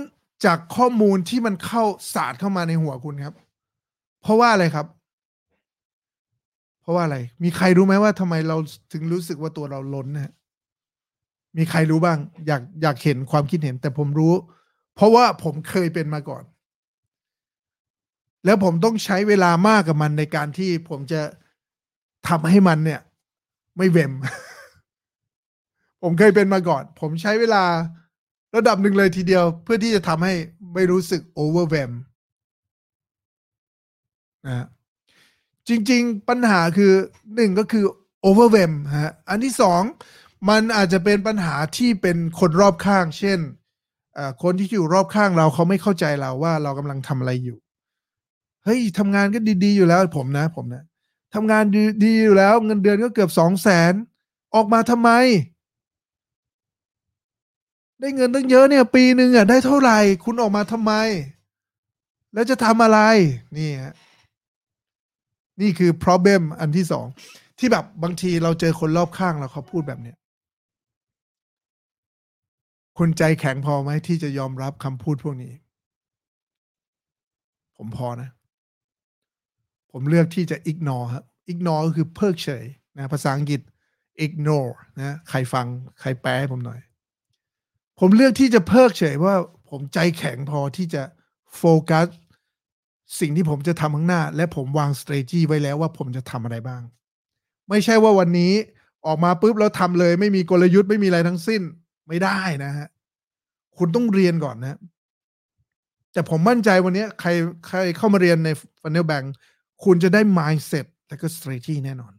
[0.44, 1.84] จากข้อมูลที่มันเข้า
[2.14, 3.34] ศาสตร์เข้ามาในหัวคุณครับ
[4.22, 4.86] เพราะว่าอะไรครับ
[6.80, 8.56] เพราะว่าอะไร มีใครรู้ไหมว่าทำไมเรา
[8.92, 10.32] ถึงรู้สึกว่าตัวเราล้นนะ
[11.56, 14.34] มีใครรู้บ้าง อยากอยากเห็นความคิดเห็น แต่ผมรู้
[14.98, 16.44] เพราะว่าผมเคยเป็นมาก่อน
[18.44, 21.22] แล้วผมต้องใช้เวลามากกับมันในการที่ผมจะ
[22.28, 23.00] ทำให้มันเนี่ย
[23.76, 24.12] ไม่เวม
[26.02, 27.64] ผมเคยเป็นมาก่อน ผมใช้เวลา
[28.56, 30.34] ระดับหนึ่งเลยทีเดียว เพื่อที่จะทำให้
[30.74, 31.93] ไม่รู้สึก overwhelm
[34.46, 34.66] นะ
[35.68, 36.92] จริง ๆ ปัญหาคือ
[37.34, 37.84] หนึ่งก็คือ
[38.20, 38.72] overwhelm
[39.02, 39.82] ฮะอันที่สอง
[40.48, 43.40] มันอาจจะเป็นปัญหาที่เป็นคนรอบข้าง เช่น
[44.43, 47.59] คนที่อยู่รอบข้างเราเขาไม่เข้าใจเราว่าเรากำลังทำอะไรอยู่
[48.65, 50.82] เฮ้ยทำงานก็ดีๆอยู่แล้วผมนะ ผมนะ
[51.35, 51.65] ทำงาน
[52.05, 53.93] ดีอยู่แล้ว เงินเดือนก็เกือบสองแสน
[54.55, 55.11] ออกมาทำไม
[58.01, 60.93] ได้เงินตั้งเยอะเนี่ย ปีหนึ่งอะได้เท่าไหร่ คุณออกมาทำไม
[62.35, 63.01] แล้วจะทำอะไร
[63.57, 63.95] นี่ฮะ
[65.61, 67.07] นี่คือ problem อันที่สอง
[67.59, 70.18] ที่แบบบางทีเราเจอคนรอบข้างแล้วเขาพูดแบบเนี้ย
[72.98, 75.52] คุณใจแข็งพอไหมที่จะยอมรับคำพูดพวกนี้
[77.76, 78.30] ผมพอนะ
[79.92, 82.64] ผมเลือกที่จะ ignore ครับ ignore ก็คือเพิกเฉย
[82.98, 83.60] นะภาษาอังกฤษ
[84.24, 85.66] ignore นะใครฟัง
[86.00, 86.80] ใครแปลให้ผมหน่อย
[88.00, 89.34] ผมเลือกที่จะเพิกเฉยว่า
[89.70, 91.02] ผมใจแข็งพอที่จะ
[91.56, 92.06] โฟกัส
[93.20, 96.82] สิ่งที่ผมจะทำข้างหน้า และผมวาง strategy ไว้แล้วว่าผมจะทำอะไรบ้าง
[97.68, 98.52] ไม่ใช่ว่าวันนี้
[99.06, 101.62] ออกมาปุ๊บแล้วทำเลย ไม่มีกลยุทธ์ไม่มีอะไรทั้งสิ้น
[102.09, 102.89] ไม่ได้นะฮะ
[103.78, 104.78] คุณต้องเรียนก่อนนะ
[106.12, 107.30] แต่ผมมั่นใจวันนี้ใคร
[107.66, 108.48] ใครเข้ามาเรียนใน
[108.80, 109.26] Funnel Bank
[109.85, 112.12] คุณจะได้ mindset และก็ strategy แน่นอน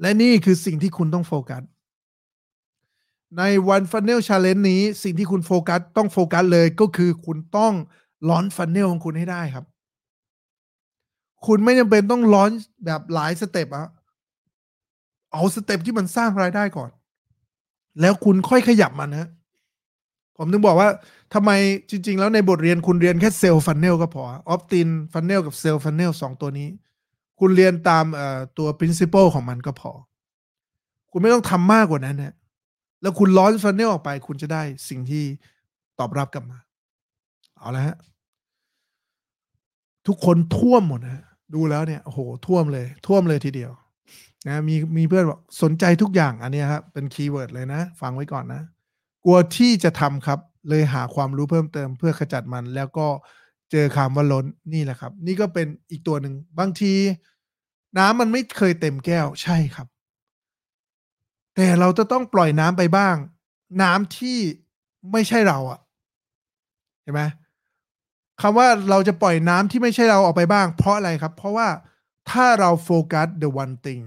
[0.00, 1.62] และนี่คือสิ่งที่คุณต้องโฟกัส
[3.38, 3.42] ใน
[3.74, 7.74] One Funnel Challenge นี้ สิ่งที่คุณโฟกัสต้องโฟกัสเลยก็คือคุณต้อง
[8.28, 9.64] launch funnel ของคุณให้ได้ครับ
[11.46, 12.50] คุณไม่จำเป็นต้อง launch
[12.84, 13.88] แบบหลาย step อะ
[15.32, 16.90] เอา step ที่มันสร้างรายได้ก่อน
[18.00, 19.28] แล้วคุณค่อยขยับมันนะ
[20.36, 20.88] ผมถึงบอกว่า
[21.34, 21.50] ทำไม
[21.90, 26.68] จริง ๆ แล้วในบทเรียนคุณเรียนแค่ sales funnel ก็พอ opt-in funnel กับ sales funnel สองตัวนี้
[27.40, 28.04] คุณเรียนตาม
[28.58, 29.92] ตัว principle ของมันก็พอ
[31.12, 32.34] คุณไม่ต้องทำมากกว่านั้นนะ
[33.02, 35.24] แล้วคุณ launch funnel ออกไป คุณจะได้สิ่งที่
[35.98, 36.58] ตอบรับกลับมา
[37.58, 37.96] เอาละฮะ
[40.06, 43.72] ทุกคนท่วมหมดนะดูแล้วเนี่ยโอ้โหท่วมเลย ท่วมเลยทีเดียว
[44.46, 48.62] นะมีมีเพื่อนบอกสนใจทุกอย่างอันนี้ครับเป็น keyword เลยนะ ฟังไว้ก่อนนะ
[49.24, 50.38] กลัวที่จะทำครับ
[50.68, 53.06] เลยหาความรู้เพิ่มเติมเพื่อขจัดมัน แล้วก็
[53.70, 56.92] เจอคำว่าล้นนี่แหละครับ นี่ก็เป็นอีกตัวหนึ่งบางที
[57.98, 59.86] น้ำมันไม่เคยเต็มแก้วใช่ครับ
[61.54, 63.16] แต่เราจะต้องปล่อยน้ำไปบ้าง
[63.82, 64.38] น้ำที่
[65.12, 65.80] ไม่ใช่เราอะ
[67.02, 67.22] เห็นไหม
[68.40, 71.68] คำว่าเราจะปล่อยน้ำที่ไม่ใช่เราออกไปบ้าง เพราะอะไรครับ เพราะว่า
[72.30, 74.02] ถ้าเราโฟกัส the one thing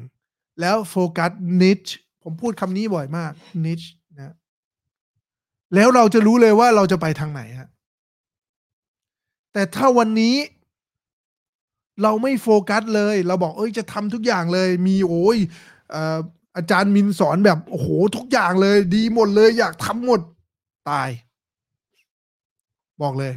[0.61, 1.31] แล้วโฟกัส
[1.61, 1.91] niche
[2.23, 3.31] ผมพูดคำนี้บ่อยมาก
[3.65, 4.35] niche นะ
[5.75, 7.69] แล้วเราจะรู้เลยว่าเราจะไปทางไหนฮะ
[9.53, 10.35] แต่ถ้าวันนี้
[12.03, 15.37] เราไม่โฟกัสเลย เราบอกเอ้ยจะทำทุกอย่างเลย มีโอ้ย
[16.55, 20.21] อาจารย์มินสอนแบบโอ้โหทุกอย่างเลย ดีหมดเลย อยากทำหมด
[20.89, 21.09] ตาย
[23.01, 23.33] บอกเลย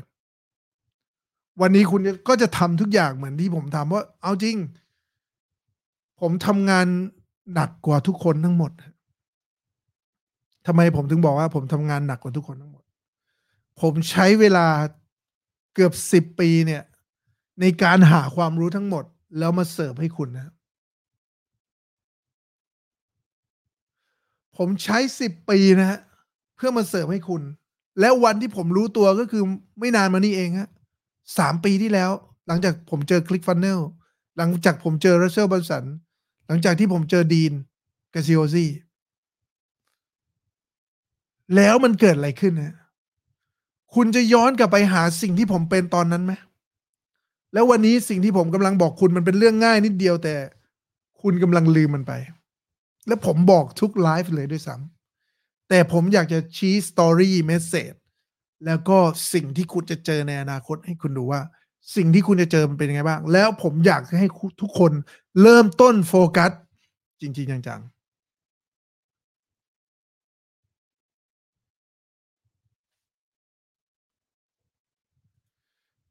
[1.60, 4.56] วันนี้คุณก็จะทำทุกอย่างเหมือนที่ผมทำว่า เอาจริง
[6.20, 6.86] ผมทำงาน
[7.55, 8.72] หนักกว่าทุกคนทั้งหมด
[10.66, 12.84] ทำไมผมถึงบอกว่า ผมทำงานหนักกว่าทุกคนทั้งหมด
[13.80, 14.66] ผมใช้เวลา
[15.74, 16.82] เกือบสิบปีเนี่ย
[17.60, 19.05] ในการหาความรู้ทั้งหมด
[19.38, 20.52] แล้วมาเสิร์ฟให้คุณนะ
[24.56, 26.01] ผมใช้สิบปีนะฮะ
[26.56, 27.43] เพื่อมาเสิร์ฟให้คุณ
[28.01, 29.43] แล้ววันที่ผมรู้ตัวก็คือ
[29.78, 30.68] ไม่นานมานี้เองฮะ
[31.38, 32.10] สามปีที่แล้ว
[32.47, 33.78] หลังจากผมเจอ ClickFunnels
[34.36, 35.84] หลังจากผมเจอ Russell Brunson
[36.47, 37.52] หลังจากที่ผมเจอ Dean
[38.14, 38.70] Graziosi
[41.56, 42.74] แล้วมันเกิดอะไรขึ้นนะ
[43.94, 46.32] คุณจะย้อนกลับไปหาสิ่งที่ผมเป็นตอนนั้นไหม
[47.52, 50.35] แล้ววันนี้สิ่งที่ผมกำลังบอกคุณมันเป็นเรื่องง่ายนิดเดียวแต่
[51.23, 52.12] คุณกำลังลืมมันไป
[53.06, 57.94] และผมบอกทุกไลฟ์เลยด้วยซ้ำแต่ผมอยากจะชี้สตอรี่เมสเซจ
[58.66, 58.98] แล้วก็
[59.32, 61.40] สิ่งที่คุณจะเจอในอนาคตให้คุณดูว่า
[61.94, 64.28] สิ่งที่คุณจะเจอมันเป็นยังไงบ้าง แล้วผมอยากให้
[64.62, 64.92] ทุกคน
[65.42, 66.50] เริ่มต้นโฟกัส
[67.20, 67.96] จริง ๆ จังๆ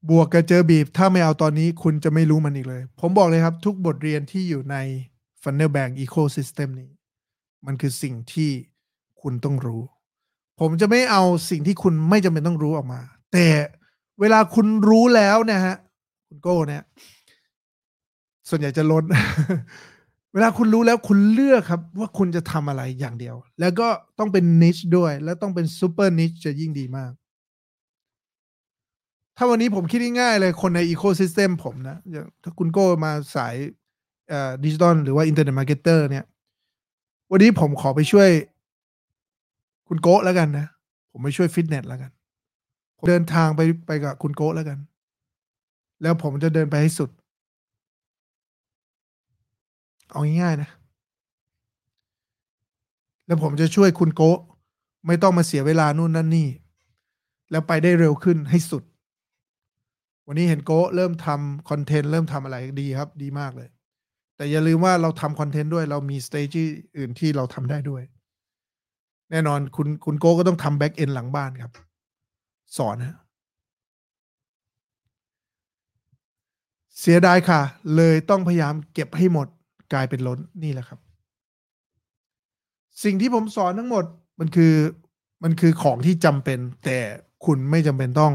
[0.10, 4.76] บวกกับเจอบีบ ถ้าไม่เอาตอนนี้คุณจะไม่รู้มันอีกเลย ผมบอกเลยครับทุกบทเรียนที่อยู่ใน
[5.42, 6.90] Funnel Bank Ecosystem นี้
[7.66, 8.50] มันคือสิ่งที่
[9.22, 9.82] คุณต้องรู้
[10.60, 13.02] ผมจะไม่เอาสิ่งที่คุณไม่จำเป็นต้องรู้ออกมา
[13.34, 13.48] แต่
[14.22, 15.76] เวลาคุณรู้แล้วนะฮะ
[16.28, 16.84] คุณโก้เนี่ย
[18.50, 19.04] ส่วนใหญ่จะล้น
[20.34, 23.88] เวลาคุณรู้แล้วคุณเลือกครับ ว่าคุณจะทำอะไรอย่างเดียว แล้วก็
[24.20, 27.12] ต้องเป็น niche ด้วย แล้วต้องเป็น super niche จะยิ่งดีมาก
[29.38, 33.56] ถ้าวันนี้ผมคิดง่ายๆเลยคนใน ecosystem ผมนะอย่างถ้าคุณโก้มาสาย
[34.64, 36.26] ดิจิตอลหรือว่า internet marketer เนี่ย
[37.32, 38.30] วันนี้ผมขอไปช่วย
[39.88, 40.68] คุณโก้แล้วกันนะ
[41.12, 42.12] ผมไปช่วยฟิตเนสแล้วกัน
[43.08, 44.80] เดินทางไปไปกับคุณโก้แล้วกัน
[46.02, 47.10] แล้วผมจะเดินไปให้สุด
[50.12, 50.70] เอาง่ายๆนะ
[53.26, 54.32] แล้วผมจะช่วยคุณโก้
[55.08, 56.48] ไม่ต้องมาเสียเวลานู่นนั่นนี่
[57.52, 58.84] แล้วไปได้เร็วขึ้นให้สุด
[60.28, 63.70] วันนี้เห็นโก้เริ่มทำคอนเทนต์ เริ่มทำอะไรดีครับ ดีมากเลย
[64.36, 66.56] แต่อย่าลืมว่าเราทำคอนเทนต์ด้วย เรามี stage
[66.98, 68.04] อื่นที่เราทำได้ด้วย
[69.32, 71.72] แน่นอนคุณคุณโก้ก็ต้องทำ backend หลังบ้านครับ
[72.78, 73.18] สอนนะ
[77.00, 77.62] เสียดายค่ะ
[77.96, 79.48] เลยต้องพยายามเก็บให้หมด
[79.94, 81.00] กลายเป็นล้นนี่แหละครับ
[83.04, 84.06] สิ่งที่ผมสอนทั้งหมด
[84.40, 84.74] มันคือ
[85.44, 86.98] มันคือของที่จำเป็น แต่
[87.46, 88.34] คุณไม่จำเป็นต้อง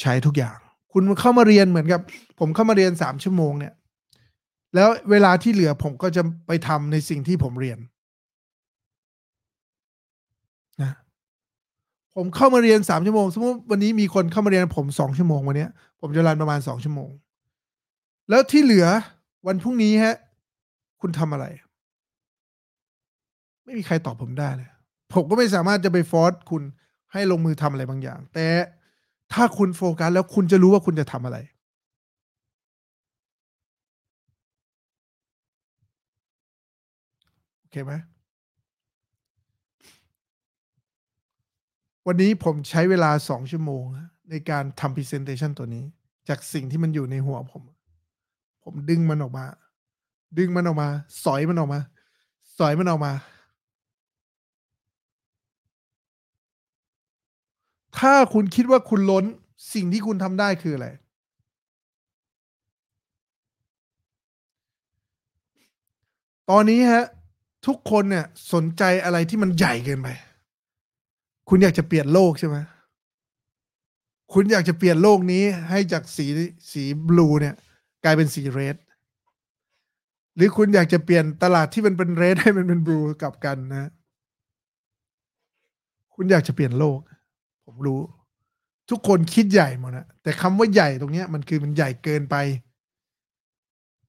[0.00, 0.58] ใช้ทุกอย่าง
[0.92, 2.00] คุณเข้ามาเรียนเหมือนกับ
[2.40, 3.74] ผมเข้ามาเรียนสามชั่วโมงเนี่ย
[4.74, 7.78] แล้วเวลาที่เหลือผมก็จะไปทำในสิ่งที่ผมเรียน
[10.82, 10.92] นะ
[12.16, 15.66] ผมเข้ามาเรียนสามชั่วโมง สมมติวันนี้มีคนเข้ามาเรียนผมสองชั่วโมงวันนี้
[16.00, 17.10] ผมจะรันประมาณสองชั่วโมง
[18.30, 18.86] แล้วที่เหลือ
[19.46, 20.16] วันพรุ่งนี้ฮะ
[21.00, 21.46] คุณทำอะไร
[23.64, 24.68] ไม่มีใครตอบผมได้เลย
[25.14, 26.62] ผมก็ไม่สามารถจะไปฟอร์สคุณ
[27.12, 28.48] ให้ลงมือทำอะไรบางอย่าง แต่
[29.32, 31.38] ถ้าคุณโฟกัสแล้วคุณจะรู้ว่าคุณจะทำอะไร
[37.60, 37.92] โอเคไหม
[42.06, 43.82] วันนี้ผมใช้เวลาสองชั่วโมง
[44.30, 45.84] ในการทำ Presentation ตัวนี้
[46.28, 47.62] จากสิ่งที่มันอยู่ในหัวผม
[48.64, 49.44] ผมดึงมันออกมา
[50.38, 50.88] ดึงมันออกมา
[51.24, 51.80] สอยมันออกมา
[52.58, 53.12] สอยมันออกมา
[57.98, 59.24] ถ้าคุณคิดว่าคุณล้น
[59.74, 60.88] สิ่งที่คุณทำได้คืออะไร
[66.50, 67.04] ตอนนี้ฮะ
[67.66, 70.08] ทุกคนเนี่ยสนใจอะไรที่มันใหญ่เกินไป
[71.48, 72.56] คุณอยากจะเปลี่ยนโลกใช่ไหม
[74.32, 76.26] คุณอยากจะเปลี่ยนโลกนี้ให้จากสี
[76.72, 77.54] สีบลูเนี่ย
[78.04, 78.76] กลายเป็นสีเรด
[80.36, 83.90] หรือคุณอยากจะเปลี่ยนตลาดที่มันเป็นเรดให้มันเป็นบลูกลับกันนะ
[86.14, 86.98] คุณอยากจะเปลี่ยนโลก
[87.64, 88.00] ผมรู้
[88.90, 92.36] ทุกคนคิดใหญ่หมดนะแต่คำว่าใหญ่ตรงนี้มันคือมันใหญ่เกินไป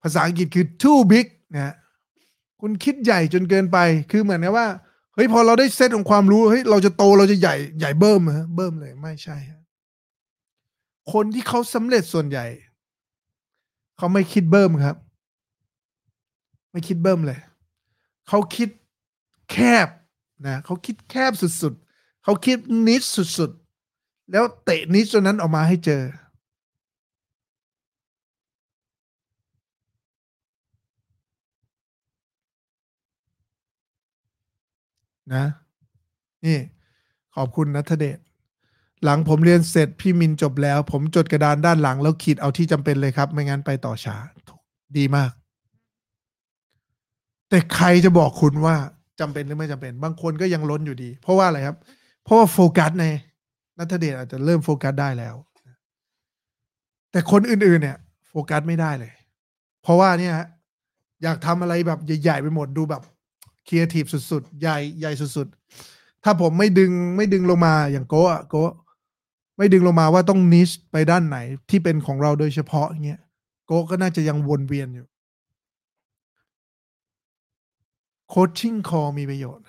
[0.01, 1.25] ภาษาอังกฤษคือ too big
[1.55, 1.75] นะ
[2.61, 3.77] คุณคิดใหญ่จนเกินไป
[4.11, 4.67] คือเหมือนกับว่า
[5.15, 9.37] เฮ้ยพอเราได้เซตของความรู้เฮ้ยเราจะโตเราจะใหญ่ใหญ่เบิ่มฮะเบิ่มเลยไม่ใช่
[11.13, 12.45] คนที่เขาสำเร็จส่วนใหญ่
[13.97, 14.95] เขาไม่คิดเบิ่มครับ
[16.71, 17.39] ไม่คิดเบิ่มเลย
[18.27, 18.69] เขาคิด
[19.51, 19.87] แคบ
[20.47, 26.01] นะเขาคิดแคบสุดๆเขาคิดนิดสุดๆ แล้วเตะนิดนั้นออกมาให้เจอ
[35.33, 35.45] นะ
[36.45, 36.57] นี่
[37.35, 38.19] ขอบคุณนัทเดช
[39.03, 44.17] หลังผมเรียนเสร็จพี่มินจบแล้ว ผมจดกระดานด้านหลังแล้วขีดเอาที่จำเป็นเลยครับ ไม่งั้นไปต่อช้า
[44.97, 45.31] ดีมาก
[47.49, 48.75] แต่ใครจะบอกคุณว่า
[49.19, 51.77] จำเป็นหรือไม่จำเป็น บางคนก็ยังล้นอยู่ดี เพราะว่าอะไรครับ
[52.23, 53.05] เพราะว่าโฟกัสใน
[53.77, 55.35] นัทเดชอาจจะเริ่มโฟกัสได้แล้ว
[57.11, 57.97] แต่คนอื่นๆ เนี่ย
[58.29, 59.13] โฟกัสไม่ได้เลย
[59.83, 60.33] เพราะว่าเนี่ย
[61.23, 63.03] อยากทำอะไรแบบใหญ่ๆไปหมดดูแบบ
[63.67, 68.73] ครีเอทีฟสุดๆ ใหญ่ใหญ่สุดๆ ถ้าผมไม่ดึงไม่ดึงลงมาอย่างโก้โก้
[69.57, 71.37] ไม่ดึงลงมาว่าต้อง niche ไปด้านไหน
[71.69, 73.21] ที่เป็นของเราโดยเฉพาะเงี้ย
[73.65, 75.07] โก้ก็น่าจะยังวนเวียนอยู่
[78.29, 79.63] coaching call มีประโยชน์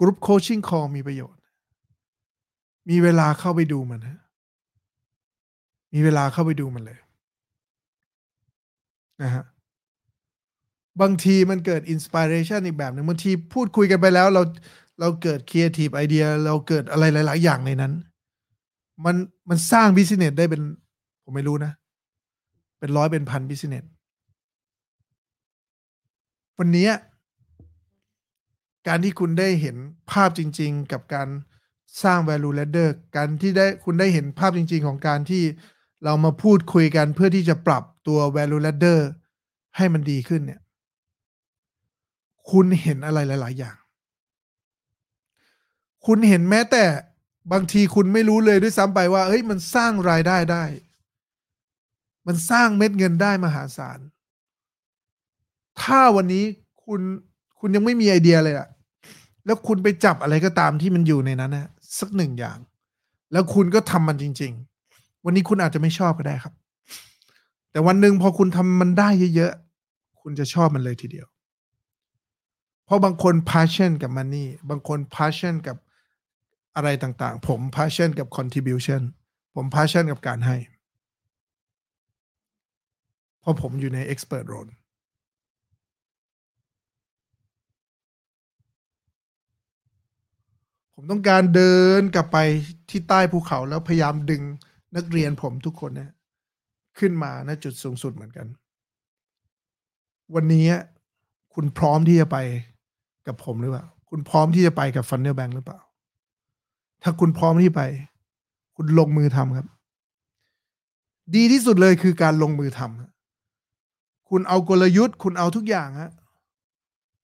[0.00, 1.40] group coaching call มีประโยชน์
[2.88, 4.20] มีเวลาเข้าไปดูมันฮะ
[5.94, 6.98] มีเวลาเข้าไปดูมันเลย
[9.22, 9.44] นะฮะ
[11.00, 14.42] บางทีมันเกิดอินสปิเรชันอีกแบบหนึ่งบางทีพูดคุยกันไปแล้วเรา
[15.00, 17.92] เราเกิด creative idea เราเกิดอะไรหลาย ๆ อย่างในนั้น
[19.04, 19.16] มัน
[19.48, 20.62] มันสร้าง business ได้เป็น
[21.24, 21.72] ผมไม่รู้นะ
[22.78, 23.84] เป็นร้อยเป็นพัน business
[26.58, 26.88] วันนี้
[28.88, 29.76] การที่คุณได้เห็น
[30.10, 31.28] ภาพจริง ๆ กับการ
[32.02, 35.42] สร้าง value ladder การที่ได้คุณได้เห็นภาพจริง ๆ ของการที่
[36.04, 39.00] เรามาพูดคุยกันเพื่อที่จะปรับตัว value ladder
[39.76, 40.60] ให้มันดีขึ้นเนี่ย
[42.50, 43.76] คุณเห็นอะไรหลาย ๆ อย่าง
[46.06, 46.84] คุณเห็นแม้แต่
[47.52, 50.64] บางทีคุณไม่รู้เลยด้วยซ้ำไปว่า เฮ้ย มันสร้างรายได้ได้
[52.26, 53.98] มันสร้างเม็ดเงินได้มหาศาล
[55.82, 56.44] ถ้าวันนี้
[56.84, 57.00] คุณ
[57.58, 58.68] คุณยังไม่มีไอเดียเลยอะ
[59.46, 61.68] แล้วคุณไปจับอะไรก็ตามที่มันอยู่ในนั้นนะ
[61.98, 62.58] สักหนึ่งอย่าง
[63.32, 64.52] แล้วคุณก็ทำมันจริง
[64.88, 66.54] ๆ วันนี้คุณอาจจะไม่ชอบก็ได้ครับ
[67.70, 71.26] แต่วันหนึ่งพอคุณทำมันได้เยอะๆ คุณจะชอบมันเลยทีเดียว
[72.86, 75.76] เพราะบางคน passion กับ money บางคน passion กับ
[76.76, 79.02] อะไรต่างๆ ผม passion กับ contribution
[79.54, 80.56] ผม passion กับการให้
[83.40, 84.70] เพราะผมอยู่ใน expert role
[90.94, 92.38] ผมต้องการเดินกลับไป
[92.90, 94.42] ที่ใต้ภูเขาแล้วพยายามดึง
[94.96, 96.10] นักเรียนผมทุกคนเนี่ย
[96.98, 98.46] ขึ้นมาณจุดสูงสุดเหมือนกัน
[100.34, 100.66] วันนี้
[101.54, 102.38] คุณพร้อมที่จะไป
[103.26, 105.78] กับผมหรือเปล่า คุณพร้อมที่จะไปกับฟันเนลแบงหรือเปล่า
[107.02, 107.82] ถ้าคุณพร้อมที่ไป
[108.76, 109.66] คุณลงมือทำครับ
[111.34, 116.12] ดีที่สุดเลยคือการลงมือทำคุณเอากลยุทธ์ คุณเอาทุกอย่างฮะ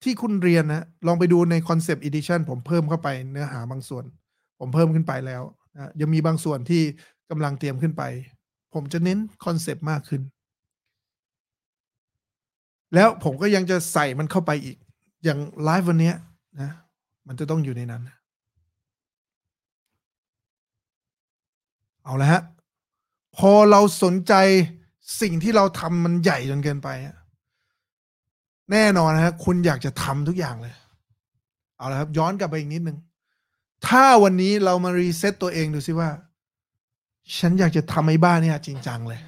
[0.02, 4.04] ที่คุณเรียนนะลองไปดูใน concept edition ผมเพิ่มเข้าไปเนื้อหาบางส่วน
[4.58, 5.42] ผมเพิ่มขึ้นไปแล้ว
[5.74, 6.82] นะยังมีบางส่วนที่
[7.30, 8.02] กำลังเตรียมขึ้นไป
[8.74, 10.22] ผมจะเน้น concept มากขึ้น
[12.94, 14.76] แล้วผมก็ยังจะใส่มันเข้าไปอีก
[15.24, 16.12] อย่างไลฟ์วันนี้
[16.60, 16.70] นะ
[17.26, 18.02] มันจะต้องอยู่ในนั้น
[22.04, 22.42] เอาละฮะ
[23.36, 24.34] พอเราสนใจ
[25.20, 26.88] สิ่งที่เราทำมันใหญ่จนเกินไป
[28.72, 30.74] แน่นอนนะฮะคุณอยากจะทำทุกอย่างเลย
[31.76, 32.98] เอาละครับ ย้อนกลับไปอีกนิดนึง
[33.86, 36.08] ถ้าวันนี้เรามารีเซ็ตตัวเองดูซิว่า
[37.38, 39.20] ฉันอยากจะทำไอ้บ้านเนี่ยจริงจังเลย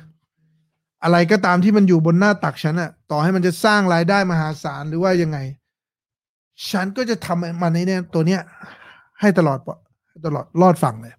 [1.04, 5.38] อะไรก็ตามที่มันอยู่บนหน้าตักฉันอะต่อให้มันจะสร้างรายได้มหาศาลหรือว่ายังไง
[6.70, 8.40] ฉันก็จะทำมันในเนี่ยตัวเนี้ย
[9.20, 9.58] ให้ตลอด
[10.26, 11.14] ตลอดรอดฝั่งเลย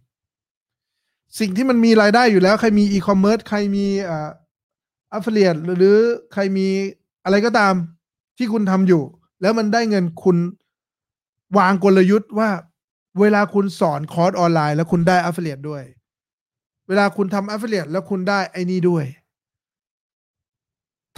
[1.40, 4.30] สิ่งที่มันมีรายได้อยู่แล้ว ใครมีอีคอมเมิร์ซใครมีอ่า
[5.14, 5.98] affiliate หรือ
[6.34, 6.68] ใครมี
[7.24, 7.74] อะไรก็ตาม
[8.38, 9.04] ที่คุณทำอยู่
[9.42, 10.38] แล้วมันได้เงินคุณ
[11.58, 12.50] วางกลยุทธ์ว่า
[13.20, 15.84] เวลาคุณสอนคอร์สออนไลน์ แล้วคุณได้ affiliate ด้วย
[16.88, 19.06] เวลาคุณทำ affiliate แล้วคุณได้ไอ้นี่ด้วย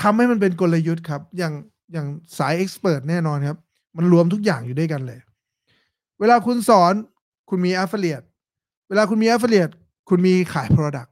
[0.02, 1.54] ทำให้มันเป็นกลยุทธ์ครับ อย่าง
[1.94, 2.08] อย่าง
[2.38, 3.58] สาย expert แน่นอนครับ
[3.96, 5.20] มันรวมทุกอย่างอยู่ด้วยกันเลย
[6.20, 6.94] เวลาคุณสอน
[7.50, 8.24] คุณมี affiliate
[8.90, 9.70] เวลาคุณมี affiliate
[10.10, 11.10] คุณมีขาย Product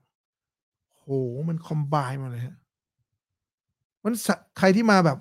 [0.97, 1.05] โห
[1.47, 2.57] มัน combine มาเลยฮะ
[4.03, 4.13] มัน
[4.57, 5.17] ใครที่มาแบบ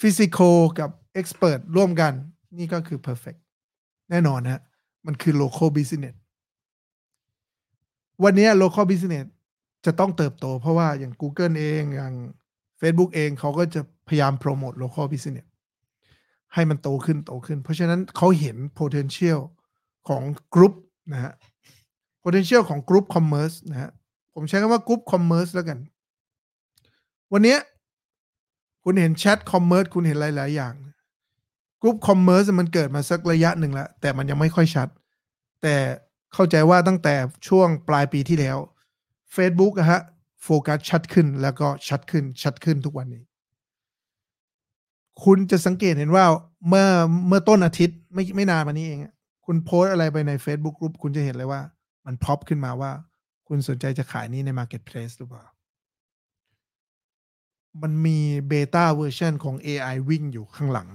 [0.00, 2.12] physical กับ expert ร่วมกัน
[2.58, 3.34] นี่ก็คือ perfect
[4.10, 4.62] แน่นอนนะ
[5.06, 6.16] มันคือ local business
[8.24, 9.26] วันนี้ local business
[9.86, 12.14] จะต้องเติบโตเพราะว่าอย่าง Google เองอย่าง
[12.80, 15.46] Facebook เองเขาก็จะพยายามโปรโมท local business
[16.54, 19.38] ให้มันโตขึ้นโตขึ้น เพราะฉะนั้นเขาเห็น potential
[20.08, 20.22] ของ
[20.54, 20.74] กรุ๊ป
[21.12, 21.32] นะฮะ
[22.22, 23.90] potential ของ group commerce นะฮะ
[24.34, 25.78] ผมใช้คำว่า group commerce แล้วกัน
[27.32, 27.56] วันนี้
[28.84, 30.74] คุณเห็น chat commerce คุณเห็นหลาย ๆ อย่าง
[31.80, 34.88] group commerce มันเกิดมาสักระยะหนึ่งแล้ว แต่มันยังไม่ค่อยชัด
[35.62, 35.76] แต่
[36.34, 37.14] เข้าใจว่าตั้งแต่
[37.48, 38.58] ช่วงปลายปีที่แล้ว
[39.36, 40.00] Facebook อะฮะ
[40.42, 43.22] โฟกัสชัดขึ้นแล้วก็ชัดขึ้นชัดขึ้นทุกวันนี้
[45.24, 46.24] คุณจะสังเกตเห็นว่า
[46.68, 46.86] เมื่อ
[47.28, 49.00] เมื่อต้นอาทิตย์ไม่ไม่นานมานี้เอง
[49.46, 51.60] คุณโพสอะไรไปใน Facebook กรุ๊ปคุณจะเห็นเลยว่า
[52.06, 52.90] มันพอปขึ้นมาว่า
[53.48, 55.44] คุณสนใจจะขายนี้ใน Marketplace หรือเปล่า
[57.82, 58.18] มันมี
[58.48, 60.88] beta version ของ AI วิ่งอยู่ข้างหลัง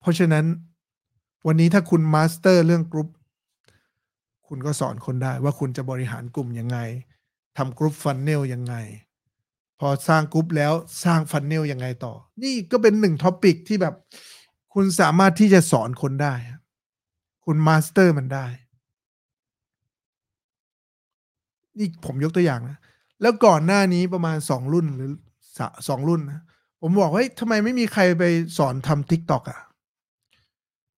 [0.00, 0.44] เพราะฉะนั้น
[1.46, 3.08] วันนี้ถ้าคุณ master เรื่องกรุ๊ป
[4.48, 6.78] คุณก็สอนคนได้ว่าคุณจะบริหารกลุ่มยังไง
[7.56, 8.74] ทำ group funnel ยังไง
[9.84, 10.72] พอสร้างกรุ๊ปแล้ว
[11.04, 13.94] สร้าง funnel ยังไงต่อ นี่ก็เป็นหนึ่ง topic ที่แบบ
[14.74, 16.34] คุณสามารถที่จะสอนคนได้
[17.44, 18.46] คุณ master มันได้
[21.78, 22.78] นี่ผมยกตัวอย่างนะ
[23.22, 25.10] แล้วก่อนหน้านี้ประมาณสองรุ่นหรือ
[25.88, 26.42] สองรุ่นนะ
[26.80, 28.24] ผมบอกเฮ้ยทำไมไม่มีใครไป
[28.58, 29.60] สอนทำ TikTok อะ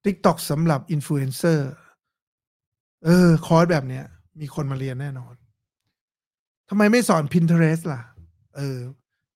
[0.05, 1.69] TikTok สำหรับอินฟลูเอนเซอร์
[3.05, 4.05] เออ คอร์สแบบเนี้ย
[4.39, 5.33] มีคนมาเรียนแน่นอน
[6.69, 8.01] ทำไมไม่สอน Pinterest ล่ะ
[8.55, 8.77] เออ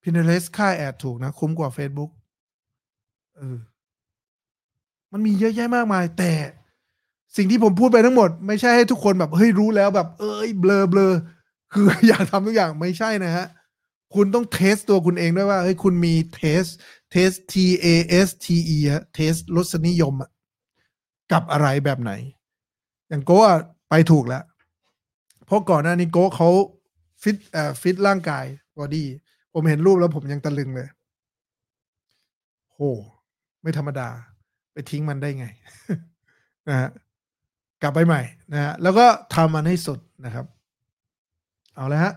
[0.02, 2.10] Pinterest ค่า ad ถูกนะ คุ้มกว่า Facebook
[3.36, 3.58] เออ
[5.12, 6.32] มันมีเยอะแยะมากมาย แต่
[7.36, 11.12] สิ่งที่ผมพูดไปทั้งหมด ไม่ใช่ให้ทุกคนแบบเฮ้ยรู้แล้วแบบ เอ้ยเบลอเบลอ
[11.72, 13.46] คืออยากทำทุกอย่างไม่ใช่นะฮะ
[14.14, 16.64] คุณต้อง test ตัวคุณเองด้วยว่าเฮ้ยคุณมีเทส
[17.10, 17.54] เทส T
[17.84, 17.86] A
[18.26, 18.46] S T
[18.76, 20.30] E ฮะเทสรสนิยมอะ
[21.32, 22.12] กับอะไรแบบไหน
[23.08, 23.38] อย่างโก้
[23.90, 24.44] ไปถูกแล้ว
[25.46, 26.50] เพราะก่อนหน้านี้โก้เขา
[27.22, 28.44] ฟิตเอ่อฟิตร่างกาย
[28.78, 29.08] บอดี้
[29.52, 30.88] ผมเห็นรูปแล้วผมยังตะลึงเลย
[32.72, 32.78] โห
[33.62, 34.08] ไม่ธรรมดา
[34.72, 35.46] ไปทิ้งมันได้ไง
[36.68, 36.90] นะฮะ
[37.82, 38.22] กลับไปใหม่
[38.52, 40.46] นะฮะแล้วก็ทำมันให้สุดนะครับ
[41.74, 42.14] เอาเลยฮะ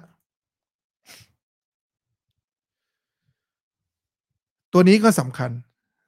[4.73, 5.51] ตัวนี้ก็สำคัญ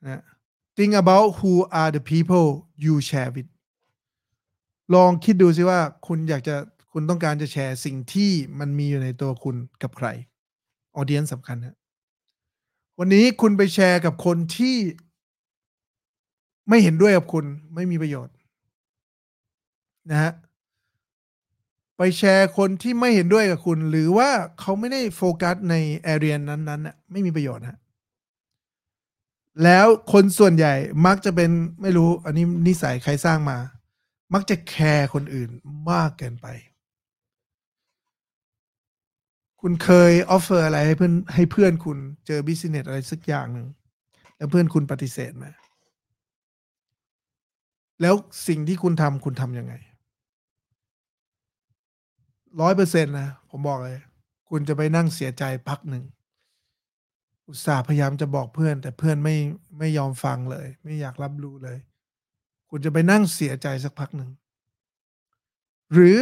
[0.03, 0.21] นะ
[0.77, 2.47] think about who are the people
[2.83, 3.49] you share with
[4.93, 6.55] ลองคิดดูสิว่าคุณอยากจะ
[6.91, 10.07] คุณต้องการจะแชร์สิ่งที่มันมีอยู่ในตัวคุณกับใคร
[10.95, 11.75] ออเดียนสำคัญนะ
[12.99, 14.77] วันนี้คุณไปแชร์กับคนที่
[16.69, 17.45] ไม่เห็นด้วยกับคุณ
[17.75, 18.35] ไม่มีประโยชน์
[20.11, 20.31] นะฮะ
[21.97, 24.29] ไปแชร์คนที่ไม่เห็นด้วยกับคุณ หรือว่า
[24.59, 27.77] เขาไม่ได้โฟกัสใน area นั้นๆน่ะไม่มีประโยชน์ฮะ
[29.63, 30.73] แล้วคนส่วนใหญ่
[31.05, 31.51] มักจะเป็น
[31.81, 33.57] ไม่รู้ อันนี้นิสัยใครสร้างมา
[34.33, 35.49] มักจะ care คนอื่น
[35.91, 36.47] มากเกินไป
[39.65, 43.67] คุณเคย offer อะไรให้เพื่อนให้เพื่อนคุณเจอ business อะไรสักอย่างหนึ่ง
[44.37, 45.45] แล้วเพื่อนคุณปฏิเสธไหม
[48.01, 48.15] แล้ว
[48.47, 49.73] สิ่งที่คุณทำคุณทำยังไง
[52.61, 53.99] ร้อยเปอร์เซ็นต์นะ ผมบอกเลย
[54.49, 56.03] คุณจะไปนั่งเสียใจพักหนึ่ง
[57.47, 59.35] อุตส่าห์พยายามจะบอกเพื่อน แต่เพื่อนไม่
[59.79, 61.77] ไม่ยอมฟังเลย ไม่อยากรับรู้เลย
[62.69, 64.29] คุณจะไปนั่งเสียใจสักพักหนึ่ง
[65.93, 66.17] หรือ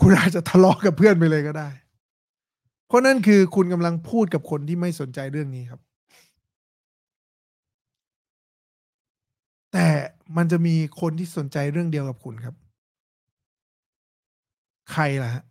[0.00, 1.68] คุณอาจจะทะเลาะกับเพื่อนไปเลยก็ได้
[2.86, 5.80] เพราะนั่นคือคุณกำลังพูดกับคนที่ไม่สนใจเรื่องนี้ครับ
[9.72, 9.86] แต่
[10.36, 12.54] มันจะมีคนที่สนใจเรื่องเดียวกับคุณครับ
[14.92, 15.44] ใครล่ะฮะ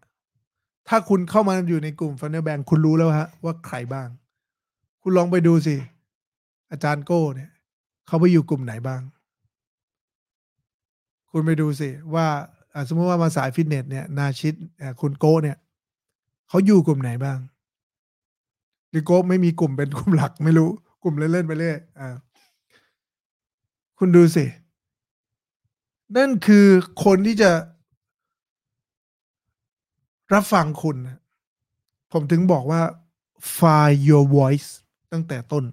[0.88, 4.08] ถ้าคุณเข้ามาอยู่ในกลุ่ม Funnel Bank คุณรู้แล้วฮะว่าใครบ้าง
[5.02, 5.76] คุณลองไปดูสิ
[6.72, 7.52] อาจารย์โก้เนี่ย
[8.08, 9.02] เขาไปอยู่กลุ่มไหนบ้าง
[11.32, 12.28] คุณไปดูสิว่า
[12.88, 14.56] สมมติว่ามาสายฟิตเนสเนี่ย niche
[15.02, 15.58] คุณโก้เนี่ย
[16.50, 17.38] เขาอยู่กลุ่มไหนบ้าง
[18.90, 20.70] หรือโก้ไม่มีกลุ่มเป็นกลุ่มหลักไม่รู้
[21.04, 22.08] กลุ่มเล่นๆไปเรื่อยอ่า
[24.00, 24.46] คุณดูสิ
[26.16, 26.66] นั่นคือ
[27.04, 27.52] คนที่จะ
[30.34, 30.98] รับฟังคุณ
[32.12, 32.82] ผมถึงบอกว่า
[33.58, 34.70] find your voice
[35.12, 35.64] ตั้งแต่ต้น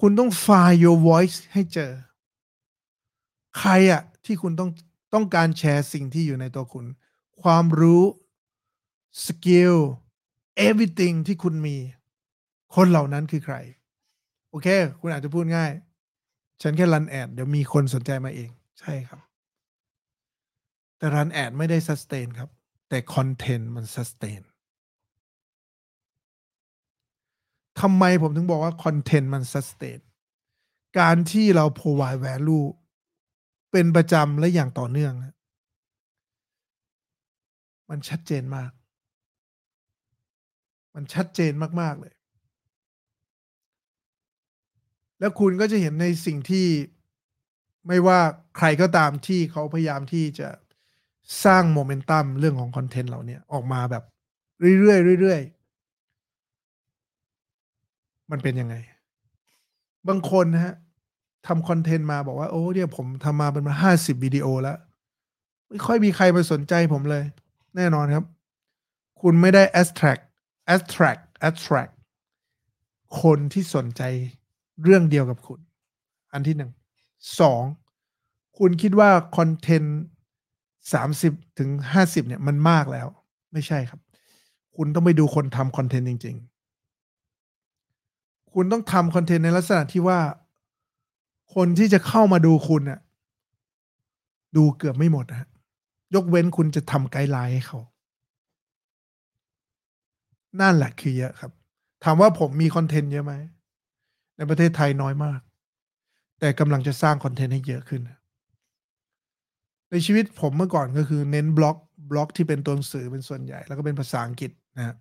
[0.00, 1.90] คุณต้อง find your voice ให้เจอ
[3.58, 4.70] ใครอะที่คุณต้อง
[5.14, 6.86] ต้องการแชร์สิ่งที่อยู่ในตัวคุณ
[7.42, 8.02] ความรู้
[9.26, 9.76] skill
[10.68, 11.76] everything ที่คุณมี
[12.74, 13.56] คนเหล่านั้นคือใคร
[14.50, 14.68] โอเค
[15.00, 15.72] คุณอาจจะพูดง่าย
[16.62, 19.20] ฉันแค่ run ad เดี๋ยวมีคนสนใจมาเอง ใช่ครับ
[20.98, 22.50] แต่ run ad ไม่ได้ sustain ครับ
[22.88, 24.42] แต่คอนเทนต์มัน sustain
[27.80, 30.00] ทำไมผมถึงบอกว่าคอนเทนต์มัน sustain
[31.00, 32.66] การที่เรา provide value
[33.72, 35.12] เป็นประจำและอย่างต่อเนื่อง
[37.90, 38.70] มันชัดเจนมาก
[40.94, 42.14] มันชัดเจนมาก ๆ เลย
[45.20, 46.66] แล้วคุณก็จะเห็นในสิ่งที่
[47.86, 48.20] ไม่ว่า
[48.56, 50.48] ใครก็ตามที่เขาพยายามที่จะ
[51.44, 54.04] สร้างโมเมนตัมเรื่องของคอนเทนต์เหล่านี้ออกมาแบบ
[54.80, 58.74] เรื่อยๆเรื่อยๆมันเป็นยังไง
[60.08, 60.74] บางคนนะฮะ
[61.46, 64.78] ทำคอนเทนต์มาบอกว่าโอ้เนี่ยผมทำมาเป็นมาห้าสิบวิดีโอแล้ว
[65.68, 67.24] ไม่ค่อยมีใครมาสนใจผมเลย
[67.76, 68.24] แน่นอนครับ
[69.20, 70.22] คุณไม่ได้ attract
[70.74, 71.92] attract attract
[73.22, 74.02] คนที่สนใจ
[74.82, 75.60] เรื่องเดียวกับคุณ
[76.32, 76.70] อันที่หนึ่ง
[77.40, 77.62] สอง
[78.58, 79.98] คุณคิดว่าคอนเทนต์
[80.92, 83.06] สามสิบถึงห้าสิบเนี่ยมันมากแล้ว
[83.52, 84.00] ไม่ใช่ครับ
[84.76, 86.36] คุณต้องไปดูคนทำคอนเทนต์จริง
[87.64, 90.18] ๆ คุณต้องทำคอนเทนต์ในลักษณะที่ว่า
[91.62, 93.00] คนที่จะเข้ามาดูคุณน่ะ
[94.56, 95.48] ดูเกือบไม่หมดนะฮะ
[96.14, 97.80] ยกเว้นคุณจะทำ guideline ให้เขา
[100.60, 101.52] นั่นแหละคือเยอะครับ
[102.04, 103.34] ถามว่าผมมีคอนเทนต์เยอะไหม
[104.36, 105.40] ในประเทศไทยน้อยมาก
[106.40, 108.02] แต่กำลังจะสร้างคอนเทนต์ให้เยอะขึ้น
[109.90, 111.76] ในชีวิตผมเมื่อก่อนก็คือเน้นบล็อก
[112.10, 114.96] บล็อกที่เป็นตัวหนังสือเป็นส่วนใหญ่ แล้วก็เป็นภาษาอังกฤษนะฮะ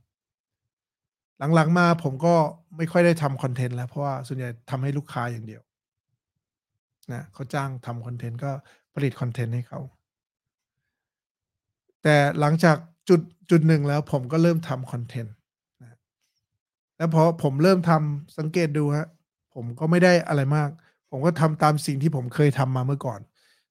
[1.55, 2.33] หลังๆมาผมก็
[2.77, 5.63] ไม่ค่อยได้ทำคอนเทนต์แล้ว เพราะว่าส่วนใหญ่ทำให้ลูกค้าอย่างเดียว
[7.13, 8.51] นะเขาจ้างทำคอนเทนต์ก็
[8.93, 9.79] ผลิตคอนเทนต์ให้เขา
[12.03, 12.77] แต่หลังจาก
[13.09, 13.21] จุด
[13.51, 15.33] จุดหนึ่งแล้วผมก็เริ่มทำคอนเทนต์
[15.81, 15.97] นะ
[16.97, 19.07] แล้วพอผมเริ่มทำสังเกตดูฮะ
[19.53, 20.69] ผมก็ไม่ได้อะไรมาก
[21.11, 23.19] ผมก็ทำตามสิ่งที่ผมเคยทำมาเมื่อก่อน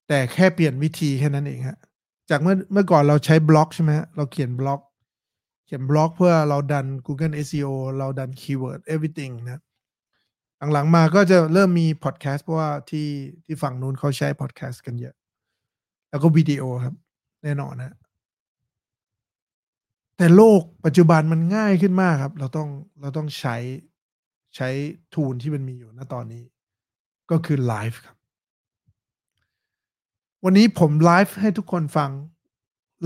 [0.08, 1.78] แต่แค่เปลี่ยนวิธีแค่นั้นเองฮะ
[2.30, 4.80] จากเมื่อเมื่อก่อนเราใช้บล็อกใช่ไหมเราเขียนบล็อก
[5.66, 9.62] เขียนบล็อกเพื่อเราดัน Google SEO เราดัน Keyword everything นะ
[10.72, 13.08] หลังๆมาก็จะเริ่มมีพอดแคสต์เพราะว่าที่
[13.44, 15.14] ที่ฝั่งนู้นเขาใช้พอดแคสต์กันเยอะ
[16.10, 16.94] แล้วก็วิดีโอครับ
[17.44, 17.96] แน่นอนนะ
[20.16, 22.68] แต่โลกปัจจุบันมันง่ายขึ้นมากครับ เราต้อง
[23.00, 23.56] เราต้องใช้
[24.56, 24.68] ใช้
[25.14, 26.44] tool ที่มันมีอยู่ณตอนนี้
[27.30, 28.16] ก็คือไลฟ์ครับ
[30.44, 32.10] วันนี้ผมไลฟ์ให้ทุกคนฟัง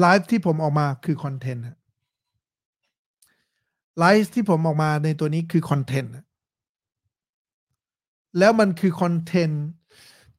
[0.00, 1.64] ไลฟ์ที่ผมออกมาคือคอนเทนต์
[3.98, 6.12] ไลฟ์ที่ผมออกมาในตัวนี้คือคอนเทนต์
[8.38, 9.64] แล้วมันคือคอนเทนต์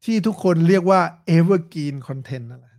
[0.06, 1.02] ที่ทุกคนเรียกว่า
[1.36, 2.76] evergreen content นั่นแหละ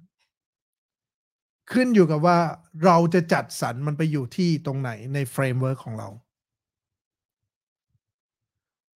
[1.72, 2.38] ขึ้นอยู่กับว่า
[2.84, 6.08] เราจะจัดสรรมันไปอยู่ที่ตรงไหนใน framework ของเรา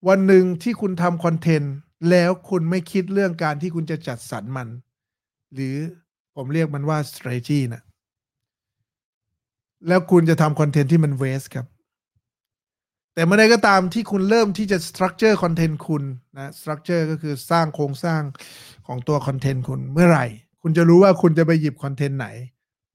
[0.09, 1.75] วันหนึ่งที่คุณทำคอนเทนต์
[2.11, 4.69] แล้วคุณไม่คิดเรื่องการที่คุณจะจัดสรรมัน
[5.55, 5.77] หรือ
[6.37, 7.83] ผมเรียกมันว่า strategy นะ
[9.89, 11.67] แล้วคุณจะทำคอนเทนต์ที่มัน waste ครับ
[13.17, 16.03] แต่เมื่อใดก็ตามที่คุณเริ่มที่จะ structure คอนเทนต์คุณ
[16.37, 18.23] นะ structure ก็คือสร้างโครงสร้าง
[18.87, 20.27] ของตัวคอนเทนต์คุณเมื่อไหร่
[20.63, 22.29] คุณจะรู้ว่าคุณจะไปหยิบคอนเทนต์ไหน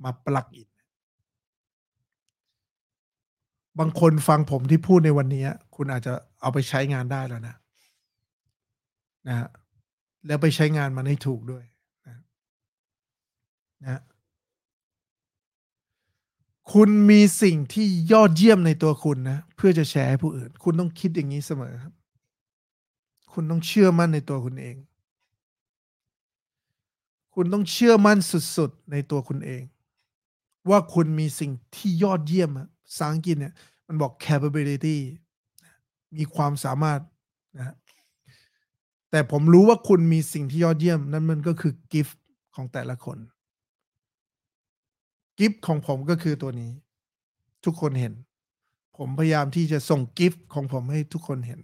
[0.04, 0.70] มา plug in
[3.80, 5.46] บางคนฟังผมที่พูดในวันนี้
[5.76, 7.56] คุณอาจจะเอาไปใช้งานได้แล้วนะ
[9.28, 9.50] นะฮะ
[10.28, 11.64] แล้วไปใช้งานมันให้ถูกด้วย
[12.08, 12.18] นะ
[13.84, 14.02] นะ
[16.70, 21.94] คุณมีสิ่งที่ยอดเยี่ยมในตัวคุณนะ เพื่อจะแชร์ให้ผู้อื่น คุณต้องคิดอย่างนี้เสมอครับ
[23.34, 24.76] คุณต้องเชื่อมั่นในตัวคุณเอง
[27.36, 28.18] คุณต้องเชื่อมั่น
[28.58, 29.62] สุดๆในตัวคุณเอง
[30.70, 33.54] ว่าคุณมีสิ่งที่ยอดเยี่ยมภาษาอังกฤษเนี่ย
[33.88, 34.98] มันบอก capability
[36.18, 37.00] มีความสามารถ
[37.58, 37.76] นะ
[39.12, 42.22] แต่ผมรู้ว่าคุณมีสิ่งที่ยอดเยี่ยม นั่นมันก็คือกิฟต์
[42.56, 43.18] ของแต่ละคน
[45.38, 46.72] กิฟต์ของผมก็คือตัวนี้
[47.66, 48.14] ทุกคนเห็น
[48.98, 51.60] ผมพยายามที่จะส่งกิฟต์ของผมให้ทุกคนเห็น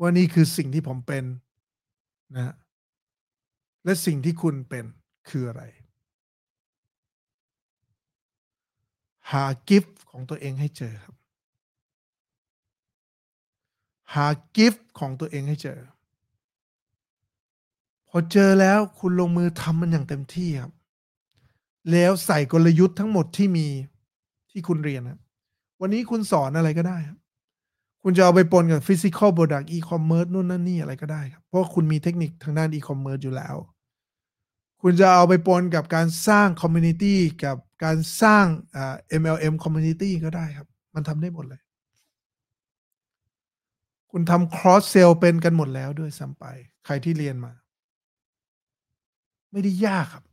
[0.00, 1.24] ว่านี่คือสิ่งที่ผมเป็น
[2.36, 2.54] นะ
[3.84, 4.84] และสิ่งที่คุณเป็น
[5.28, 5.62] คืออะไร
[9.30, 11.14] หา gift ของตัวเองให้เจอครับ
[14.14, 14.26] หา
[14.56, 15.80] gift ของตัวเองให้เจอ
[18.08, 20.72] พอเจอแล้วคุณลงมือทำมันอย่างเต็มที่ครับ
[21.92, 23.66] แล้วใส่กลยุทธ์ทั้งหมดที่มี
[24.50, 25.20] ที่คุณเรียนนะ
[25.80, 27.18] วันนี้คุณสอนอะไรก็ได้ครับ
[28.02, 33.56] คุณจะเอาไปปนกับ physical product อีคอมเมิร์ซนู่นนั่นนี่อะไรก็ได้ครับ เพราะคุณมีเทคนิคทางด้านอีคอมเมิร์ซอยู่แล้ว
[34.82, 38.44] คุณจะเอาไปปนกับการสร้างคอมมูนิตี้กับการสร้าง
[38.76, 41.60] อ่า MLM community ก็ได้ครับ มันทำได้หมดเลย
[44.10, 46.44] คุณทำ cross sell เป็นกันหมดแล้วด้วยซ้ำไป
[46.86, 47.52] ใครที่เรียนมา
[49.52, 50.24] ไม่ได้ยากครับ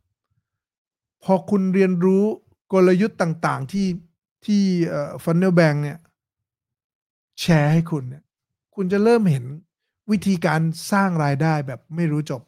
[1.26, 2.24] พอคุณเรียนรู้
[2.72, 3.88] กลยุทธ์ต่าง ๆ ที่
[4.44, 5.98] ที่เอ่อ Funnel Bank เนี่ย
[7.40, 8.22] แชร์ให้คุณเนี่ย
[8.74, 9.44] คุณจะเริ่มเห็น
[10.10, 10.60] วิธีการ
[10.92, 12.42] สร้างรายได้แบบไม่รู้จบ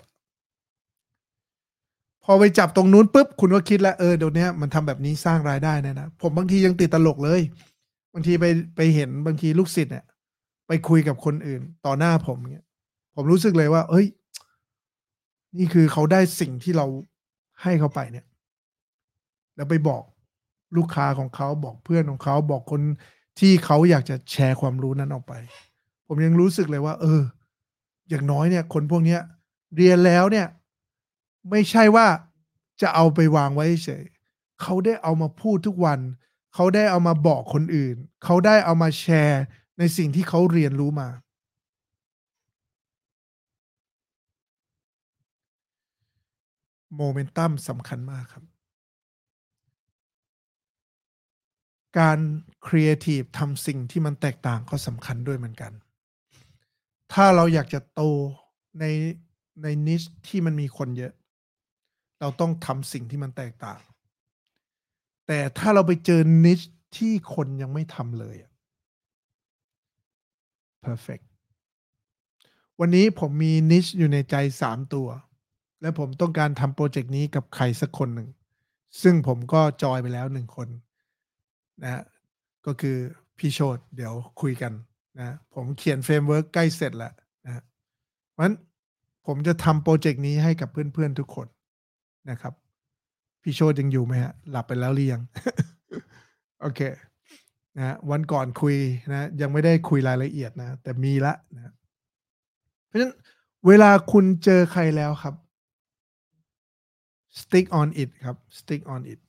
[2.24, 7.40] พอไปจับตรงนู้นปุ๊บ คุณก็คิดแล้วเออเดี๋ยวนี้มันทำแบบนี้สร้างรายได้นี่ยนะ ผมบางทียังติดตลกเลย
[8.12, 8.46] บางทีไป
[8.76, 10.04] ไปเห็นบางทีลูกศิษย์เนี่ย
[10.66, 12.64] ไปคุยกับคนอื่น ต่อหน้าผมเนี่ย
[13.14, 14.06] ผมรู้สึกเลยว่า เอ้ย
[15.58, 16.86] นี่คือเขาได้สิ่งที่เรา
[17.62, 18.26] ให้เขาไปเนี่ย
[19.58, 20.02] แล้วไปบอก
[20.76, 22.82] ลูกค้าของเขาบอกเพื่อนของเขาบอกคน
[23.38, 25.34] ที่เขาอยากจะแชร์ความรู้นั้นออกไป
[26.06, 27.22] ผมยังรู้สึกเลยว่า เออ
[28.08, 29.20] อย่างน้อยเนี่ย คนพวกเนี้ย
[29.76, 30.46] เรียนแล้วเนี่ย
[31.50, 32.06] ไม่ใช่ว่า
[32.82, 34.04] จะเอาไปวางไว้เฉย
[34.62, 36.00] เขาได้เอามาพูดทุกวัน
[36.54, 39.42] เขาได้เอามาบอกคนอื่น เขาได้เอามาแชร์
[39.78, 41.08] ในสิ่งที่เขาเรียนรู้มา
[46.96, 48.47] โมเมนตัมสำคัญมากครับ
[51.98, 52.18] การ
[52.66, 55.72] ครีเอทีฟทำสิ่งที่มันแตกต่างก็สำคัญด้วยเหมือนกัน
[57.12, 58.02] ถ้าเราอยากจะโต
[58.80, 58.84] ใน
[59.62, 61.12] ในนิชที่มันมีคนเยอะ
[62.20, 63.80] เราต้องทำสิ่งที่มันแตกต่าง
[65.26, 66.60] แต่ถ้าเราไปเจอนิช
[66.96, 68.36] ที่คนยังไม่ทำเลย
[70.84, 71.24] perfect
[72.80, 75.08] วันนี้ผมมีนิชอยู่ในใจสามตัว
[75.80, 78.28] และผมต้องการทำโปรเจกต์นี้กับใครสักคนหนึ่ง
[79.02, 80.68] ซึ่งผมก็จอยไปแล้วหนึ่งคน
[81.82, 82.02] นะ
[82.66, 82.96] ก็คือ
[83.38, 84.72] พี่โชดเดี๋ยวคุยกัน
[85.18, 87.12] นะผมเขียน framework ใกล้เสร็จแล้ว
[87.46, 87.62] นะ
[88.32, 88.56] เพราะฉะนั้น
[89.26, 91.46] ผมจะทำโปรเจกต์นี้ให้กับเพื่อนๆทุกคน
[92.30, 92.54] นะครับ
[93.42, 95.22] พี่โชดยังอยู่ไหมฮะ หลับไปแล้วหรือยัง
[96.60, 96.80] โอเค
[97.76, 98.76] นะวันก่อนคุย
[99.12, 101.72] นะ ยังไม่ได้คุยรายละเอียดนะ แต่มีละนะ
[102.86, 103.12] เพราะฉะนั้น
[103.66, 105.34] เวลาคุณเจอใครแล้วครับ
[107.40, 109.20] stick on it ครับ stick on it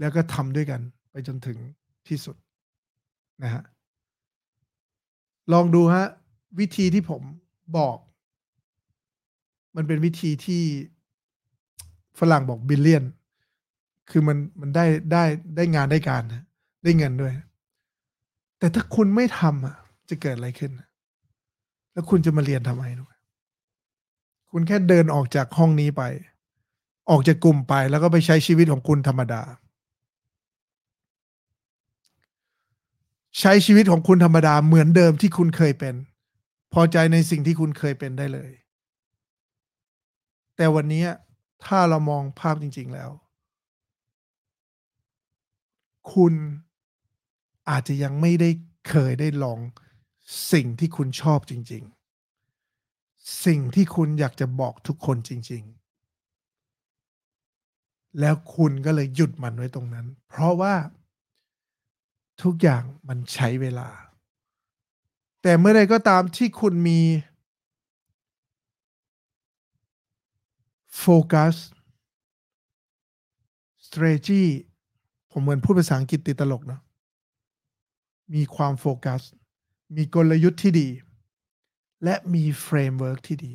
[0.00, 0.80] แล้วก็ทำด้วยกัน
[1.28, 1.58] จนถึง
[2.08, 2.36] ที่สุด
[3.42, 3.62] นะฮะ
[5.52, 6.04] ลองดูฮะ
[6.60, 7.22] วิธีที่ผม
[7.76, 7.96] บอก
[9.76, 10.62] มันเป็นวิธีที่
[12.18, 13.04] ฝรั่งบอกบิลเลียน
[14.10, 15.24] คือมันมันได้ได้
[15.56, 16.44] ได้งานได้การนะ
[16.84, 17.32] ได้เงินด้วย
[18.58, 19.76] แต่ถ้าคุณไม่ทำอะ
[20.10, 20.72] จะเกิดอะไรขึ้น
[21.92, 23.14] แล้วคุณจะมาเรียนทำไมรู้ไหม
[24.50, 26.02] คุณแค่เดินออกจากห้องนี้ไป
[27.10, 29.42] ออกจากกลุ่มไปแล้วก็ไปใช้ชีวิตของคุณธรรมดา
[33.38, 35.94] ใช้ชีวิตของคุณธรรมดาเหมือนเดิมที่คุณเคยเป็น
[36.72, 38.50] พอใจในสิ่งที่คุณเคยเป็นได้เลย
[40.56, 41.06] แต่วันนี้
[41.64, 43.10] ถ้าเรามองภาพจริง ๆแล้ว
[46.12, 46.34] คุณ
[47.70, 48.50] อาจจะยังไม่ได้
[48.88, 49.58] เคยได้ลอง
[50.52, 51.82] สิ่งที่คุณชอบจริง
[52.64, 55.62] ๆ สิ่งที่คุณอยากจะบอกทุกคนจริง
[57.30, 60.74] ๆ แล้วคุณก็เลยหยุดมันไว้ตรงนั้น เพราะว่า
[62.42, 63.88] ทุกอย่างมันใช้เวลา
[65.42, 67.00] แต่เมื่อใดก็ตามที่คุณมี
[70.98, 71.54] โฟกัส
[73.86, 74.44] strategy
[75.30, 76.80] ผมเหมือนพูดภาษาอังกฤษติดตลกนะ
[78.34, 79.20] มีความโฟกัส
[79.96, 80.88] มีกลยุทธ์ที่ดี
[82.04, 83.54] และมี framework ที่ดี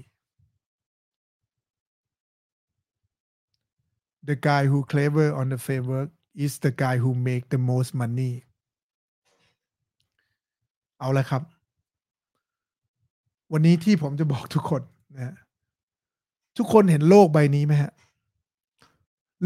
[4.30, 6.10] The guy who clever on the framework
[6.46, 8.34] is the guy who make the most money
[11.04, 11.44] เอาละครับ
[13.52, 14.82] วันนี้ที่ผมจะบอกทุกคน
[15.16, 15.36] นะ
[16.58, 17.92] ทุกคนเห็นโลกใบนี้ไหมฮะ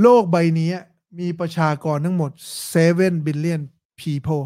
[0.01, 0.71] โลกใบนี้
[1.19, 2.31] มีประชากรทั้งหมด
[2.73, 3.61] 7 billion
[3.99, 4.43] people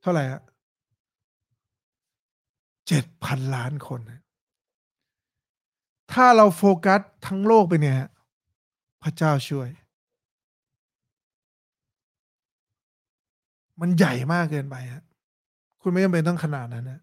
[0.00, 0.42] เท่าไหร่ฮะ
[2.88, 4.00] เจ็ดพันล้านคน
[6.12, 7.96] ถ้าเราโฟกัสทั้งโลกไปเนี่ย
[9.02, 9.68] พระเจ้าช่วย
[13.80, 15.04] มันใหญ่มากเกินไปฮะ
[15.82, 17.00] คุณไม่จำเป็นต้องขนาดนั้นนะ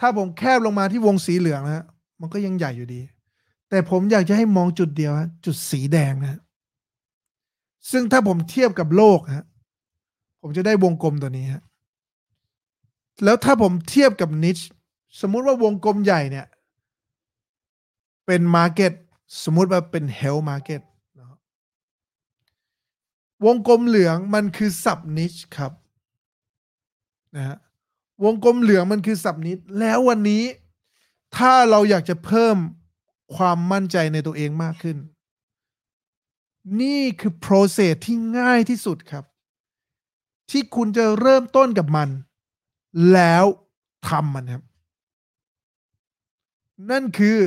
[0.00, 1.86] ถ้าผมแคบลงมาที่วงสีเหลืองนะ
[2.20, 3.00] มันก็ยังใหญ่อยู่ดี
[3.68, 6.40] แต่ผมอยากจะให้มองจุดเดียวฮะจุดสีแดงนะ
[7.90, 9.46] ซึ่งถ้าผมเทียบกับโลกฮะ
[10.40, 11.62] ผมจะได้วงกลมตัวนี้ฮะ
[13.24, 14.58] แล้วถ้าผมเทียบกับ niche
[15.20, 16.46] สมมุติว่าวงกลมใหญ่เนี่ย
[18.26, 18.92] เป็น market
[19.44, 20.80] สมมุติว่าเป็น health market
[23.46, 25.72] วงกลมเหลืองมันคือ sub-niche ครับ
[27.36, 27.58] นะฮะ
[28.24, 30.44] วงกลมเหลืองมันคือ sub-niche แล้ววันนี้
[31.36, 32.56] ถ้าเราอยากจะเพิ่ม
[33.34, 34.96] ความมั่นใจในตัวเองมากขึ้น
[36.80, 39.24] นี่คือ process ที่ง่ายที่สุดครับ
[40.50, 42.08] ที่คุณจะเริ่มต้นกับมัน
[43.12, 43.44] แล้ว
[44.08, 44.62] ทำมันครับ
[46.90, 47.38] นั่นคือ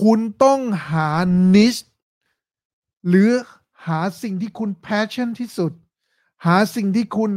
[0.00, 0.60] คุณต้อง
[0.90, 1.08] หา
[1.54, 1.82] niche
[3.08, 3.30] หรือ
[3.86, 5.72] หาสิ่งที่คุณ passion ที่สุด
[6.46, 7.32] หาสิ่งที่คุณ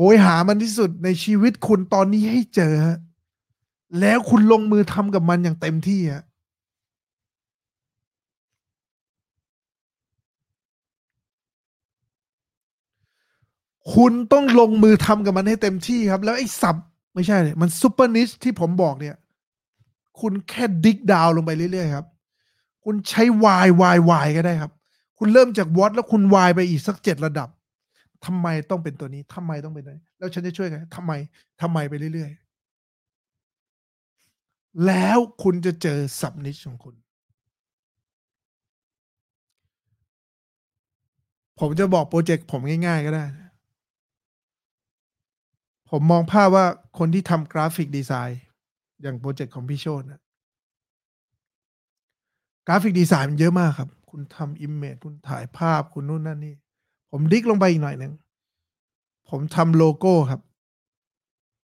[0.00, 2.74] หยหามันที่สุดในชีวิตคุณตอนนี้ให้เจอ
[4.00, 6.22] แล้วคุณลงมือทำกับมันอย่างเต็มที่อะ
[13.94, 16.76] คุณต้องลงมือทำกับมันให้เต็มที่ครับ แล้วไอ้สับ
[17.14, 19.16] ไม่ใช่เลยมันซูเปอร์นิชที่ผมบอกเนี่ย
[20.20, 22.06] คุณแค่ดิกดาวลงไปเรื่อยๆครับ
[22.84, 24.72] คุณใช้วายวายวายก็ได้ครับ
[25.18, 27.48] คุณเริ่มจาก what แล้วคุณ why ไปอีกสักเจ็ดระดับ
[28.26, 31.12] ทำไมต้องเป็นตัวนี้ทำไมต้องเป็นตัวนี้ แล้วฉันจะช่วยกันทำไม
[31.62, 36.94] ทำไมไปเรื่อยๆ แล้วคุณจะเจอ sub-niche ของคุณ
[41.60, 43.24] ผมจะบอกโปรเจกต์ผมง่าย ๆ ก็ได้
[45.90, 46.66] ผมมองภาพว่า
[46.98, 48.40] คนที่ทำ graphic design
[49.02, 50.20] อย่างโปรเจกต์ของพี่โชตนะ
[52.66, 56.54] graphic design มันเยอะมากครับ คุณทำ image คุณถ่ายภาพคุณนู่นนั่นนี่
[57.10, 58.12] ผม dig ลงไปอีกหน่อยหนึ่ง
[59.30, 60.40] ผมทำโลโก้ครับ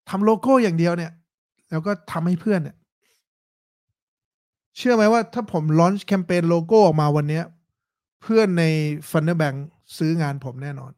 [0.09, 1.11] ทำโลโก้อย่างเดียวเนี่ย
[1.69, 2.75] แล้วก็ทำให้เพื่อนเนี่ย
[4.77, 7.41] เชื่อไหมว่าถ้าผม launch แคมเปญโลโก้ออกมาวันนี้
[8.21, 8.63] เพื่อนใน
[9.09, 9.53] Funnel Bank
[9.97, 10.91] ซื้องานผมแน่นอน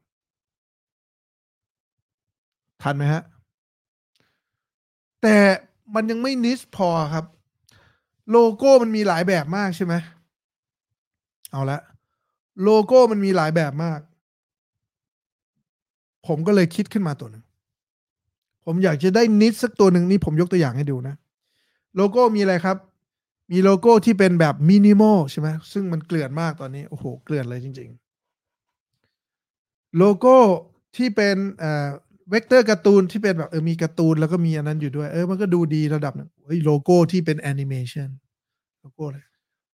[2.82, 3.24] ทันไหมฮะ
[5.22, 5.38] แต่
[5.96, 7.26] มันยังไม่ niche พอครับ
[8.32, 9.94] โลโก้มันมีหลายแบบมากใช่ไหม
[11.52, 11.80] เอาละ
[12.64, 14.00] โลโก้มันมีหลายแบบมาก
[16.28, 17.44] ผมก็เลยคิดขึ้นมาตัวหนึ่ง
[18.66, 21.16] ผมอยากจะได้ niche สักตัวหนึ่งนี่ผมยกตัวอย่างให้ดูนะ
[21.96, 22.78] โลโก้มีอะไรครับ
[23.52, 27.90] มีโลโก้ที่เป็นแบบมินิมอลใช่ไหมซึ่งมันเกลื่อนมากตอนนี้ โอ้โห เกลื่อนเลยจริง
[29.14, 30.36] ๆ โลโก้
[30.98, 31.38] ที่เป็น
[32.30, 38.10] เวกเตอร์การ์ตูนที่เป็นแบบเออมีการ์ตูนแล้วก็มีอันนั้นอยู่ด้วย เออมันก็ดูดีระดับหนึงเฮ้โลโก้ที่เป็นแอนิเมชัน
[38.82, 39.26] โลโก้เลย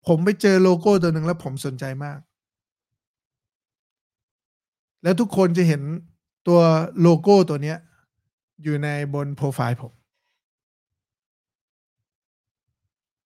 [0.06, 2.18] ผมไปเจอโลโก้ตัวหนึ่งแล้วผมสนใจมาก
[5.02, 5.82] แล้วทุกคนจะเห็น
[6.48, 6.60] ตัว
[7.00, 7.78] โลโก้ตัวเนี้ย
[8.62, 9.92] อยู่ในบนโปรไฟล์ผม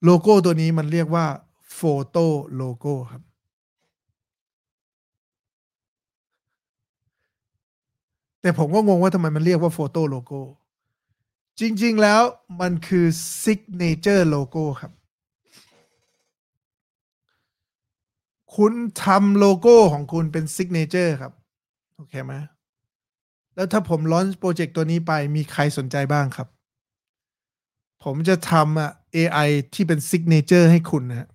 [0.05, 1.27] โลโก้ตัวนี้มันเรียกว่า
[1.75, 3.23] photo logo ครับ
[8.41, 10.41] แต่ผมก็งงว่าทำไมมันเรียกว่า photo logo
[11.61, 12.23] จริง ๆ แล้ว
[12.61, 13.07] มันคือ
[13.43, 14.93] Signature Logo ครับ
[18.57, 18.73] คุณ
[19.05, 21.33] ทำโลโก้ของคุณเป็น Signature ครับ
[21.97, 22.35] โอเคไหม
[23.59, 26.49] แล้วถ้าผม launch โปรเจกต์ตัวนี้ไปมีใครสนใจบ้างครับ
[28.05, 31.29] ผมจะทำอะ AI ที่เป็น Signature ให้คุณนะฮะ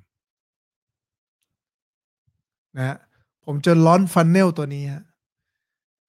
[2.77, 2.97] นะ
[3.45, 5.03] ผมจะ launch funnel ตัวนี้ฮะ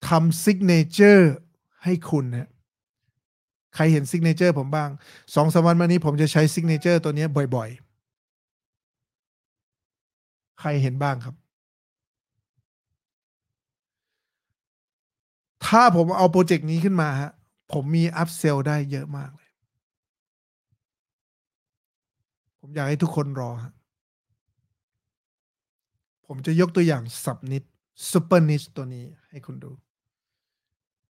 [0.08, 1.24] ทำ Signature
[1.84, 2.48] ให้คุณนะ
[3.74, 4.90] ใครเห็น Signature ผมบ้าง
[5.34, 7.26] สองสามวันมานี้ผมจะใช้ Signature ตัวนี้
[7.56, 11.34] บ่อยๆ ใครเห็นบ้างครับ
[15.66, 17.32] ถ้าผมเอาโปรเจกต์นี้ขึ้นมาฮะ
[17.72, 19.50] ผมมี upsell ได้เยอะมากเลย
[22.60, 23.72] ผมอยากให้ทุกคนรอฮะ
[26.26, 27.62] ผมจะยกตัวอย่าง sub niche
[28.10, 29.72] super niche ตัวนี้ให้คุณดู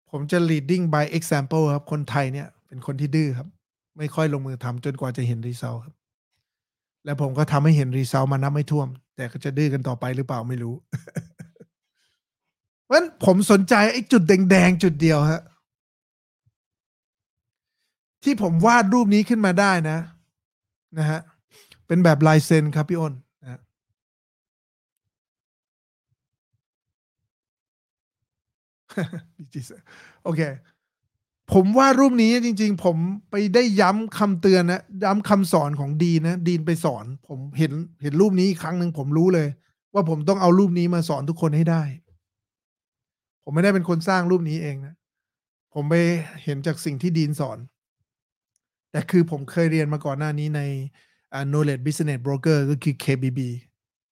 [0.10, 3.48] ผมจะ leading by example ครับ คนไทยเนี่ย เป็นคนที่ดื้อครับ
[3.98, 5.96] ไม่ค่อยลงมือทำจนกว่าจะเห็น result ครับ
[7.06, 10.76] แล้วผมก็ทำให้เห็น result มานับไม่ถ้วน แต่ก็จะดื้อกันต่อไปหรือเปล่าไม่รู้
[12.84, 15.42] เพราะฉะนั้นผมสนใจไอ้จุดแดงๆ จุดเดียวฮะ
[18.24, 19.98] ที่ผมวาดรูปนี้ขึ้นมาได้นะ
[20.98, 21.20] นะฮะ
[21.88, 23.60] เป็นแบบลายเซ็นครับพี่อ้นนะฮะ
[30.24, 30.42] โอเค
[31.54, 32.98] ผมว่ารูปนี้จริง ๆ ผม
[33.30, 39.48] ไปได้ย้ำคำเตือนนะ ย้ำคำสอนของดีนะ ดีนไปสอน ผมเห็นเห็นรูปนี้อีกครั้งหนึ่งผมรู้เลย
[39.94, 41.84] ว่าผมต้องเอารูปนี้มาสอนทุกคนให้ได้
[43.44, 44.96] ผมไม่ได้เป็นคนสร้างรูปนี้เองนะ
[45.74, 45.96] ผมไป
[46.44, 47.58] เห็นจากสิ่งที่ดีนสอน
[48.92, 50.62] แต่คือผมเคยเรียนมาก่อนหน้านี้ใน
[51.34, 53.40] อ่า knowledge business broker ก็คือ KBB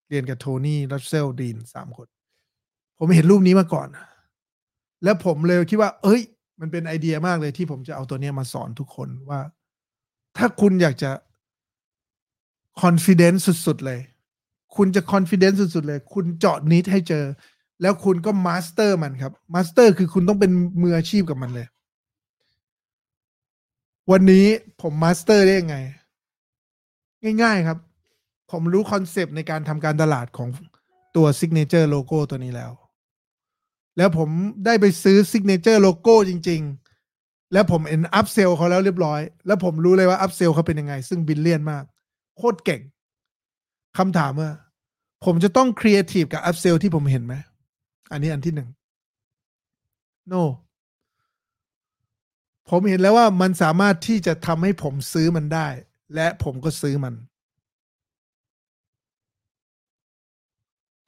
[0.10, 2.08] เรียนกับโทนี่รัสเซลดีนสามคน
[2.98, 3.88] ผมเห็นรูปนี้มาก่อน
[5.04, 6.22] แล้วผมเลยคิดว่า เอ้ย
[6.60, 9.40] มันเป็นไอเดียมากเลยที่ผมจะเอาตัวนี้มาสอนทุกคนว่า
[10.38, 11.12] ถ้าคุณอยากจะ
[12.82, 14.00] confidence สุด ๆ เลย
[14.76, 17.24] คุณจะ confidence สุด ๆ เลย คุณเจาะ niche ให้เจอ
[17.82, 20.52] แล้วคุณก็ master มันครับ master คือคุณต้องเป็น
[20.82, 21.68] มืออาชีพกับมันเลย
[24.12, 24.46] วันนี้
[24.82, 25.78] ผม master ได้ยังไง
[27.42, 27.78] ง่าย ๆครับ
[28.52, 30.50] ผมรู้คอนเซปต์ในการทำการตลาดของ
[31.16, 32.72] ตัว signature logo ตัวนี้แล้ว
[33.98, 34.30] แล้วผม
[34.66, 36.62] ได้ไปซื้อ signature logo จริง
[37.08, 41.84] ๆ แล้วผมเอ็น upsell เขาแล้วเรียบร้อย แล้วผมรู้เลยว่า upsell เขาเป็นยังไง ซึ่ง brilliant มาก
[42.38, 42.82] โคตรเก่ง
[43.98, 44.50] คำถามว่า
[45.26, 47.36] ผมจะต้องครีเอทีฟกับ upsell ที่ผมเห็นไหม
[48.12, 48.70] อันนี้อันที่หนึ่ง
[50.34, 50.44] no
[52.70, 55.68] ผมเห็นแล้วว่ามันสามารถที่จะทำให้ผมซื้อมันได้
[56.16, 57.14] และผมก็ซื้อมัน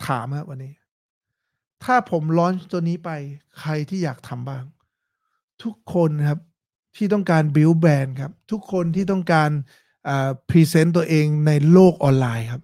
[0.06, 0.74] ถามฮะวันนี้
[1.84, 3.10] ถ้าผม launch ตัวนี้ไป
[3.60, 4.64] ใครที่อยากทำบ้าง
[5.64, 6.40] ทุกคนครับ
[6.96, 9.50] ที่ต้องการ build brand ครับ ทุกคนที่ต้องการ
[10.50, 12.64] พรีเซนต์ตัวเองในโลกออนไลน์ครับ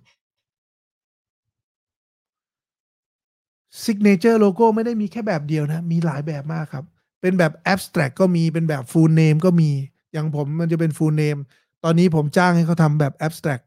[3.85, 6.85] Signature Logo ไม่ได้มีแค่แบบเดียวนะ มีหลายแบบมากครับ
[7.21, 9.69] เป็นแบบ abstract ก็มีเป็นแบบ full name ก็มี
[10.13, 11.39] อย่างผมมันจะเป็น full name
[11.83, 13.63] ตอนนี้ผมจ้างให้เขาทำแบบ abstract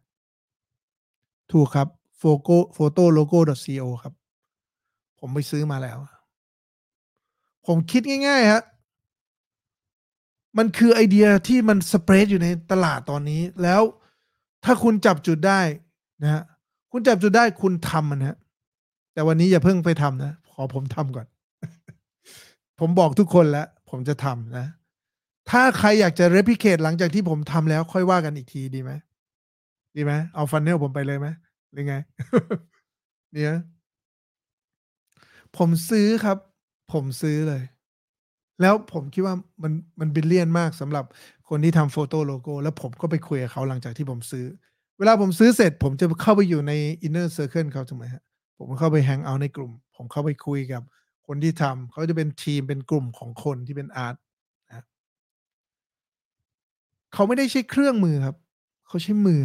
[1.53, 1.89] ถูกครับ
[2.23, 4.15] photo photo logo co ครับ
[5.21, 5.99] ผมไปซื้อมาแล้ว
[7.67, 8.63] ผมคิดง่ายๆฮะ
[10.59, 13.83] มันคือไอเดียที่มันสเปรดอยู่ในตลาดตอนนี้ แล้ว
[14.65, 15.61] ถ้าคุณจับจุดได้
[16.23, 16.43] นะฮะ
[16.93, 18.37] คุณจับจุดได้คุณทำมันฮะ
[19.13, 21.27] แต่วันนี้อย่าเพิ่งไปทำนะ ขอผมทำก่อน
[22.81, 24.67] ผมบอกทุกคนแล้ว ผมจะทำนะ
[25.51, 28.93] ถ้าใครอยากจะ replicate หลังจากที่ผมทำแล้ว ค่อยว่ากันอีกทีดีไหม
[29.97, 31.29] ดีไหมเอาฟันเนลผมไปเลยไหม
[31.73, 31.95] หรือไง
[33.33, 33.57] เนี่ย
[35.57, 36.39] ผมซื้อครับ
[36.93, 37.63] ผมซื้อเลย
[38.61, 41.05] แล้วผมคิดว่ามันมัน brilliant มากสำหรับ
[41.49, 44.47] คนที่ทำ photo logo แล้วผมก็ไปคุยกับเขาหลังจากที่ผมซื้อ
[44.99, 46.73] เวลาผมซื้อเสร็จ ผมจะเข้าไปอยู่ใน
[47.03, 48.23] inner circle เขาถูกไหมฮะ
[48.63, 50.83] ผมเข้าไป hang out ในกลุ่ม ผมเข้าไปคุยกับ
[51.27, 54.17] คนที่ทำเขาจะเป็นทีมเป็นกลุ่มของคนที่เป็น art
[54.69, 54.87] นะ
[57.13, 58.37] เขาไม่ได้ใช้เครื่องมือครับ
[58.87, 59.41] เขาใช้มือ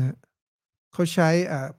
[0.94, 1.70] เขาใช้อ่า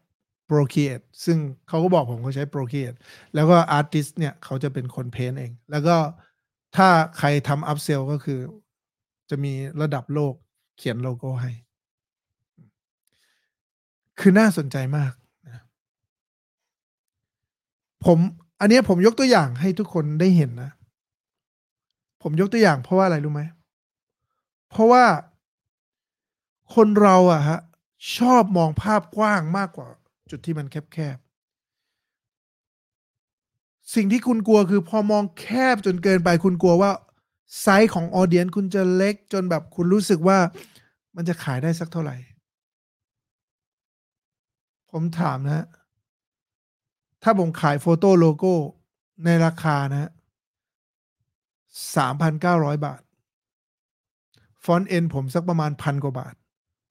[0.51, 1.39] Procreate ซึ่ง
[1.69, 2.97] เขาก็บอกผมเขาใช้ Procreate
[3.35, 5.97] แล้วก็ Artist เนี่ยเขาจะเป็นคนเพ้นเอง แล้วก็
[6.77, 6.89] ถ้า
[7.19, 8.40] ใครทำอัพเซลก็คือ
[9.31, 9.52] จะมี
[9.82, 10.35] ระดับโลก
[10.78, 11.52] เขียนโลโก้ให้
[14.20, 15.12] คือน่าสนใจมาก
[18.05, 18.19] ผม
[18.61, 20.70] อันนี้ผมยกตัวอย่างให้ทุกคนได้เห็นนะ
[22.23, 23.43] ผมยกตัวอย่างเพราะว่าอะไรรู้ไหม
[24.70, 25.05] เพราะว่า
[26.75, 27.59] คนเราอะฮะ
[28.16, 29.89] ชอบมองภาพกว้างมากกว่า
[30.31, 36.91] จุดที่มันแคบๆ สิ่งที่คุณกลัวคือพอมองแคบจนเกินไปคุณกลัวว่า
[37.61, 40.39] ไซส์ของ audience คุณจะเล็กจนแบบคุณรู้สึกว่า
[41.16, 42.16] มันจะขายได้สักเท่าไหร่
[44.91, 45.66] ผมถามนะ
[47.23, 48.55] ถ้าผมขาย photo logo
[49.24, 50.11] ในราคานะ
[51.97, 53.01] สามพันเก้าร้อยบาท
[54.65, 56.35] front end ผมสักประมาณพันกว่าบาท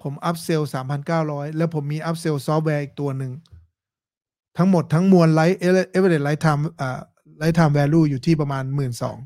[0.02, 3.32] ผม upsell สามพันเก้าร้อยแล้วผมมี upsell ซอฟต์แวร์อีกตัวหนึ่ง
[4.58, 7.00] ทั้งหมดทั้งมวล life average lifetime อ่า
[7.38, 9.18] lifetime value อยู่ที่ประมาณหมื่นสอง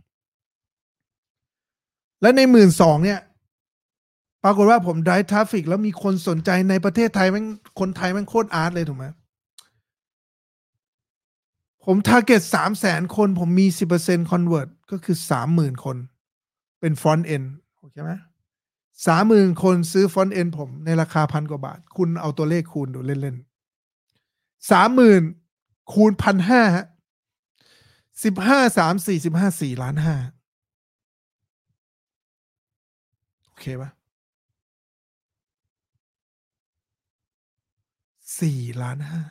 [2.21, 3.19] และในหมื่นสองเนี่ย
[4.43, 7.45] ปรากฏว่าผมได้ traffic แล้วมีคนสนใจในประเทศไทยแม่ง
[7.79, 9.05] คนไทยแม่งโคตร art เลยถูกไหม
[11.85, 15.97] ผม target สามแสนคน ผมมีสิบเปอร์เซ็นต์ convert ก็คือสามหมื่นคน
[16.79, 17.43] เป็น front end
[17.79, 18.11] โอเคไหม
[19.07, 25.23] สามหมื่นคนซื้อ front end ผมในราคาพันกว่าบาท คุณเอาตัวเลขคูณดูเล่นๆสามหมื่น
[25.93, 26.85] คูณพันห้าฮะ
[28.23, 30.15] สิบห้าสามสี่สิบห้าสี่ล้านห้า
[33.45, 33.91] โอเคปะ
[38.41, 39.21] สี่ล้านห้า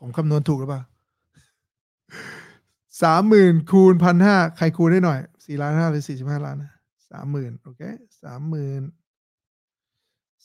[0.00, 0.82] ผมคำนวณถูกหรือเปล่า
[3.02, 6.56] สามหมื่นคูณพันห้าใครคูณได้หน่อยสี่ล้านห้าหรือสี่สิบห้าล้าน
[7.10, 7.82] สามหมื่นโอเค
[8.22, 8.82] สามหมื่น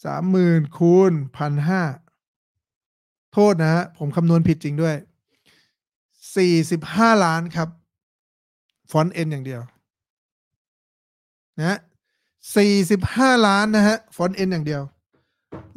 [0.06, 1.84] สามหมื่นคูณพันห้า
[3.34, 4.96] โทษนะฮะผมคำนวณผิดจริงด้วย
[6.36, 7.70] สี่สิบห้าล้านครับ
[8.91, 9.62] front end อย่างเดียว
[11.60, 11.80] นะ
[12.56, 14.82] สี่สิบห้าล้านนะฮะ front end อย่างเดียว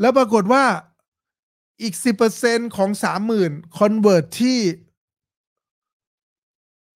[0.01, 0.65] แล้วปรากฏว่า
[1.83, 4.59] อีกสิบเปอร์เซ็นต์ของสามหมื่น convert ที่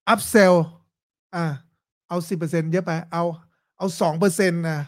[0.09, 0.55] upsell
[1.35, 1.44] อ่า
[2.09, 3.24] เอาสิบเปอร์เซ็นต์เยอะไป เอา
[3.78, 4.78] เอาสองเปอร์เซ็นต์นะ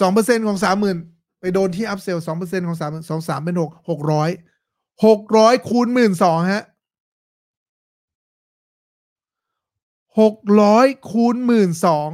[0.00, 0.96] สองเปอร์เซ็นต์ของสามหมื่น
[1.40, 4.30] ไปโดนที่ upsell สองเปอร์เซ็นต์ของสามสองสามเป็นหกหกร้อย
[5.06, 6.64] หกร้อยคูณหมื่นสองฮะ
[10.20, 12.08] หกร้อยคูณหมื่นสอง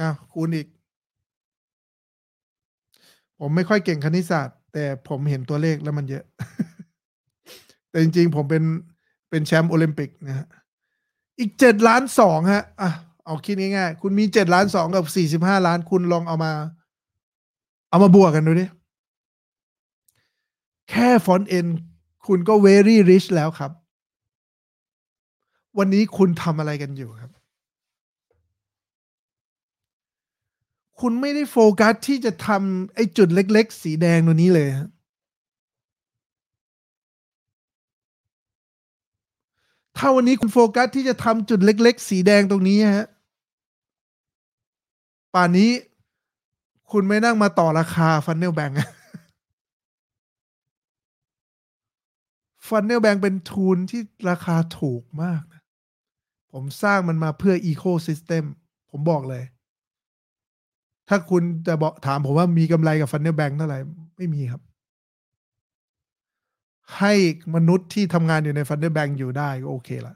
[0.00, 0.66] อะคูณอีก
[3.40, 6.24] ผมไม่ค่อยเก่งคณิตศาสตร์ แต่ผมเห็นตัวเลขแล้วมันเยอะ
[7.90, 8.64] แต่จริงๆ ผมเป็น
[9.30, 10.46] เป็นแชมป์โอลิมปิกนะฮะ
[11.38, 12.90] อีกเจ็ดล้านสองฮะ อะ
[13.24, 16.52] เอาคิดง่ายๆ คุณมีเจ็ดล้านสองกับสี่สิบห้าล้าน คุณลองเอามา
[17.90, 18.66] เอามาบวกกันดูดิ
[20.90, 21.66] แค่ฟอนต์เอ็น
[22.26, 23.70] คุณก็ very rich แล้วครับ
[25.78, 27.30] วันนี้คุณทำอะไรกันอยู่ครับ
[31.00, 34.88] คุณไม่ได้โฟกัสที่จะทำไอ้จุดเล็ก ๆ สีแดงตัวนี้เลยฮะ
[39.96, 43.08] ถ้าวันนี้คุณโฟกัสที่จะทำจุดเล็ก ๆ สีแดงตรงนี้ฮะ
[45.34, 45.70] ป่านนี้
[46.92, 48.70] คุณไม่นั่งมาต่อราคา funnel แบง
[52.68, 54.00] Funnel Bang เป็น tool ที่
[54.30, 55.62] ราคาถูกมากนะ
[56.52, 58.44] ผมสร้างมันมาเพื่อ ecosystem
[58.90, 59.44] ผมบอกเลย
[61.08, 63.78] ถ้าคุณจะบอกถามผมว่ามีกำไรกับ Funnel Bang เท่าไหร่
[64.16, 64.62] ไม่มีครับ
[66.98, 67.12] ให้
[67.54, 70.14] มนุษย์ที่ทำงานอยู่ใน Funnel Bang อยู่ได้ก็โอเคละ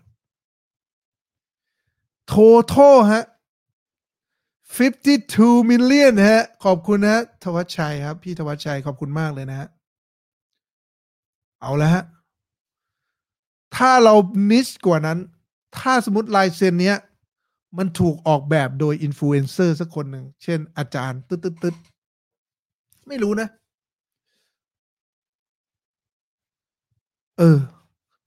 [2.27, 2.35] โท
[2.69, 2.75] โท
[3.13, 3.25] ฮะ
[4.77, 9.69] 52 million ฮะ ขอบคุณนะธวัชชัยครับ พี่ธวัชชัยขอบคุณมากเลยนะฮะ
[11.61, 12.05] เอาแล้วฮะ
[13.77, 14.15] ถ้าเรา
[14.51, 15.19] niche กว่านั้น
[15.79, 16.97] ถ้าสมมติลายเซ็นเนี้ย
[17.79, 21.75] มันถูกออกแบบโดยอินฟลูเอนเซอร์สักคนหนึ่ง เช่นอาจารย์ ตึ๊ดตึ๊ดตึ๊ด
[23.09, 23.49] ไม่รู้นะ
[27.39, 27.59] เออ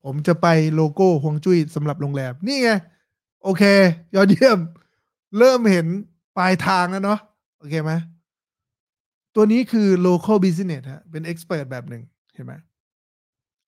[0.03, 2.69] ผมจะไปโลโก้ฮวงจุ้ยสำหรับโรงแรม นี่ไง
[3.43, 3.63] โอเค
[4.15, 4.59] ยอดเยี่ยม
[5.37, 5.85] เริ่มเห็น
[6.37, 7.19] ปลายทางแล้วเนาะ
[7.57, 7.91] โอเคไหม
[9.35, 12.53] ตัวนี้คือ local business ฮะเป็น expert แบบหนึ่งเห็นไหม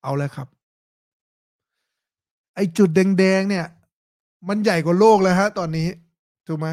[0.02, 0.48] เอาเลยครับ
[2.54, 3.66] ไอจุดแดงๆเนี่ย
[4.48, 5.88] มันใหญ่กว่าโลกแล้วฮะ ตอนนี้
[6.46, 6.68] ถูกไหม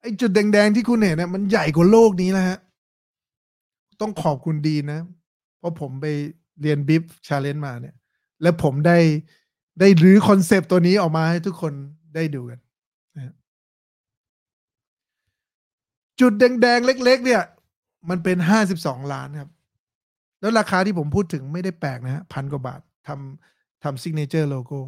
[0.00, 2.58] ไอจุดแดงๆที่คุณเห็นเนี่ยมันใหญ่กว่าโลกนี้แล้วฮะ
[4.00, 4.98] ต้องขอบคุณดีนะ
[5.58, 6.06] เพราะผมไป
[6.60, 7.94] เรียนบิฟ challenge มาเนี่ย
[8.42, 8.98] แล้วผมได้
[9.80, 11.72] ได้รื้อ concept ตัวนี้ออกมาให้ทุกคน
[12.14, 12.60] ได้ดูกัน
[16.20, 17.42] จุดแดงๆ เล็ก ๆ เนี่ย
[18.10, 19.50] มันเป็นห้าสิบสองล้านครับ
[20.40, 24.80] แล้วราคาที่ผมพูดถึงไม่ได้แปลกนะฮะพันกว่าบาททำทำ signature logo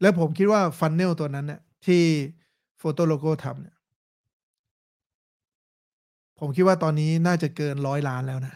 [0.00, 2.02] แล้วผมคิดว่า funnel ตัวนั้นเนี่ยที่
[2.78, 3.76] Photologo ทำเนี่ย
[6.38, 8.54] ผมคิดว่าตอนนี้น่าจะเกินร้อยล้านแล้วนะ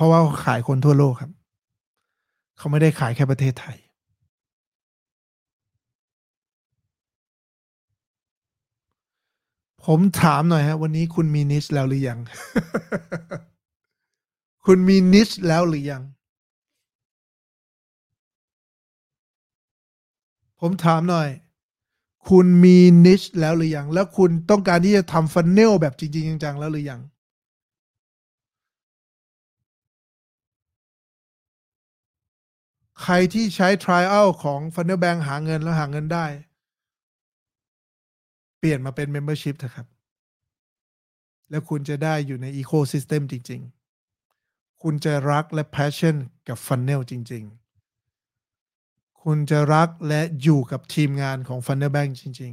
[0.00, 1.30] เพราะว่าขาขายคนทั่วโลกครับ
[2.58, 3.76] เขาไม่ได้ขายแค่ประเทศไทย
[9.86, 12.18] ผมถามหน่อยฮะ วันนี้คุณมีนิชแล้วหรือยัง
[14.66, 16.02] คุณมีนิชแล้วหรือยัง
[20.60, 21.28] ผมถามหน่อย
[22.30, 27.00] คุณมีนิชแล้วหรือยัง แล้วคุณต้องการที่จะทำฟันเนลแบบจริง ๆ จังๆแล้วหรือยัง
[33.02, 36.26] ใครที่ใช้ trial ของ Funnel Bank หาเงินแล้วหาเงินได้
[38.58, 39.86] เปลี่ยนมาเป็น membership เถอะครับ
[41.50, 43.60] แล้วคุณจะได้อยู่ใน ecosystem จริง
[44.22, 46.16] ๆ คุณจะรักและ passion
[46.48, 47.44] กับ Funnel จริง
[48.32, 52.52] ๆ คุณจะรักและอยู่กับทีมงานของ Funnel Bank จริง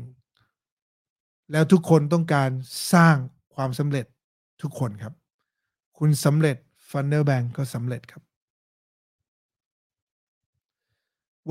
[0.75, 2.49] ๆ แล้วทุกคนต้องการ
[2.93, 3.15] สร้าง
[3.55, 4.05] ความสำเร็จ
[4.61, 5.13] ทุกคนครับ
[5.97, 6.57] คุณสำเร็จ
[6.89, 8.26] Funnel Bank ก็สำเร็จครับ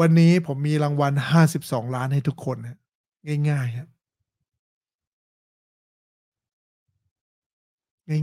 [0.00, 2.76] วันนี้ผมมีรางวัล52ล้านให้ทุกคนนะ
[3.50, 3.88] ง่ายๆครับ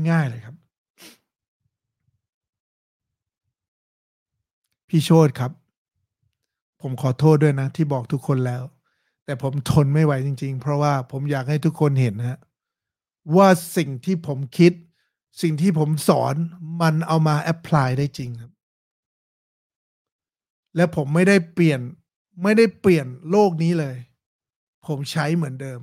[0.09, 0.55] ง่ายๆเลยครับ
[4.89, 5.51] พี่โชตครับ
[6.81, 8.63] ผมขอโทษด้วยนะ ที่บอกทุกคนแล้ว
[9.25, 12.39] แต่ผมทนไม่ไหวจริง ๆ เพราะว่าผมอยากให้ทุกคนเห็นนะ
[13.35, 13.47] ว่า
[13.77, 14.71] สิ่งที่ผมคิด
[15.41, 16.35] สิ่งที่ผมสอน
[16.81, 18.52] มันเอามา apply ได้จริงครับ
[20.75, 21.79] และผมไม่ได้เปลี่ยน
[22.43, 23.97] ไม่ได้เปลี่ยนโลกนี้เลย
[24.85, 25.79] ผมใช้เหมือนเดิม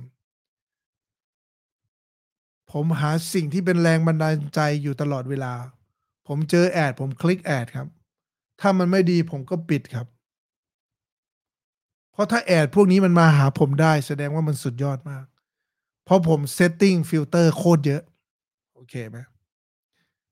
[2.71, 5.53] ผมหาสิ่งที่เป็นแรงบันดาลใจอยู่ตลอดเวลา
[6.27, 7.87] ผมเจอ ad ผมคลิก ad ครับ
[8.61, 10.07] ถ้ามันไม่ดีผมก็ปิดครับ
[12.11, 15.25] เพราะถ้า ad พวกนี้มันมาหาผมได้แสดงว่ามันสุดยอดมาก
[16.05, 18.01] เพราะผม setting filter โคตรเยอะ
[18.73, 19.17] โอเคไหม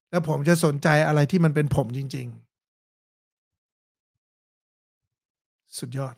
[0.09, 2.48] แล้วผมจะสนใจอะไรที่มันเป็นผมจริง ๆ
[5.77, 6.15] สุดยอด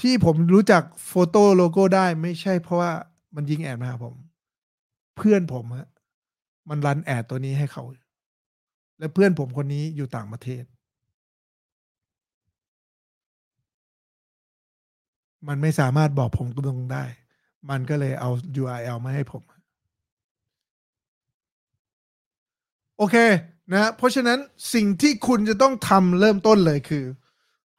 [0.00, 2.92] ที่ผมรู้จัก Photologo ได้ไม่ใช่เพราะว่า
[3.34, 4.14] มันยิง ad มาหาผม
[5.16, 5.88] เพื่อนผมฮะ
[6.68, 7.84] มัน run ad ตัวนี้ให้เขา
[8.98, 10.64] และเพื่อนผมคนนี้อยู่ต่างประเทศ
[15.48, 17.04] มันไม่สามารถบอกผมตรงๆได้
[17.70, 18.30] มันก็เลยเอา
[18.60, 19.42] URL มาให้ผม
[22.98, 23.16] โอเค
[23.70, 24.38] นะเพราะฉะนั้น
[24.74, 27.04] สิ่งที่คุณจะต้องทำเริ่มต้นเลยคือ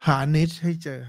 [0.08, 1.00] หา niche ให้เจอ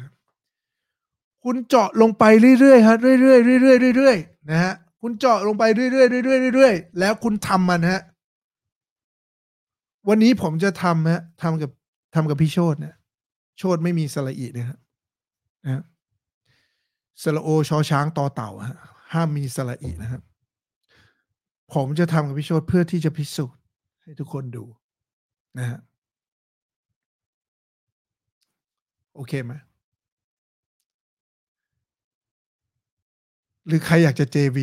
[1.45, 2.25] คุณเจาะลงไป
[2.61, 8.01] เรื่อยๆฮะเรื่อยๆเรื่อยๆเรื่อยๆนะฮะคุณเจาะลงไปเรื่อยๆเรื่อยๆเรื่อยๆแล้วคุณทำมันฮะ
[10.09, 11.71] วันนี้ผมจะทำฮะทำกับ
[12.15, 12.95] ทำกับพี่โชตเนี่ย
[13.59, 14.79] โชตไม่มีสระอีนะฮะ
[15.65, 15.83] นะฮะ
[17.23, 18.77] สระโอชอช้างต่อเต่าฮะ
[19.13, 20.23] ห้ามมีสระอีนะครับ
[21.75, 23.61] ผมจะทำกับพี่โชตเพื่อที่จะพิสูจน์
[24.05, 24.65] ให้ทุกคนดู
[25.59, 25.81] นะฮะ
[29.15, 29.53] โอเคไหม
[33.67, 34.59] หรือใครอยากจะ JV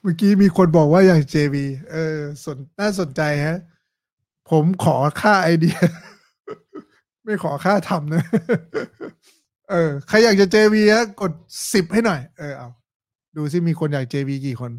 [0.00, 1.54] เมื่อกี้มีคนบอกว่าอยาก JV
[1.90, 3.58] เออสนน่าสนใจฮะ
[4.50, 5.78] ผมขอค่าไอเดีย
[7.24, 8.22] ไม่ขอค่าทำนะ
[9.70, 11.32] เออ ใครอยากจะ JV ฮะ กด
[11.72, 12.68] สิบให้หน่อย เออเอา
[13.36, 14.72] ดูซิมีคนอยาก JV กี่คน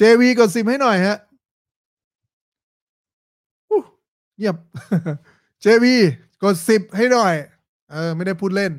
[0.00, 1.18] JV กดสิบให้หน่อยฮะ
[3.70, 3.80] อู้
[4.42, 4.58] เงียบ
[5.64, 5.86] JV
[6.42, 7.34] กดสิบให้หน่อย
[7.90, 8.72] เออ ไม่ได้พูดเล่น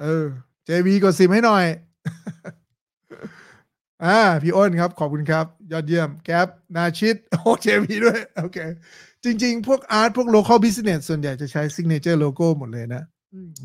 [0.00, 0.24] เออ
[0.68, 1.64] JV กดสิบให้หน่อย
[4.04, 8.58] อ่าพี่อ้นครับ ขอบคุณครับ ยอดเยี่ยม แก๊ปนาชิตโอ้ JV ด้วย โอเค
[9.24, 13.02] จริง ๆ พวกอาร์ตพวก local business ส่วนใหญ่จะใช้ signature logo หมดเลยนะ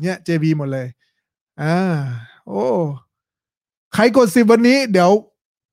[0.02, 0.86] เนี่ย JV หมดเลย
[1.62, 1.76] อ่า
[2.46, 2.62] โอ้
[3.94, 5.10] ใครกดสิบวันนี้ เดี๋ยว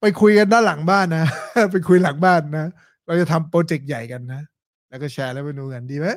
[0.02, 1.26] ไปคุยกันด้านหลังบ้านนะ
[1.72, 2.68] ไปคุยหลังบ้านนะ
[3.06, 4.42] เราจะทำโปรเจกต์ใหญ่กันนะ
[4.90, 6.08] แล้วก็แชร์แล้วไปดูกันดีไหม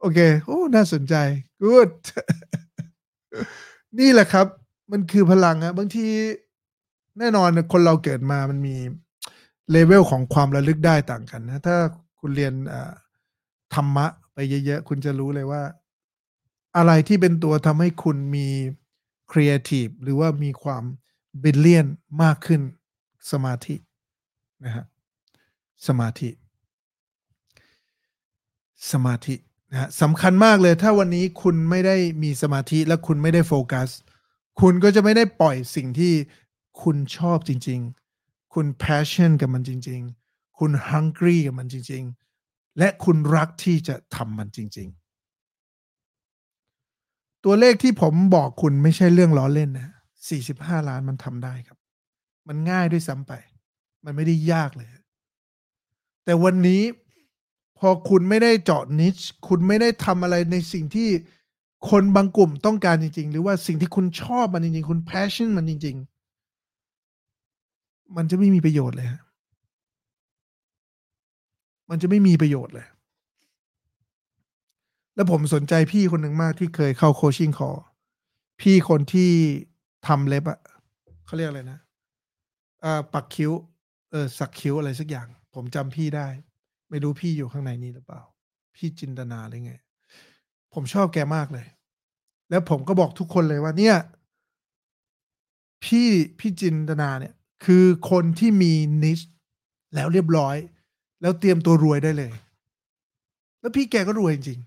[0.00, 1.14] โอเค โอ้ น่าสนใจ
[1.62, 1.90] good
[3.98, 4.46] นี่แหละครับ
[4.92, 6.06] มันคือพลังอะบางที
[7.18, 8.76] แน่นอนคนเราเกิดมามันมี
[9.70, 11.76] เลเวลของความระลึกได้ต่างกันนะ ถ้า
[12.20, 12.54] คุณเรียน
[13.74, 15.62] ธรรมะไปเยอะๆ คุณจะรู้เลยว่า
[16.76, 18.48] อะไรที่เป็นตัวทำให้คุณมี
[19.30, 20.82] ครีเอทีฟหรือว่ามีความ
[21.42, 21.86] brilliant
[22.22, 22.60] มากขึ้น
[23.30, 23.76] สมาธิ
[24.64, 24.84] นะฮะ
[25.86, 26.30] สมาธิ
[28.92, 29.34] สมาธิ
[29.72, 33.88] นะสำคัญมากเลย ถ้าวันนี้คุณไม่ได้มีสมาธิและคุณไม่ได้โฟกัส
[34.60, 36.12] คุณก็จะไม่ได้ปล่อยสิ่งที่
[36.82, 37.80] คุณชอบจริง
[38.16, 40.00] ๆ คุณ passion กับมันจริง
[40.30, 42.04] ๆ คุณ hungry กับมันจริง
[42.40, 44.88] ๆ และคุณรักที่จะทำมันจริง
[46.16, 49.88] ๆ ตัวเลขที่ผมบอกคุณไม่ใช่เรื่องล้อเล่นนะ
[50.38, 51.78] 45 ล้านมันทำได้ครับ
[52.48, 53.32] มันง่ายด้วยซ้ำไป
[54.04, 54.88] มันไม่ได้ยากเลย
[56.30, 56.82] แต่วันนี้
[57.78, 59.16] พอคุณไม่ได้เจาะนิช
[59.48, 61.08] คุณไม่ได้ทำอะไรในสิ่งที่
[61.90, 65.96] คนบางกลุ่มต้องการจริง ๆ หรือว่าสิ่งที่คุณชอบมันจริง ๆ คุณ passion มันจริง
[67.20, 69.22] ๆ มันจะไม่มีประโยชน์เลยฮะ
[71.90, 72.86] มันจะไม่มีประโยชน์เลย
[75.14, 77.70] แล้วผมสนใจพี่คนหนึ่งมากที่เคยเข้าโคชชิ่งคอ
[78.60, 79.30] พี่คนที่
[80.06, 80.60] ทำเล็บอะ
[81.26, 81.78] เขาเรียกอะไรนะ
[82.84, 83.50] อ่อปักคิ้ว
[84.10, 86.28] เออสักคิ้วอะไรสักอย่าง ผมจำพี่ได้
[86.90, 88.22] ไม่รู้พี่อยู่ข้างในนี้หรือเปล่า
[88.76, 89.74] พี่จินตนาอะไรไง
[90.74, 91.66] ผมชอบแกมากเลย
[92.50, 93.96] แล้วผมก็บอกทุกคนเลยว่า เนี่ย
[95.84, 96.08] พี่
[96.38, 98.72] พี่จินตนาเนี่ย คือคนที่มี
[99.04, 99.20] นิช
[99.94, 100.56] แล้วเรียบร้อย
[101.20, 102.32] แล้วเตรียมตัวรวยได้เลย
[103.60, 104.60] แล้วพี่แกก็รวยจริง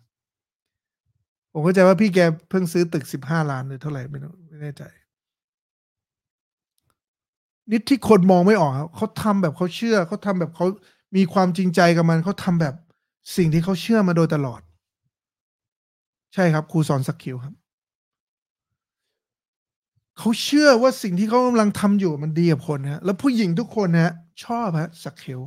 [1.52, 2.20] ผมเข้าใจว่าพี่แก
[2.50, 4.20] เพิ่งซื้อตึกสิบห้าล้านหรือเท่าไหร่ไม่
[4.50, 4.84] ไม่แน่ใจ
[7.72, 10.68] นิดที่คนมองไม่ออกครับเขาทำแบบเขาเชื่อเขาทำแบบเขา
[11.16, 12.76] มีความจริงใจกับมันเขาทำแบบ
[13.38, 14.62] สิ่งที่เขาเชื่อมาโดยตลอด
[16.34, 17.54] ใช่ครับครูสอนสักคิวครับ
[20.18, 24.14] เขาเชื่อว่าสิ่งที่เขากำลังทำอยู่มันดีกับคนฮะแล้วผู้หญิงทุกคนฮะ
[24.46, 25.42] ชอบฮะสักคิว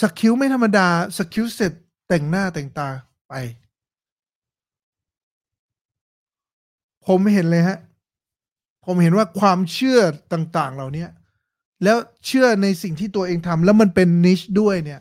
[0.00, 1.72] สักคิวไม่ธรรมดาสักคิวเสร็จ
[2.08, 2.88] แต่งหน้าแต่งตา
[3.28, 3.34] ไป
[7.06, 7.78] ผมเห็นเลยฮะ
[8.84, 10.00] ผมเห็นว่าความเชื่อ
[10.32, 11.06] ต่างๆ เหล่านี้
[11.84, 11.96] แล้ว
[12.26, 15.00] เชื่อในสิ่งที่ตัวเองทำแล้วมันเป็นนิชด้วยเนี่ย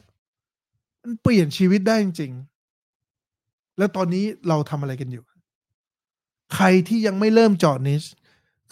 [1.03, 5.23] มันเปลี่ยนชีวิตได้จริงๆ แล้วตอนนี้เราทำอะไรกันอยู่
[6.55, 8.03] ใครที่ยังไม่เริ่มจาะนิช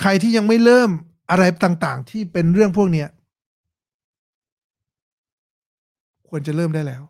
[0.01, 0.89] ใครที่ยังไม่เริ่ม
[1.31, 3.09] อะไรต่างๆ ที่เป็นเรื่องพวกเนี้ย
[6.27, 7.03] ควรจะเริ่มได้แล้ว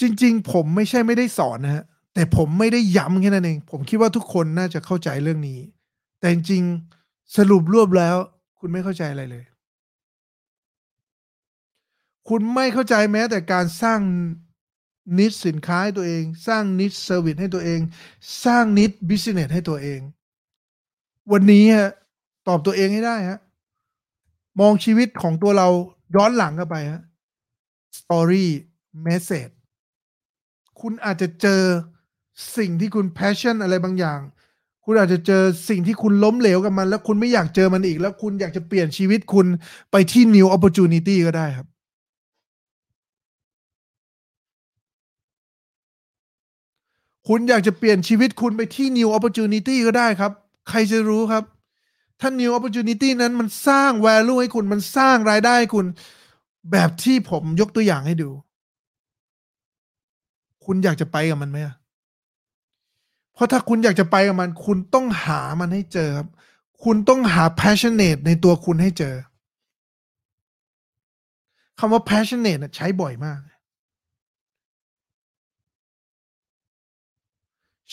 [0.00, 5.58] จริง ๆ ผมไม่ใช่ไม่ได้สอนนะฮะ แต่ผมไม่ได้ย้ำแค่นั้นเอง ผมคิดว่าทุกคนน่าจะเข้าใจเรื่องนี้
[6.20, 6.62] แต่จริง
[7.36, 8.16] สรุปรวบแล้ว
[8.58, 9.44] คุณไม่เข้าใจอะไรเลย
[12.28, 14.00] คุณไม่เข้าใจแม้แต่การสร้าง
[15.18, 17.80] niche สินค้าให้ตัวเอง สร้าง niche service ให้ตัวเอง
[18.44, 20.00] สร้าง niche business ให้ตัวเอง
[21.32, 21.90] วันนี้ฮะ
[22.48, 23.38] ตอบตัวเองให้ได้ฮะ
[24.60, 25.68] มองชีวิตของตัวเรา
[26.16, 27.02] ย้อนหลังกันไปฮะ
[27.98, 29.50] story message
[30.80, 31.62] คุณอาจจะเจอ
[32.56, 34.20] สิ่งที่คุณ passion อะไรบางอย่าง
[34.84, 39.46] คุณอาจจะเจอสิ่งที่คุณล้มเหลวกับมัน แล้วคุณไม่อยากเจอมันอีก แล้วคุณอยากจะเปลี่ยนชีวิตคุณ
[39.90, 41.66] ไปที่ new opportunity ก็ได้ครับ
[47.28, 50.32] คุณอยากจะเปลี่ยนชีวิตคุณไปที่ new opportunity ก็ได้ครับ
[50.68, 51.44] ใครจะรู้ครับ
[52.20, 55.86] ถ้า new opportunity นั้นมันสร้าง value ให้คุณมันสร้างรายได้ให้คุณ
[56.70, 58.30] แบบที่ผมยกตัวอย่างให้ดู
[60.64, 61.74] คุณอยากจะไปกับมันไหมอะ
[63.34, 66.28] เพราะถ้าคุณอยากจะไปกับมัน คุณต้องหามันให้เจอครับ
[66.84, 69.14] คุณต้องหา passionate ในตัวคุณให้เจอ
[71.78, 73.40] คำว่า passionate ใช้บ่อยมาก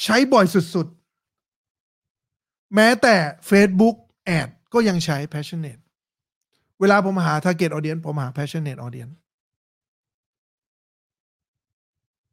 [0.04, 3.16] ใช้บ่อยสุดๆ แม้แต่
[3.50, 3.96] Facebook
[4.40, 5.82] ad ก็ยังใช้ passionate
[6.80, 9.14] เวลาผมหา target audience ผมหา passionate audience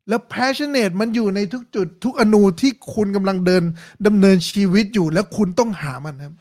[0.09, 3.63] แล้ว passionate มันอยู่ในทุกจุดทุกอณูที่คุณกำลังเดิน
[4.07, 6.35] ดำเนินชีวิตอยู่แล้วคุณต้องหามันครับ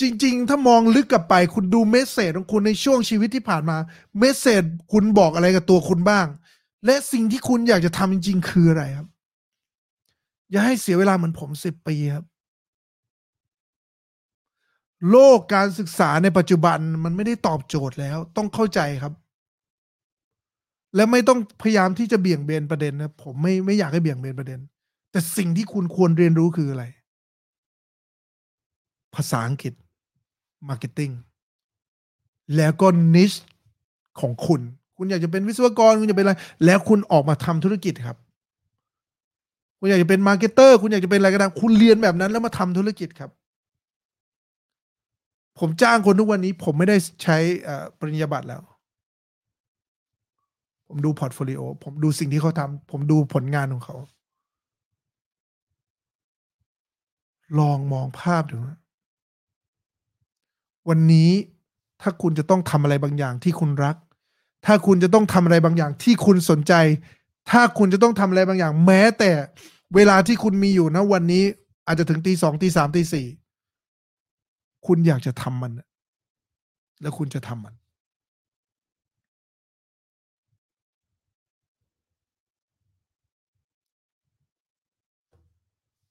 [0.00, 3.76] จริง ๆ ถ้ามองลึกกลับไป คุณดู message ของคุณในช่วงชีวิตที่ผ่านมา
[4.18, 4.62] message
[4.92, 6.26] คุณบอกอะไรกับตัวคุณบ้าง
[6.86, 9.08] และสิ่งที่คุณอยากจะทำจริง ๆ คืออะไรครับ
[10.50, 12.24] อย่าให้เสียเวลาเหมือนผมสิบปีครับ
[15.10, 19.12] โลกการศึกษาในปัจจุบันมันไม่ได้ตอบโจทย์แล้ว ต้องเข้าใจครับ
[20.94, 24.60] และไม่ต้องพยายามที่จะเบี่ยงเบนประเด็นนะผมไม่ไม่อยากให้เบี่ยงเบนประเด็น
[25.10, 26.84] แต่สิ่งที่คุณควรเรียนรู้คืออะไร
[29.14, 29.72] ภาษาอังกฤษ
[30.68, 31.14] Marketing
[32.56, 33.32] แล้วก็ niche
[34.20, 34.60] ของคุณ
[34.96, 36.34] คุณอยากจะเป็นวิศวกร คุณอยากเป็นอะไร
[36.64, 38.16] แล้วคุณออกมาทำธุรกิจครับ
[39.78, 43.30] คุณอยากจะเป็น marketer คุณอยากจะเป็นอะไรก็ได้คุณเรียนแบบนั้นแล้วมาทำธุรกิจครับ
[45.58, 47.38] ผมจ้างคนทุกวันนี้ ผมไม่ได้ใช้
[47.98, 48.62] ปริญญาบัตรแล้ว
[50.92, 53.96] ผมดู portfolio ผมดูสิ่งที่เขาทำผมดูผลงานของเขา
[57.58, 58.56] ลองมองภาพดู
[60.88, 61.30] วันนี้
[62.02, 63.96] ถ้าคุณจะต้องทำอะไรบางอย่างที่คุณรัก
[64.66, 66.74] ถ้าคุณจะต้องทำอะไรบางอย่างที่คุณสนใจ
[67.50, 69.30] ถ้าคุณจะต้องทำอะไรบางอย่าง แม้แต่
[69.94, 71.44] เวลาที่คุณมีอยู่นะวันนี้
[71.86, 73.26] อาจจะถึงตีสองตีสามตีสี่
[74.86, 75.72] คุณอยากจะทำมัน
[77.02, 77.74] แล้วคุณจะทำมัน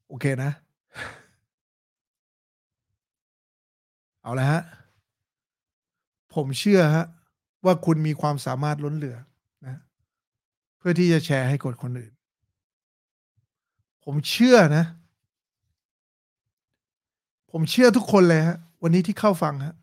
[0.10, 0.52] โอเคนะ
[4.22, 4.62] เอาละฮะ
[6.34, 7.06] ผมเชื่อฮะ
[7.66, 9.18] ว่าคุณมีความสามารถล้นเหลือ
[9.66, 9.78] นะ
[10.78, 12.14] เพื่อที่จะแชร์ให้กับคนอื่น
[14.04, 14.86] ผมเชื่อนะ
[17.52, 19.76] ผมเชื่อทุกคนเลยฮะ วันนี้ที่เข้าฟังฮะ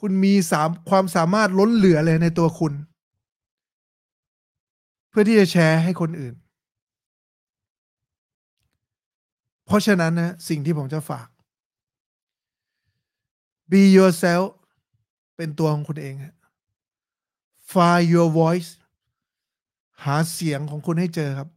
[0.00, 2.72] คุณมีสามความสามารถล้นเหลือเลยในตัวคุณ
[5.08, 6.34] เพื่อที่จะแชร์ให้คนอื่น
[9.68, 11.28] เพราะฉะนั้นนะสิ่งที่ผมจะฝาก
[13.70, 14.46] be yourself
[15.36, 16.14] เป็นตัวของคุณเอง
[17.70, 18.70] find your voice
[20.04, 21.48] หาเสียงของคุณให้เจอครับ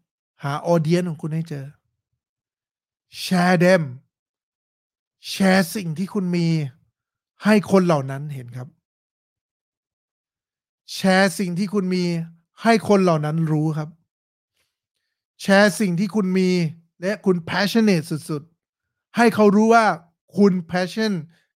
[0.44, 1.66] หาออเดียนของคุณให้เจอ
[3.24, 3.84] share them
[5.30, 6.48] แชร์สิ่งที่คุณมี
[7.44, 8.68] ให้คนเหล่านั้นเห็นครับ
[10.94, 12.06] แชร์สิ่งที่คุณมี
[12.64, 13.90] ให้คนเหล่านั้นรู้ครับ
[15.42, 16.50] แชร์สิ่งที่คุณมี
[17.02, 19.86] และคุณ passionate สุดๆ ให้เขารู้ว่า
[20.38, 21.12] คุณ passion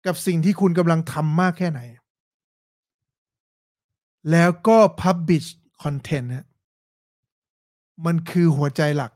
[0.06, 1.80] กับสิ่งที่คุณกำลังทำมากแค่ไหน
[4.30, 5.48] แล้วก็ publish
[5.82, 6.46] content นะ
[8.06, 9.12] มันคือหัวใจหลัก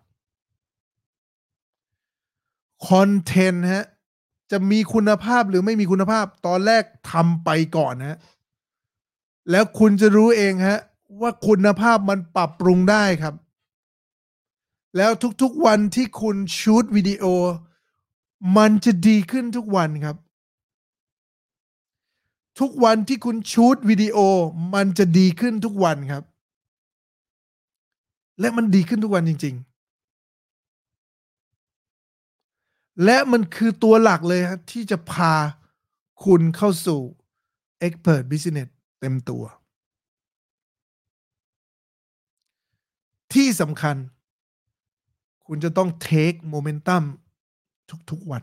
[2.89, 3.87] คอนเทนต์ฮะ
[4.51, 8.19] จะมีคุณภาพหรือไม่มีคุณภาพตอนแรกทำไปก่อนนะ
[9.51, 10.79] แล้วคุณจะรู้เองฮะ
[11.21, 13.35] ว่าคุณภาพมันปรับปรุงได้ครับ
[14.97, 15.13] แล้ว
[15.43, 17.25] ทุกๆวันที่คุณชูตวิดีโอ
[18.57, 20.17] มันจะดีขึ้นทุกวันครับ
[22.61, 24.19] ทุกวันที่คุณชูตวิดีโอ
[24.75, 26.25] มันจะดีขึ้นทุกวันครับ
[28.41, 29.65] และมันดีขึ้นทุกวันจริง ๆ
[33.05, 35.35] และมันคือตัวหลักเลยครับที่จะพา
[36.25, 37.01] คุณเข้าสู่
[37.87, 38.69] Expert Business
[39.01, 39.45] เต็มตัว
[43.35, 43.97] ที่สำคัญ
[45.49, 47.05] คุณจะต้อง take momentum
[48.11, 48.43] ทุก ๆ วัน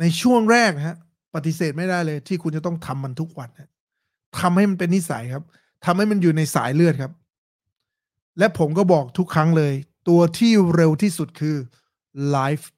[0.00, 0.96] ในช่วงแรกฮะ
[1.34, 3.50] ปฏิเสธไม่ได้เลย ที่คุณจะต้องทำมันทุกวัน
[4.38, 5.44] ทำให้มันเป็นนิสัยครับ
[5.84, 7.12] ทำให้มันอยู่ในสายเลือดครับ
[8.38, 9.72] และผมก็บอกทุกครั้งเลย
[10.08, 11.56] ตัวที่เร็วที่สุดคือ
[12.30, 12.70] ไลฟ์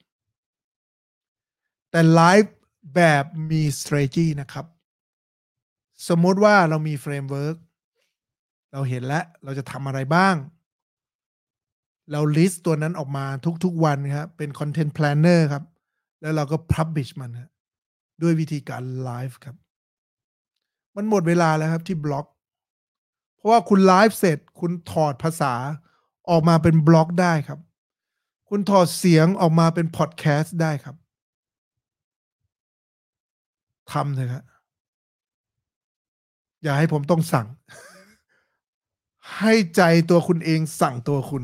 [1.90, 2.54] แต่ไลฟ์
[2.94, 4.66] แบบมี strategy นะครับ
[6.08, 7.56] สมมติว่าเรามี framework
[8.72, 10.34] เราเห็นแล้ว เราจะทำอะไรบ้าง
[12.12, 13.24] เรา list ตัวนั้นออกมา
[13.64, 15.64] ทุกๆวันครับเป็น content planner ครับ
[16.20, 17.50] แล้วเราก็ publish มันนะ
[18.22, 19.56] ด้วยวิธีการไลฟ์ครับ
[20.96, 22.26] มันหมดเวลาแล้วครับที่บล็อก
[23.36, 25.54] เพราะว่าคุณไลฟ์เสร็จ คุณถอดภาษา
[26.30, 27.60] ออกมาเป็นบล็อกได้ครับ
[28.48, 30.96] คุณถอดเสียงออกมาเป็นพอดแคสต์ได้ครับ
[33.92, 34.44] ทำเถอะครับ
[36.62, 37.46] อย่าให้ผมต้องสั่ง
[39.38, 41.42] ให้ใจตัวคุณเองสั่งตัวคุณ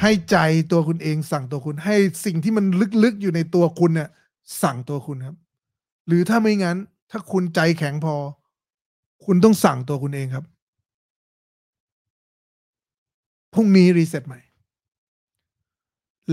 [0.00, 0.36] ให้ใจ
[0.72, 2.64] ตัวคุณเองสั่งตัวคุณ ให้สิ่งที่มัน
[3.04, 4.10] ลึกๆอยู่ในตัวคุณเนี่ย
[4.62, 5.36] สั่งตัวคุณครับ
[6.06, 6.76] หรือถ้าไม่งั้น
[7.10, 8.16] ถ้าคุณใจแข็งพอ
[9.24, 10.44] คุณต้องสั่งตัวคุณเองครับ
[13.54, 14.40] พรุ่งนี้รีเซ็ตใหม่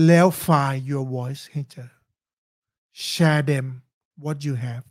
[0.06, 1.90] แล้ว find your voice ให้เจอ
[3.10, 3.66] share them
[4.24, 4.84] what you have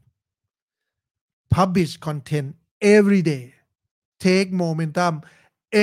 [1.55, 2.47] publish content
[2.95, 3.43] every day
[4.25, 5.13] take momentum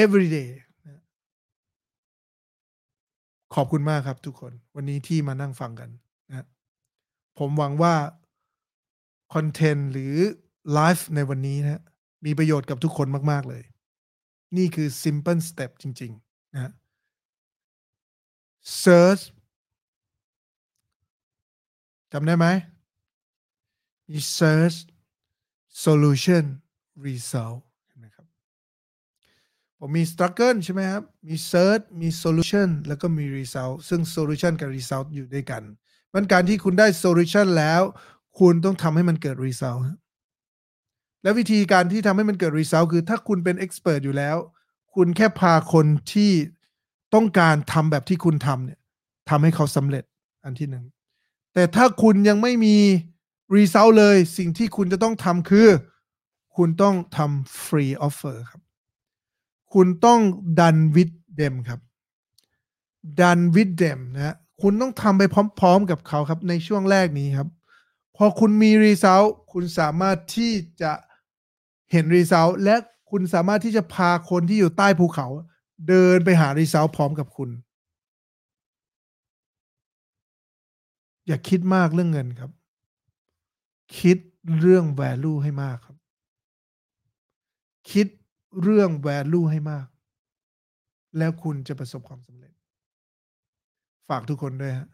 [0.03, 0.51] every day
[3.55, 5.91] ขอบคุณมากครับทุกคน วันนี้ที่มานั่งฟังกัน
[6.29, 6.47] นะ
[7.39, 7.95] ผมหวังว่า
[9.35, 10.15] คอนเทนต์หรือ
[10.73, 11.83] ไลฟ์ในวันนี้นะ
[12.27, 13.65] มีประโยชน์กับทุกคนมาก ๆ เลย
[14.57, 16.73] นี่คือ simple step จริง ๆ นะ
[18.83, 19.23] search
[22.13, 22.47] จำได้ไหม
[24.11, 24.77] มี search
[25.85, 26.45] solution
[27.07, 27.66] result
[29.89, 35.63] ผมมี struggle ใช่ไหมครับ มี search มี solution แล้วก็มี result ซึ่ง solution กับ result อยู่ด้วยกัน
[36.15, 37.83] มันการที่คุณได้ solution แล้ว
[38.39, 39.83] คุณต้องทำให้มันเกิด result
[41.23, 44.37] และวิธีการที่ทำให้มันเกิด result คือถ้าคุณเป็น expert อยู่แล้ว
[44.95, 46.33] คุณแค่พาคนที่
[47.15, 48.81] ต้องการทำแบบที่คุณทำเนี่ย
[49.31, 50.05] ทำให้เขาสำเร็จ
[50.45, 50.85] อันที่หนึ่ง
[51.55, 52.77] แต่ถ้าคุณยังไม่มี
[53.57, 55.69] result เลย สิ่งที่คุณจะต้องทำคือ
[56.57, 58.66] คุณต้องทำ free offer ครับ
[59.75, 60.21] คุณต้อง
[60.61, 61.81] ดัน with them ครับ
[63.21, 65.23] ดัน with them นะคุณต้องทำไป
[65.59, 67.49] พร้อมๆกับเขาครับในช่วงแรกนี้ครับ
[68.17, 70.53] พอคุณมี result คุณสามารถที่
[70.83, 70.93] จะ
[71.93, 72.77] เห็น result และ
[73.11, 75.27] คุณสามารถที่จะพาคนที่อยู่ใต้ภูเขา
[75.89, 77.51] เดินไปหา result พร้อมกับคุณ
[81.27, 82.51] อย่าคิดมากเรื่องเงินครับ
[83.99, 84.19] คิด
[84.61, 85.97] เรื่อง value ให้มากครับ
[87.91, 88.07] คิด
[88.63, 89.87] เรื่อง value ให้มาก
[91.19, 92.53] แล้วคุณจะประสบความสำเร็จ
[94.09, 94.89] ฝากทุกคนด้วยฮะ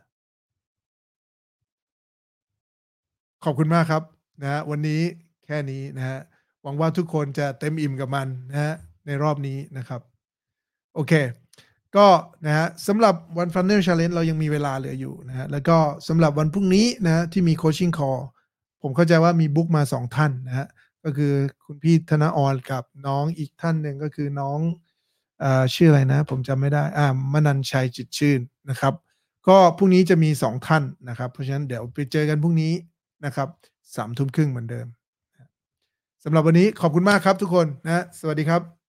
[3.45, 4.03] ขอบคุณมากครับ
[4.43, 5.01] นะฮะวันนี้
[5.47, 6.19] แค่นี้นะฮะ
[6.63, 8.75] หวังว่าทุกคนจะเต็มอิ่มกับมันนะฮะ
[9.07, 10.01] ในรอบนี้นะครับ
[10.95, 11.13] โอเค
[11.97, 12.07] ก็
[12.47, 15.77] นะฮะสำหรับวัน Funnel Challenge เรายังมีเวลาเหลืออยู่นะฮะแล้วก็
[16.09, 18.11] สำหรับวันพรุ่งนี้นะที่มีโคชชิ่งคอ
[18.83, 20.67] ผมเข้าใจว่ามีบุ๊กมาสองท่านนะฮะ
[21.05, 21.33] ก็คือ
[21.65, 24.59] คุณพี่ธนออนกับน้องอีกท่านหนึ่งก็คือน้อง
[25.43, 28.95] อชื่ออะไรนะ ผมจำไม่ได้อ่ามนันชัยจิตชื่นนะครับ
[29.49, 32.73] ก็พรุ่งนี้จะมีสองท่านนะครับ เพราะฉะนั้นเดี๋ยวไปเจอกันพรุ่งนี้
[33.25, 33.49] นะครับ
[33.97, 34.87] สามทุ่มครึ่งเหมือนเดิม
[36.25, 38.82] สำหรับวันนี้ขอบคุณมากครับทุกคนนะ สวัสดีครับ